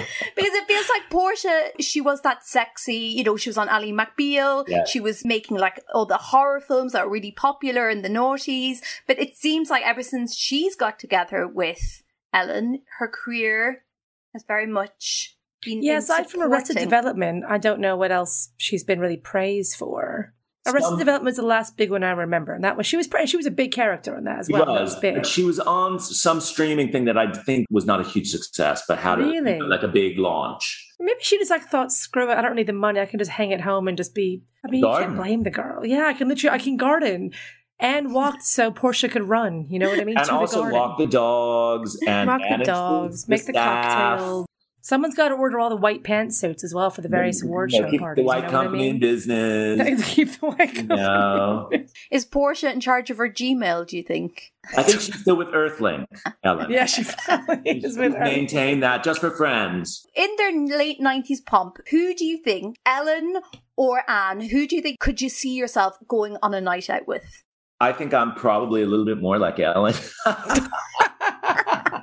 because 0.36 0.52
it 0.54 0.66
feels 0.66 0.88
like 0.88 1.10
Portia, 1.10 1.70
she 1.80 2.00
was 2.00 2.20
that 2.22 2.44
sexy, 2.44 2.94
you 2.94 3.24
know, 3.24 3.36
she 3.36 3.48
was 3.48 3.58
on 3.58 3.68
Ally 3.68 3.90
McBeal. 3.92 4.64
Yeah. 4.68 4.84
She 4.84 5.00
was 5.00 5.24
making 5.24 5.56
like 5.58 5.82
all 5.94 6.06
the 6.06 6.16
horror 6.16 6.60
films 6.60 6.92
that 6.92 7.06
were 7.06 7.12
really 7.12 7.32
popular 7.32 7.88
in 7.88 8.02
the 8.02 8.08
noughties. 8.08 8.78
But 9.06 9.18
it 9.18 9.36
seems 9.36 9.70
like 9.70 9.84
ever 9.84 10.02
since 10.02 10.36
she's 10.36 10.76
got 10.76 10.98
together 10.98 11.46
with 11.46 12.02
Ellen, 12.32 12.82
her 12.98 13.08
career 13.08 13.84
has 14.32 14.44
very 14.46 14.66
much 14.66 15.36
been. 15.62 15.82
Yeah, 15.82 15.92
in 15.92 15.98
aside 15.98 16.30
from 16.30 16.42
Arrested 16.42 16.74
supporting- 16.74 16.88
Development, 16.88 17.44
I 17.48 17.58
don't 17.58 17.80
know 17.80 17.96
what 17.96 18.12
else 18.12 18.50
she's 18.56 18.84
been 18.84 19.00
really 19.00 19.16
praised 19.16 19.76
for. 19.76 20.34
Arrested 20.66 20.88
Some- 20.90 20.98
Development 20.98 21.24
was 21.24 21.36
the 21.36 21.42
last 21.42 21.76
big 21.78 21.90
one 21.90 22.02
I 22.04 22.10
remember, 22.10 22.52
and 22.52 22.62
that 22.64 22.76
was 22.76 22.86
she 22.86 22.96
was 22.98 23.08
she 23.26 23.36
was 23.38 23.46
a 23.46 23.50
big 23.50 23.72
character 23.72 24.16
in 24.16 24.24
that 24.24 24.40
as 24.40 24.48
well. 24.50 24.66
Was, 24.66 25.00
was 25.02 25.26
she 25.28 25.42
was 25.42 25.58
on 25.58 25.98
some 25.98 26.40
streaming 26.40 26.92
thing 26.92 27.06
that 27.06 27.16
I 27.16 27.32
think 27.32 27.66
was 27.70 27.86
not 27.86 28.00
a 28.00 28.04
huge 28.04 28.28
success, 28.30 28.82
but 28.86 28.98
had 28.98 29.20
a, 29.20 29.24
Really? 29.24 29.58
like 29.60 29.82
a 29.82 29.88
big 29.88 30.18
launch. 30.18 30.86
Maybe 31.00 31.18
she 31.22 31.38
just 31.38 31.50
like 31.50 31.62
thought, 31.62 31.90
screw 31.90 32.30
it, 32.30 32.34
I 32.36 32.42
don't 32.42 32.56
need 32.56 32.66
the 32.66 32.74
money. 32.74 33.00
I 33.00 33.06
can 33.06 33.18
just 33.18 33.30
hang 33.30 33.54
at 33.54 33.62
home 33.62 33.88
and 33.88 33.96
just 33.96 34.14
be. 34.14 34.42
I 34.62 34.70
mean, 34.70 34.80
you 34.84 34.88
can't 34.98 35.16
blame 35.16 35.44
the 35.44 35.50
girl. 35.50 35.86
Yeah, 35.86 36.04
I 36.06 36.12
can 36.12 36.28
literally, 36.28 36.54
I 36.54 36.58
can 36.58 36.76
garden 36.76 37.30
and 37.78 38.12
walk 38.12 38.42
so 38.42 38.70
Portia 38.70 39.08
could 39.08 39.22
run. 39.26 39.64
You 39.70 39.78
know 39.78 39.88
what 39.88 39.98
I 39.98 40.04
mean? 40.04 40.18
and 40.18 40.26
to 40.26 40.34
also 40.34 40.56
the 40.56 40.62
garden. 40.70 40.78
walk 40.78 40.98
the 40.98 41.06
dogs 41.06 41.96
and 42.06 42.28
walk 42.28 42.42
the 42.58 42.64
dogs, 42.64 43.26
make 43.26 43.46
the 43.46 43.54
cocktails. 43.54 44.44
Someone's 44.82 45.14
got 45.14 45.28
to 45.28 45.34
order 45.34 45.60
all 45.60 45.68
the 45.68 45.76
white 45.76 46.02
pantsuits 46.02 46.64
as 46.64 46.72
well 46.74 46.90
for 46.90 47.00
the 47.02 47.08
various 47.08 47.42
award 47.42 47.70
You 47.72 47.80
show 47.82 47.90
keep 47.90 48.00
parties. 48.00 48.22
the 48.22 48.26
white 48.26 48.44
you 48.44 48.50
know 48.50 48.58
what 48.58 48.60
I 48.60 48.64
company 48.64 48.86
in 48.88 48.92
mean? 48.94 49.00
business. 49.00 50.04
keep 50.14 50.30
the 50.40 50.46
white 50.46 50.74
company. 50.74 50.86
No. 51.00 51.70
Is 52.10 52.24
Portia 52.24 52.72
in 52.72 52.80
charge 52.80 53.10
of 53.10 53.18
her 53.18 53.28
Gmail, 53.28 53.86
do 53.86 53.96
you 53.96 54.02
think? 54.02 54.52
I 54.76 54.82
think 54.82 55.00
she's 55.00 55.20
still 55.20 55.36
with 55.36 55.48
Earthlink, 55.48 56.06
Ellen. 56.44 56.70
Yeah, 56.70 56.86
she 56.86 57.04
probably 57.26 57.80
is 57.80 57.96
with 57.98 58.14
her. 58.14 58.24
Maintain 58.24 58.80
that 58.80 59.04
just 59.04 59.20
for 59.20 59.30
friends. 59.30 60.06
In 60.14 60.28
their 60.38 60.52
late 60.78 61.00
90s 61.00 61.44
pomp, 61.44 61.78
who 61.90 62.14
do 62.14 62.24
you 62.24 62.38
think, 62.38 62.76
Ellen 62.86 63.36
or 63.76 64.02
Anne, 64.10 64.40
who 64.40 64.66
do 64.66 64.76
you 64.76 64.82
think 64.82 64.98
could 64.98 65.20
you 65.20 65.28
see 65.28 65.54
yourself 65.54 65.96
going 66.08 66.36
on 66.42 66.54
a 66.54 66.60
night 66.60 66.88
out 66.90 67.06
with? 67.06 67.42
I 67.82 67.92
think 67.92 68.12
I'm 68.12 68.34
probably 68.34 68.82
a 68.82 68.86
little 68.86 69.06
bit 69.06 69.20
more 69.20 69.38
like 69.38 69.58
Ellen. 69.58 69.94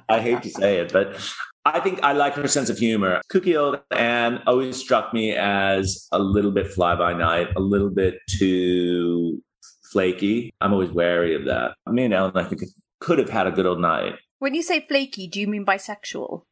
I 0.09 0.19
hate 0.21 0.41
to 0.43 0.49
say 0.49 0.77
it, 0.77 0.91
but 0.93 1.15
I 1.73 1.81
think 1.81 2.01
I 2.01 2.13
like 2.13 2.33
her 2.35 2.47
sense 2.47 2.69
of 2.69 2.77
humor. 2.77 3.21
Kooky 3.31 3.59
old 3.59 3.81
Anne 3.91 4.41
always 4.47 4.77
struck 4.77 5.13
me 5.13 5.35
as 5.35 6.07
a 6.13 6.19
little 6.19 6.51
bit 6.51 6.71
fly 6.71 6.95
by 6.95 7.11
night, 7.13 7.49
a 7.57 7.59
little 7.59 7.89
bit 7.89 8.19
too 8.29 9.43
flaky. 9.91 10.53
I'm 10.61 10.71
always 10.71 10.91
wary 10.91 11.35
of 11.35 11.43
that. 11.45 11.75
Me 11.87 12.05
and 12.05 12.13
Ellen, 12.13 12.37
I 12.37 12.43
think, 12.43 12.61
could 13.01 13.19
have 13.19 13.29
had 13.29 13.47
a 13.47 13.51
good 13.51 13.65
old 13.65 13.81
night. 13.81 14.13
When 14.39 14.53
you 14.53 14.61
say 14.63 14.85
flaky, 14.87 15.27
do 15.27 15.41
you 15.41 15.47
mean 15.47 15.65
bisexual? 15.65 16.43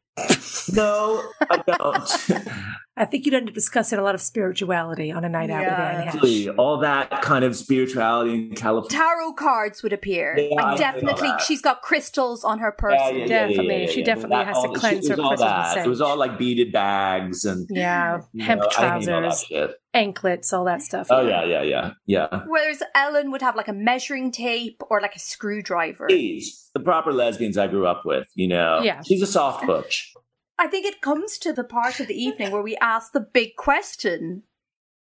No, 0.72 1.22
I 1.50 1.62
don't. 1.66 2.46
I 2.98 3.04
think 3.04 3.26
you'd 3.26 3.34
end 3.34 3.48
up 3.48 3.54
discussing 3.54 3.98
a 3.98 4.02
lot 4.02 4.14
of 4.14 4.22
spirituality 4.22 5.12
on 5.12 5.22
a 5.24 5.28
night 5.28 5.50
out 5.50 5.60
with 5.60 5.68
Yeah. 5.68 6.00
Anne 6.00 6.06
Heche. 6.08 6.14
Actually, 6.14 6.48
all 6.50 6.78
that 6.78 7.10
kind 7.22 7.44
of 7.44 7.54
spirituality 7.54 8.32
in 8.32 8.54
California. 8.54 8.98
Tarot 8.98 9.34
cards 9.34 9.82
would 9.82 9.92
appear. 9.92 10.34
Yeah, 10.38 10.54
I 10.62 10.70
and 10.70 10.78
think 10.78 11.04
all 11.04 11.16
definitely, 11.16 11.44
she's 11.46 11.60
got 11.60 11.82
crystals 11.82 12.42
on 12.42 12.58
her 12.60 12.72
person. 12.72 13.28
Definitely. 13.28 13.88
She 13.88 14.02
definitely 14.02 14.36
That 14.36 14.46
has 14.46 14.62
to 14.62 14.68
cleanse 14.70 15.06
it 15.10 15.10
was 15.10 15.18
her 15.18 15.22
all 15.24 15.36
crystals 15.36 15.74
with. 15.76 15.84
It 15.86 15.88
was 15.88 16.00
all 16.00 16.16
like 16.16 16.38
beaded 16.38 16.72
bags 16.72 17.44
and 17.44 17.66
Yeah, 17.70 18.22
hemp 18.40 18.62
know, 18.62 18.68
I 18.78 18.98
hate 18.98 19.08
all 19.10 19.20
trousers, 19.20 19.44
shit. 19.44 19.80
Anklets, 19.96 20.52
all 20.52 20.64
that 20.64 20.82
stuff. 20.82 21.06
Oh 21.10 21.26
yeah, 21.26 21.44
yeah, 21.44 21.62
yeah, 21.62 21.90
yeah. 22.06 22.42
Whereas 22.46 22.82
Ellen 22.94 23.30
would 23.30 23.42
have 23.42 23.56
like 23.56 23.68
a 23.68 23.72
measuring 23.72 24.30
tape 24.30 24.82
or 24.90 25.00
like 25.00 25.16
a 25.16 25.18
screwdriver. 25.18 26.06
Please, 26.08 26.70
the 26.74 26.80
proper 26.80 27.12
lesbians 27.12 27.56
I 27.58 27.66
grew 27.66 27.86
up 27.86 28.02
with, 28.04 28.28
you 28.34 28.48
know. 28.48 28.80
Yeah. 28.82 29.00
She's 29.02 29.22
a 29.22 29.26
soft 29.26 29.66
butch. 29.66 30.12
I 30.58 30.68
think 30.68 30.86
it 30.86 31.00
comes 31.02 31.36
to 31.38 31.52
the 31.52 31.64
part 31.64 32.00
of 32.00 32.06
the 32.08 32.14
evening 32.14 32.50
where 32.50 32.62
we 32.62 32.76
ask 32.76 33.12
the 33.12 33.20
big 33.20 33.56
question. 33.56 34.42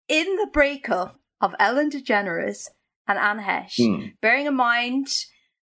In 0.07 0.36
the 0.38 0.47
breakup 0.51 1.19
of 1.41 1.53
Ellen 1.59 1.89
DeGeneres 1.91 2.69
and 3.07 3.19
Anne 3.19 3.39
Heche, 3.39 3.75
Hmm. 3.86 4.05
bearing 4.21 4.45
in 4.45 4.55
mind 4.55 5.07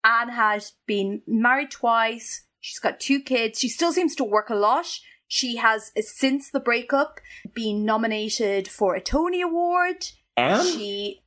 Anne 0.03 0.29
has 0.29 0.73
been 0.85 1.21
married 1.27 1.71
twice, 1.71 2.45
she's 2.61 2.79
got 2.79 2.99
two 2.99 3.19
kids, 3.19 3.59
she 3.59 3.67
still 3.67 3.91
seems 3.91 4.15
to 4.15 4.23
work 4.23 4.49
a 4.49 4.55
lot. 4.55 4.85
She 5.27 5.57
has, 5.57 5.91
since 5.99 6.49
the 6.49 6.59
breakup, 6.59 7.19
been 7.53 7.83
nominated 7.85 8.67
for 8.67 8.95
a 8.95 9.01
Tony 9.01 9.41
Award. 9.41 10.07
And 10.37 10.65
She, 10.67 11.23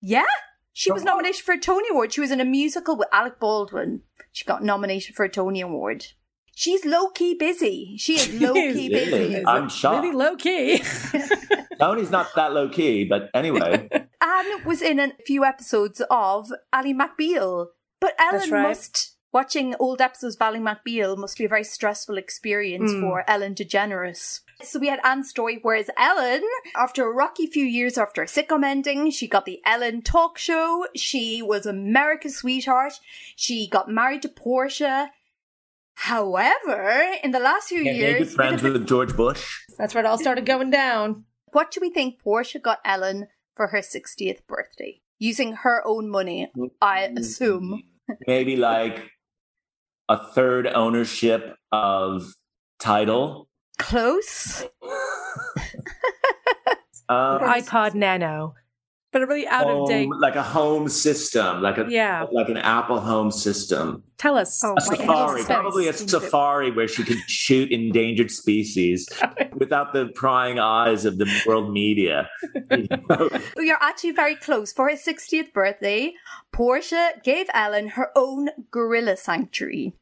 yeah, 0.00 0.24
she 0.72 0.92
was 0.92 1.02
nominated 1.04 1.42
for 1.42 1.52
a 1.54 1.58
Tony 1.58 1.88
Award. 1.90 2.12
She 2.12 2.20
was 2.20 2.30
in 2.30 2.40
a 2.40 2.44
musical 2.44 2.96
with 2.96 3.08
Alec 3.12 3.40
Baldwin. 3.40 4.02
She 4.30 4.44
got 4.44 4.62
nominated 4.62 5.14
for 5.16 5.24
a 5.24 5.28
Tony 5.28 5.60
Award. 5.60 6.06
She's 6.54 6.84
low 6.84 7.08
key 7.08 7.34
busy. 7.34 7.96
She 7.98 8.14
is 8.14 8.32
low 8.40 8.52
key 8.52 8.88
Really? 8.88 8.88
busy. 8.88 9.46
I'm 9.46 9.68
shocked. 9.68 10.04
Really 10.04 10.14
low 10.16 10.36
key. 10.36 10.82
Tony's 11.78 12.10
not 12.10 12.28
that 12.36 12.52
low 12.52 12.68
key, 12.68 13.04
but 13.04 13.30
anyway. 13.34 13.88
Anne 14.20 14.64
was 14.64 14.82
in 14.82 15.00
a 15.00 15.12
few 15.26 15.44
episodes 15.44 16.00
of 16.10 16.52
Ally 16.72 16.92
McBeal, 16.92 17.68
but 18.00 18.14
Ellen 18.20 18.50
right. 18.50 18.68
must 18.68 19.11
watching 19.32 19.74
old 19.78 20.00
episodes 20.00 20.36
of 20.36 20.42
Ally 20.42 20.58
McBeal 20.58 21.16
must 21.16 21.38
be 21.38 21.44
a 21.44 21.48
very 21.48 21.64
stressful 21.64 22.18
experience 22.18 22.92
Mm. 22.92 23.00
for 23.00 23.24
Ellen 23.28 23.54
DeGeneres. 23.54 24.40
So 24.62 24.78
we 24.78 24.88
had 24.88 25.00
Anne's 25.04 25.30
story, 25.30 25.58
whereas 25.62 25.90
Ellen, 25.98 26.42
after 26.76 27.04
a 27.08 27.12
rocky 27.12 27.46
few 27.46 27.64
years 27.64 27.96
after 27.98 28.22
a 28.22 28.26
sitcom 28.26 28.64
ending, 28.64 29.10
she 29.10 29.26
got 29.26 29.44
the 29.46 29.60
Ellen 29.64 30.02
talk 30.02 30.38
show. 30.38 30.86
She 30.94 31.42
was 31.42 31.66
America's 31.66 32.36
sweetheart. 32.36 32.94
She 33.34 33.66
got 33.68 33.88
married 33.88 34.22
to 34.22 34.28
Portia. 34.28 35.10
However, 35.94 37.00
in 37.22 37.30
the 37.32 37.38
last 37.38 37.68
few 37.68 37.82
Yeah, 37.82 37.92
yeah, 37.92 37.98
years, 38.08 38.18
good 38.28 38.34
friends 38.36 38.62
with 38.62 38.86
George 38.86 39.14
Bush. 39.16 39.60
That's 39.78 39.94
where 39.94 40.04
it 40.04 40.06
all 40.06 40.18
started 40.18 40.46
going 40.46 40.70
down. 40.70 41.24
what 41.52 41.70
do 41.70 41.80
we 41.80 41.90
think 41.90 42.18
Portia 42.18 42.58
got 42.58 42.78
Ellen 42.84 43.28
for 43.54 43.66
her 43.68 43.78
60th 43.82 44.46
birthday? 44.46 45.00
Using 45.18 45.52
her 45.52 45.82
own 45.86 46.08
money, 46.08 46.50
I 46.80 47.12
assume. 47.16 47.82
Maybe 48.26 48.56
like 48.56 49.10
a 50.12 50.18
third 50.34 50.66
ownership 50.66 51.56
of 51.72 52.34
title. 52.78 53.48
Close. 53.78 54.64
Um, 57.08 57.40
iPod 57.40 57.94
Nano, 57.94 58.54
but 59.12 59.20
a 59.22 59.26
really 59.26 59.46
out 59.46 59.66
of 59.68 59.86
date. 59.88 60.08
like 60.20 60.36
a 60.36 60.42
home 60.42 60.88
system, 60.88 61.60
like 61.60 61.76
a 61.76 61.84
Yeah. 61.90 62.24
like 62.32 62.48
an 62.48 62.56
Apple 62.56 63.00
home 63.00 63.30
system. 63.30 64.02
Tell 64.16 64.38
us. 64.38 64.62
Oh, 64.64 64.70
A 64.70 64.74
my 64.76 64.96
safari, 64.96 65.42
probably 65.44 65.88
a 65.88 65.92
safari 65.92 66.70
where 66.70 66.88
she 66.88 67.02
could 67.04 67.18
shoot 67.28 67.70
endangered 67.70 68.30
species 68.30 69.06
without 69.58 69.92
the 69.92 70.06
prying 70.14 70.58
eyes 70.58 71.04
of 71.04 71.18
the 71.18 71.28
world 71.46 71.70
media. 71.72 72.30
You 72.70 72.86
know? 73.10 73.28
You're 73.58 73.82
actually 73.82 74.12
very 74.12 74.36
close. 74.36 74.72
For 74.72 74.88
his 74.88 75.04
60th 75.04 75.52
birthday, 75.52 76.14
Portia 76.52 77.10
gave 77.22 77.46
Ellen 77.52 77.88
her 77.88 78.10
own 78.16 78.48
gorilla 78.70 79.16
sanctuary. 79.18 79.92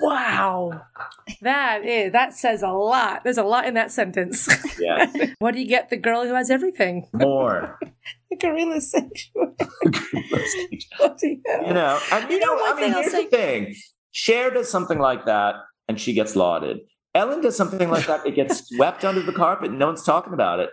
Wow, 0.00 0.82
that 1.42 1.84
is 1.84 2.12
that 2.12 2.34
says 2.34 2.62
a 2.62 2.68
lot. 2.70 3.22
There's 3.24 3.38
a 3.38 3.42
lot 3.44 3.66
in 3.66 3.74
that 3.74 3.90
sentence. 3.92 4.48
Yes, 4.78 5.16
what 5.38 5.54
do 5.54 5.60
you 5.60 5.66
get 5.68 5.90
the 5.90 5.96
girl 5.96 6.24
who 6.24 6.34
has 6.34 6.50
everything? 6.50 7.08
more. 7.12 7.78
The 8.30 8.36
gorilla 8.38 8.80
sanctuary. 8.80 9.52
you 10.70 10.78
Bloody 10.98 11.40
know, 11.46 12.00
and 12.12 12.28
you 12.30 12.36
You 12.36 12.40
know, 12.40 12.54
know, 12.56 12.62
one 12.62 12.72
I 12.72 12.74
mean, 12.74 12.84
thing 12.84 12.94
I'll 12.94 13.00
here's 13.02 13.12
say- 13.12 13.24
the 13.26 13.30
thing: 13.36 13.74
Cher 14.10 14.50
does 14.50 14.68
something 14.70 14.98
like 14.98 15.26
that, 15.26 15.54
and 15.88 16.00
she 16.00 16.12
gets 16.14 16.34
lauded. 16.34 16.78
Ellen 17.14 17.40
does 17.42 17.56
something 17.56 17.88
like 17.90 18.06
that; 18.08 18.26
it 18.26 18.34
gets 18.34 18.66
swept 18.68 19.04
under 19.04 19.22
the 19.22 19.32
carpet, 19.32 19.70
and 19.70 19.78
no 19.78 19.86
one's 19.86 20.02
talking 20.02 20.32
about 20.32 20.58
it. 20.58 20.70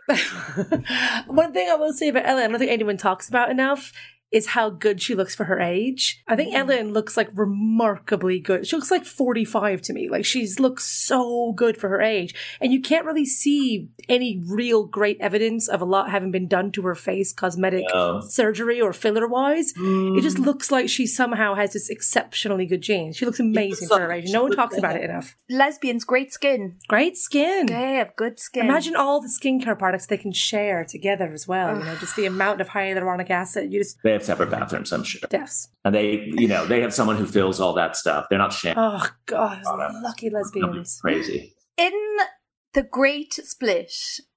One 1.28 1.54
thing 1.54 1.70
I 1.70 1.76
will 1.76 1.94
say 1.94 2.08
about 2.10 2.26
Ellen, 2.26 2.46
I 2.46 2.48
don't 2.48 2.60
think 2.60 2.72
anyone 2.72 2.98
talks 2.98 3.30
about 3.30 3.52
enough, 3.52 3.92
is 4.32 4.48
how 4.48 4.70
good 4.70 5.02
she 5.02 5.14
looks 5.14 5.36
for 5.36 5.44
her 5.46 5.60
age. 5.60 6.24
I 6.28 6.36
think 6.36 6.54
Ellen 6.54 6.94
looks 6.94 7.18
like 7.18 7.30
remarkably 7.34 8.40
good. 8.40 8.66
She 8.68 8.76
looks 8.76 8.92
like 8.92 9.06
45 9.06 9.82
to 9.84 9.94
me. 9.94 10.10
Like 10.10 10.26
she's 10.26 10.60
looks 10.60 10.86
so 10.86 11.52
good 11.54 11.78
for 11.78 11.90
her 11.90 12.02
age. 12.02 12.34
And 12.62 12.72
you 12.72 12.82
can't 12.82 13.06
really 13.06 13.26
see 13.26 13.90
any 14.10 14.42
real 14.48 14.86
great 14.86 15.18
evidence 15.20 15.68
of 15.68 15.82
a 15.82 15.86
lot 15.86 16.10
having 16.10 16.32
been 16.32 16.48
done 16.48 16.72
to 16.74 16.82
her 16.84 16.96
face, 16.96 17.34
cosmetic 17.34 17.86
No. 17.94 18.22
surgery 18.22 18.80
or 18.82 18.94
filler 18.94 19.28
wise. 19.28 19.72
It 19.78 20.22
just 20.22 20.38
Mm. 20.38 20.46
looks 20.46 20.72
like 20.72 20.90
she 20.90 21.06
somehow 21.08 21.56
has 21.56 21.74
this 21.74 21.90
exceptionally 21.90 22.66
good 22.66 22.82
genes. 22.82 23.18
She 23.18 23.26
looks 23.26 23.40
amazing 23.40 23.88
for 23.88 24.00
her 24.00 24.12
age. 24.12 24.32
No 24.32 24.44
one 24.44 24.52
talks 24.56 24.78
about 24.78 24.96
it 24.96 25.04
enough. 25.04 25.36
Lesbians, 25.50 26.04
great 26.06 26.32
skin. 26.32 26.78
Great 26.88 27.18
skin. 27.18 27.66
They 27.66 27.96
have 27.96 28.16
good 28.16 28.40
skin. 28.40 28.66
Imagine 28.66 28.96
all 28.96 29.22
the 29.22 29.28
skincare 29.28 29.78
products 29.78 30.06
they 30.06 30.18
can 30.18 30.32
share 30.32 30.86
together 30.86 31.32
as 31.34 31.48
well. 31.48 31.78
You 31.78 31.84
know, 31.84 31.96
just 31.96 32.16
the 32.16 32.26
amount 32.34 32.62
of 32.62 32.70
hyaluronic 32.70 33.30
acid. 33.30 33.74
You 33.74 33.80
just 33.82 33.98
They 34.04 34.14
have 34.22 34.26
separate 34.26 34.50
bathrooms, 34.50 34.92
I'm 34.92 35.04
sure, 35.04 35.22
deaths. 35.30 35.70
and 35.86 35.94
they, 35.94 36.32
you 36.38 36.48
know, 36.48 36.66
they 36.66 36.82
have 36.82 36.94
someone 36.94 37.18
who 37.18 37.26
fills 37.26 37.60
all 37.60 37.74
that 37.74 37.96
stuff. 37.96 38.28
They're 38.30 38.40
not 38.40 38.54
sharing. 38.54 38.78
Oh 38.78 39.08
god, 39.26 39.62
lucky 40.04 40.30
lesbians. 40.30 41.00
Crazy. 41.02 41.54
in 41.78 41.94
the 42.74 42.84
great 42.84 43.34
split, 43.34 43.92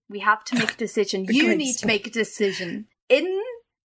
we 0.09 0.21
have 0.21 0.45
to 0.45 0.57
make 0.59 0.73
a 0.73 0.77
decision. 0.77 1.25
You 1.29 1.45
great 1.47 1.59
need 1.59 1.77
to 1.79 1.87
make 1.87 2.07
a 2.07 2.11
decision. 2.11 2.87
In 3.09 3.41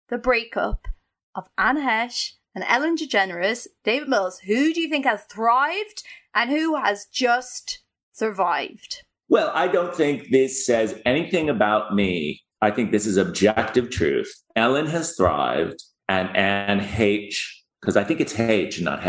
the 0.08 0.18
breakup 0.18 0.88
of 1.34 1.48
Anne 1.56 1.78
Heche 1.78 2.32
and 2.54 2.64
Ellen 2.66 2.96
DeGeneres, 2.96 3.66
David 3.84 4.08
Mills, 4.08 4.40
who 4.40 4.72
do 4.74 4.80
you 4.80 4.88
think 4.88 5.04
has 5.04 5.22
thrived 5.24 6.02
and 6.34 6.50
who 6.50 6.76
has 6.76 7.06
just 7.12 7.80
survived? 8.12 9.04
Well, 9.28 9.50
I 9.54 9.68
don't 9.68 9.94
think 9.94 10.30
this 10.30 10.66
says 10.66 11.00
anything 11.06 11.48
about 11.48 11.94
me. 11.94 12.42
I 12.62 12.70
think 12.70 12.92
this 12.92 13.06
is 13.06 13.16
objective 13.16 13.90
truth. 13.90 14.32
Ellen 14.56 14.86
has 14.86 15.16
thrived, 15.16 15.82
and 16.08 16.34
Anne 16.36 16.80
H, 16.96 17.64
because 17.80 17.96
I 17.96 18.04
think 18.04 18.20
it's 18.20 18.38
H, 18.38 18.80
not 18.80 19.04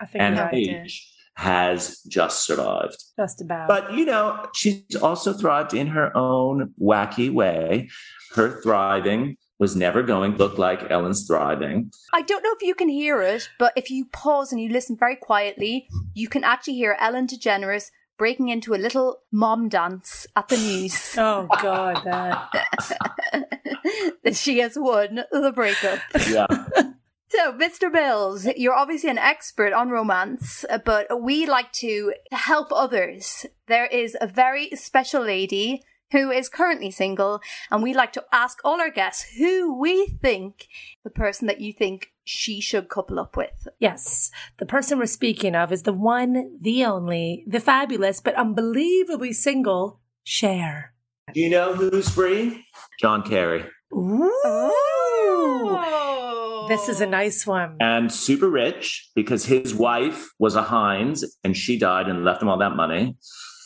I 0.00 0.06
think 0.06 0.22
you're 0.22 0.44
right. 0.44 0.84
H 0.84 1.14
has 1.36 2.00
just 2.08 2.44
survived. 2.44 2.96
Just 3.16 3.40
about. 3.40 3.68
But, 3.68 3.92
you 3.92 4.04
know, 4.04 4.44
she's 4.56 4.96
also 5.00 5.32
thrived 5.32 5.72
in 5.72 5.86
her 5.86 6.14
own 6.16 6.74
wacky 6.80 7.32
way. 7.32 7.88
Her 8.34 8.60
thriving 8.60 9.36
was 9.60 9.76
never 9.76 10.02
going 10.02 10.32
to 10.32 10.38
look 10.38 10.58
like 10.58 10.90
Ellen's 10.90 11.26
thriving. 11.28 11.92
I 12.12 12.22
don't 12.22 12.42
know 12.42 12.52
if 12.52 12.62
you 12.62 12.74
can 12.74 12.88
hear 12.88 13.22
it, 13.22 13.48
but 13.58 13.72
if 13.76 13.88
you 13.88 14.06
pause 14.06 14.50
and 14.50 14.60
you 14.60 14.68
listen 14.68 14.96
very 14.96 15.14
quietly, 15.14 15.88
you 16.12 16.28
can 16.28 16.42
actually 16.42 16.74
hear 16.74 16.96
Ellen 16.98 17.28
DeGeneres 17.28 17.90
breaking 18.18 18.48
into 18.48 18.74
a 18.74 18.76
little 18.76 19.20
mom 19.32 19.68
dance 19.68 20.26
at 20.36 20.48
the 20.48 20.56
news 20.56 21.14
oh 21.18 21.46
god, 21.62 22.02
that 22.04 22.50
that 24.24 24.36
she 24.36 24.58
has 24.58 24.76
won 24.76 25.20
the 25.32 25.52
breakup. 25.52 26.00
Yeah. 26.28 26.46
So, 27.30 27.52
Mr. 27.52 27.92
Mills, 27.92 28.46
you're 28.56 28.74
obviously 28.74 29.10
an 29.10 29.18
expert 29.18 29.74
on 29.74 29.90
romance, 29.90 30.64
uh, 30.70 30.78
but 30.78 31.20
we 31.20 31.44
like 31.44 31.70
to 31.72 32.14
help 32.32 32.68
others. 32.72 33.44
There 33.66 33.84
is 33.84 34.16
a 34.18 34.26
very 34.26 34.70
special 34.70 35.22
lady 35.22 35.82
who 36.10 36.30
is 36.30 36.48
currently 36.48 36.90
single, 36.90 37.40
and 37.70 37.82
we 37.82 37.94
like 37.94 38.12
to 38.12 38.24
ask 38.32 38.58
all 38.64 38.80
our 38.80 38.90
guests 38.90 39.36
who 39.38 39.78
we 39.78 40.06
think 40.06 40.68
the 41.04 41.10
person 41.10 41.46
that 41.46 41.60
you 41.60 41.72
think 41.72 42.12
she 42.24 42.60
should 42.60 42.88
couple 42.88 43.18
up 43.18 43.36
with. 43.36 43.68
Yes, 43.78 44.30
the 44.58 44.66
person 44.66 44.98
we're 44.98 45.06
speaking 45.06 45.54
of 45.54 45.72
is 45.72 45.82
the 45.82 45.92
one, 45.92 46.58
the 46.60 46.84
only, 46.84 47.44
the 47.46 47.60
fabulous, 47.60 48.20
but 48.20 48.34
unbelievably 48.34 49.32
single 49.32 50.00
Cher. 50.24 50.92
Do 51.32 51.40
you 51.40 51.48
know 51.50 51.74
who's 51.74 52.08
free? 52.08 52.66
John 53.00 53.22
Kerry. 53.22 53.64
Ooh. 53.94 54.30
This 56.68 56.90
is 56.90 57.00
a 57.00 57.06
oh. 57.06 57.10
nice 57.10 57.46
one. 57.46 57.76
And 57.80 58.12
super 58.12 58.48
rich 58.48 59.10
because 59.14 59.46
his 59.46 59.74
wife 59.74 60.28
was 60.38 60.54
a 60.54 60.62
Heinz 60.62 61.24
and 61.42 61.56
she 61.56 61.78
died 61.78 62.08
and 62.08 62.24
left 62.24 62.42
him 62.42 62.48
all 62.48 62.58
that 62.58 62.76
money. 62.76 63.16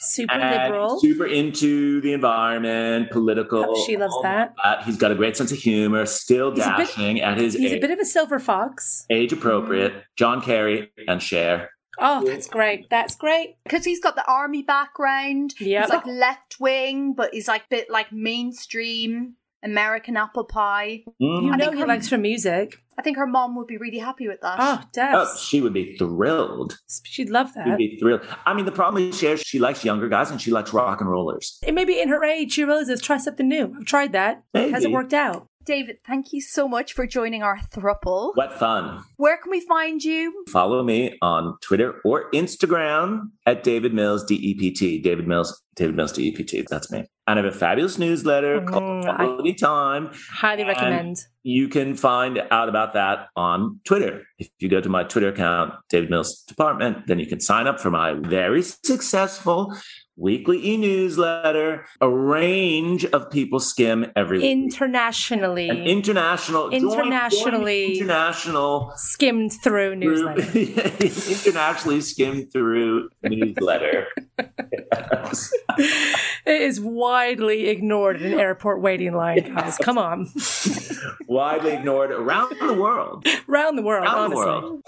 Super 0.03 0.36
liberal. 0.36 1.00
super 1.00 1.26
into 1.26 2.00
the 2.00 2.12
environment, 2.12 3.11
political. 3.11 3.64
Oh, 3.68 3.84
she 3.86 3.96
loves 3.96 4.12
all 4.14 4.22
that. 4.22 4.55
He's 4.84 4.96
got 4.96 5.11
a 5.12 5.14
great 5.14 5.36
sense 5.36 5.53
of 5.53 5.59
humor, 5.59 6.05
still 6.07 6.55
He's 6.55 6.64
a 6.66 6.74
bit- 6.76 6.86
dashing 6.88 7.20
at 7.20 7.38
his 7.38 7.55
He's 7.55 7.72
a 7.72 7.78
bit 7.78 7.90
of 7.90 7.98
a 7.98 8.05
silver 8.05 8.38
fox. 8.38 9.07
age 9.11 9.32
appropriate. 9.32 9.92
John 10.16 10.40
Kerry 10.42 10.90
and 11.09 11.22
Cher. 11.22 11.70
Oh, 11.98 12.24
that's 12.24 12.48
great. 12.48 12.88
That's 12.90 13.14
great. 13.14 13.57
Because 13.64 13.84
he's 13.84 14.00
got 14.00 14.16
the 14.16 14.24
army 14.26 14.62
background. 14.62 15.55
Yeah. 15.61 15.82
He's 15.82 15.90
like 15.90 16.07
left 16.07 16.57
wing, 16.59 17.12
but 17.14 17.30
he's 17.32 17.46
like 17.48 17.68
bit 17.68 17.90
like 17.90 18.11
mainstream 18.12 19.34
American 19.62 20.16
apple 20.16 20.44
pie. 20.44 21.05
Mm. 21.20 21.42
You 21.44 21.53
I 21.53 21.57
know 21.57 21.70
he 21.70 21.84
likes 21.84 22.09
her 22.09 22.18
music. 22.18 22.78
I 23.03 23.05
think 23.05 23.16
her 23.16 23.26
mom 23.26 23.57
would 23.57 23.66
be 23.66 23.78
really 23.78 23.98
happy 23.98 24.28
with 24.28 24.40
that. 24.42 24.59
Oh, 24.61 24.80
Oh, 24.96 25.36
she 25.36 25.61
would 25.61 25.72
be 25.72 25.96
thrilled. 25.96 26.78
She'd 27.03 27.30
love 27.30 27.48
She'd 27.48 27.64
that. 27.66 27.76
be 27.76 27.96
thrilled. 27.98 28.20
I 28.46 28.55
mean, 28.55 28.64
the 28.64 28.70
problem 28.70 29.03
is 29.09 29.18
Cher, 29.18 29.36
she 29.36 29.59
likes 29.59 29.84
younger 29.84 30.09
guys 30.09 30.30
and 30.30 30.40
she 30.40 30.53
likes 30.53 30.72
rock 30.72 31.00
and 31.00 31.11
rollers. 31.11 31.59
And 31.66 31.74
maybe 31.74 32.00
in 32.00 32.09
her 32.11 32.22
age, 32.22 32.53
she 32.53 32.62
realizes 32.62 33.03
try 33.03 33.16
something 33.16 33.48
new. 33.48 33.74
I've 33.76 33.86
tried 33.86 34.12
that. 34.12 34.44
Maybe. 34.55 34.70
Hasn't 34.70 34.92
worked 34.92 35.12
out. 35.12 35.48
David, 35.65 35.99
thank 36.07 36.33
you 36.33 36.41
so 36.41 36.67
much 36.69 36.93
for 36.93 37.07
joining 37.07 37.43
our 37.43 37.59
thruple. 37.59 38.33
What 38.35 38.59
fun. 38.59 39.03
Where 39.17 39.37
can 39.37 39.51
we 39.51 39.61
find 39.61 40.03
you? 40.03 40.45
Follow 40.49 40.83
me 40.83 41.17
on 41.23 41.57
Twitter 41.63 42.01
or 42.05 42.31
Instagram 42.33 43.31
at 43.47 43.63
David 43.63 43.95
Mills 43.95 44.25
DEPT. 44.25 45.03
David 45.03 45.29
Mills, 45.29 45.63
David 45.77 45.95
Mills 45.97 46.13
DEPT. 46.13 46.65
That's 46.69 46.91
me. 46.91 47.05
And 47.29 47.39
I 47.39 47.43
have 47.45 47.55
a 47.55 47.57
fabulous 47.57 47.99
newsletter 47.99 48.61
called 48.63 48.83
Mm, 49.05 49.09
I- 49.09 49.17
Quality 49.25 49.55
Time. 49.55 50.11
Highly 50.33 50.65
recommend. 50.65 51.19
You 51.45 51.69
can 51.69 51.95
find 51.95 52.43
out 52.51 52.69
about 52.69 52.95
that 52.95 53.29
on 53.37 53.79
Twitter. 53.85 54.23
If 54.39 54.49
you 54.59 54.69
go 54.69 54.81
to 54.81 54.89
my 54.89 55.05
Twitter 55.05 55.29
account, 55.29 55.75
David 55.89 56.11
Mills 56.11 56.43
Department, 56.49 57.07
then 57.07 57.21
you 57.21 57.27
can 57.27 57.41
sign 57.41 57.67
up 57.69 57.79
for 57.81 57.91
my 57.91 58.15
very 58.15 58.63
successful 58.63 59.73
weekly 60.17 60.65
e-newsletter. 60.67 61.85
A 62.01 62.09
range 62.09 63.05
of 63.07 63.31
people 63.31 63.61
skim 63.61 64.07
every 64.15 64.39
week. 64.39 64.51
Internationally 64.51 65.69
An 65.69 65.79
international, 65.79 66.71
join- 66.71 66.81
join 66.81 66.93
Internationally- 66.93 67.99
international 67.99 68.93
skimmed 68.97 69.53
through 69.63 69.97
newsletter. 69.97 70.43
internationally 70.59 72.01
skimmed 72.01 72.53
through 72.53 73.09
newsletter. 73.23 74.07
Yes. 74.39 75.53
it 75.79 76.61
is 76.63 76.81
widely 76.81 77.69
ignored 77.69 78.21
in 78.21 78.35
an 78.35 78.39
airport 78.41 78.83
waiting 78.83 79.15
line, 79.15 79.55
guys. 79.55 79.79
Come 79.79 79.99
on. 79.99 80.29
Widely 81.29 81.73
ignored 81.73 82.11
around 82.11 82.55
the 82.61 82.75
world. 82.75 83.27
Around 83.49 83.77
the 83.77 83.83
world, 83.83 84.05
Around 84.07 84.31
the 84.31 84.37
world. 84.37 84.83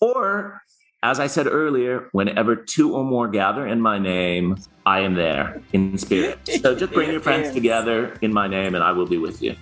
or, 0.00 0.62
as 1.02 1.20
I 1.20 1.28
said 1.28 1.46
earlier, 1.46 2.08
whenever 2.12 2.56
two 2.56 2.96
or 2.96 3.04
more 3.04 3.28
gather 3.28 3.66
in 3.66 3.80
my 3.80 3.98
name, 3.98 4.56
I 4.84 5.00
am 5.00 5.14
there 5.14 5.62
in 5.72 5.96
spirit. 5.96 6.38
So 6.60 6.74
just 6.74 6.92
bring 6.92 7.10
your 7.10 7.20
friends 7.20 7.54
together 7.54 8.18
in 8.20 8.32
my 8.32 8.48
name 8.48 8.74
and 8.74 8.82
I 8.82 8.90
will 8.92 9.06
be 9.06 9.18
with 9.18 9.40
you. 9.40 9.54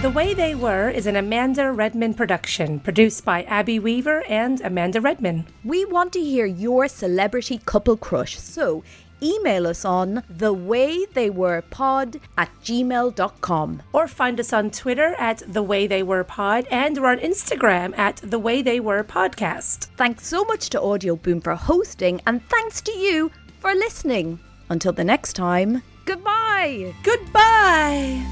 The 0.00 0.10
Way 0.14 0.32
They 0.32 0.54
Were 0.54 0.88
is 0.88 1.06
an 1.06 1.16
Amanda 1.16 1.70
Redman 1.70 2.14
production, 2.14 2.80
produced 2.80 3.22
by 3.26 3.42
Abby 3.42 3.78
Weaver 3.78 4.24
and 4.26 4.58
Amanda 4.62 5.02
Redman. 5.02 5.44
We 5.62 5.84
want 5.84 6.14
to 6.14 6.20
hear 6.20 6.46
your 6.46 6.88
celebrity 6.88 7.60
couple 7.66 7.98
crush, 7.98 8.38
so 8.38 8.82
email 9.22 9.66
us 9.66 9.84
on 9.84 10.22
thewaytheywerepod 10.32 12.20
at 12.38 12.50
gmail.com. 12.62 13.82
Or 13.92 14.08
find 14.08 14.40
us 14.40 14.52
on 14.52 14.70
Twitter 14.70 15.14
at 15.18 15.42
The 15.46 15.62
Way 15.62 15.86
They 15.86 16.02
Were 16.02 16.24
Pod 16.24 16.66
and 16.70 16.98
we're 16.98 17.10
on 17.10 17.18
Instagram 17.18 17.96
at 17.98 18.16
The 18.16 18.38
Way 18.38 18.62
They 18.62 18.80
Were 18.80 19.04
Podcast. 19.04 19.86
Thanks 19.96 20.26
so 20.26 20.44
much 20.44 20.70
to 20.70 20.80
Audio 20.80 21.16
Boom 21.16 21.40
for 21.40 21.54
hosting, 21.54 22.20
and 22.26 22.42
thanks 22.48 22.80
to 22.82 22.92
you 22.92 23.30
for 23.58 23.74
listening. 23.74 24.38
Until 24.68 24.92
the 24.92 25.04
next 25.04 25.34
time, 25.34 25.82
goodbye. 26.04 26.94
Goodbye! 27.02 28.24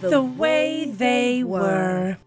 The, 0.00 0.22
way 0.22 0.90
they 0.90 1.44
were. 1.44 2.18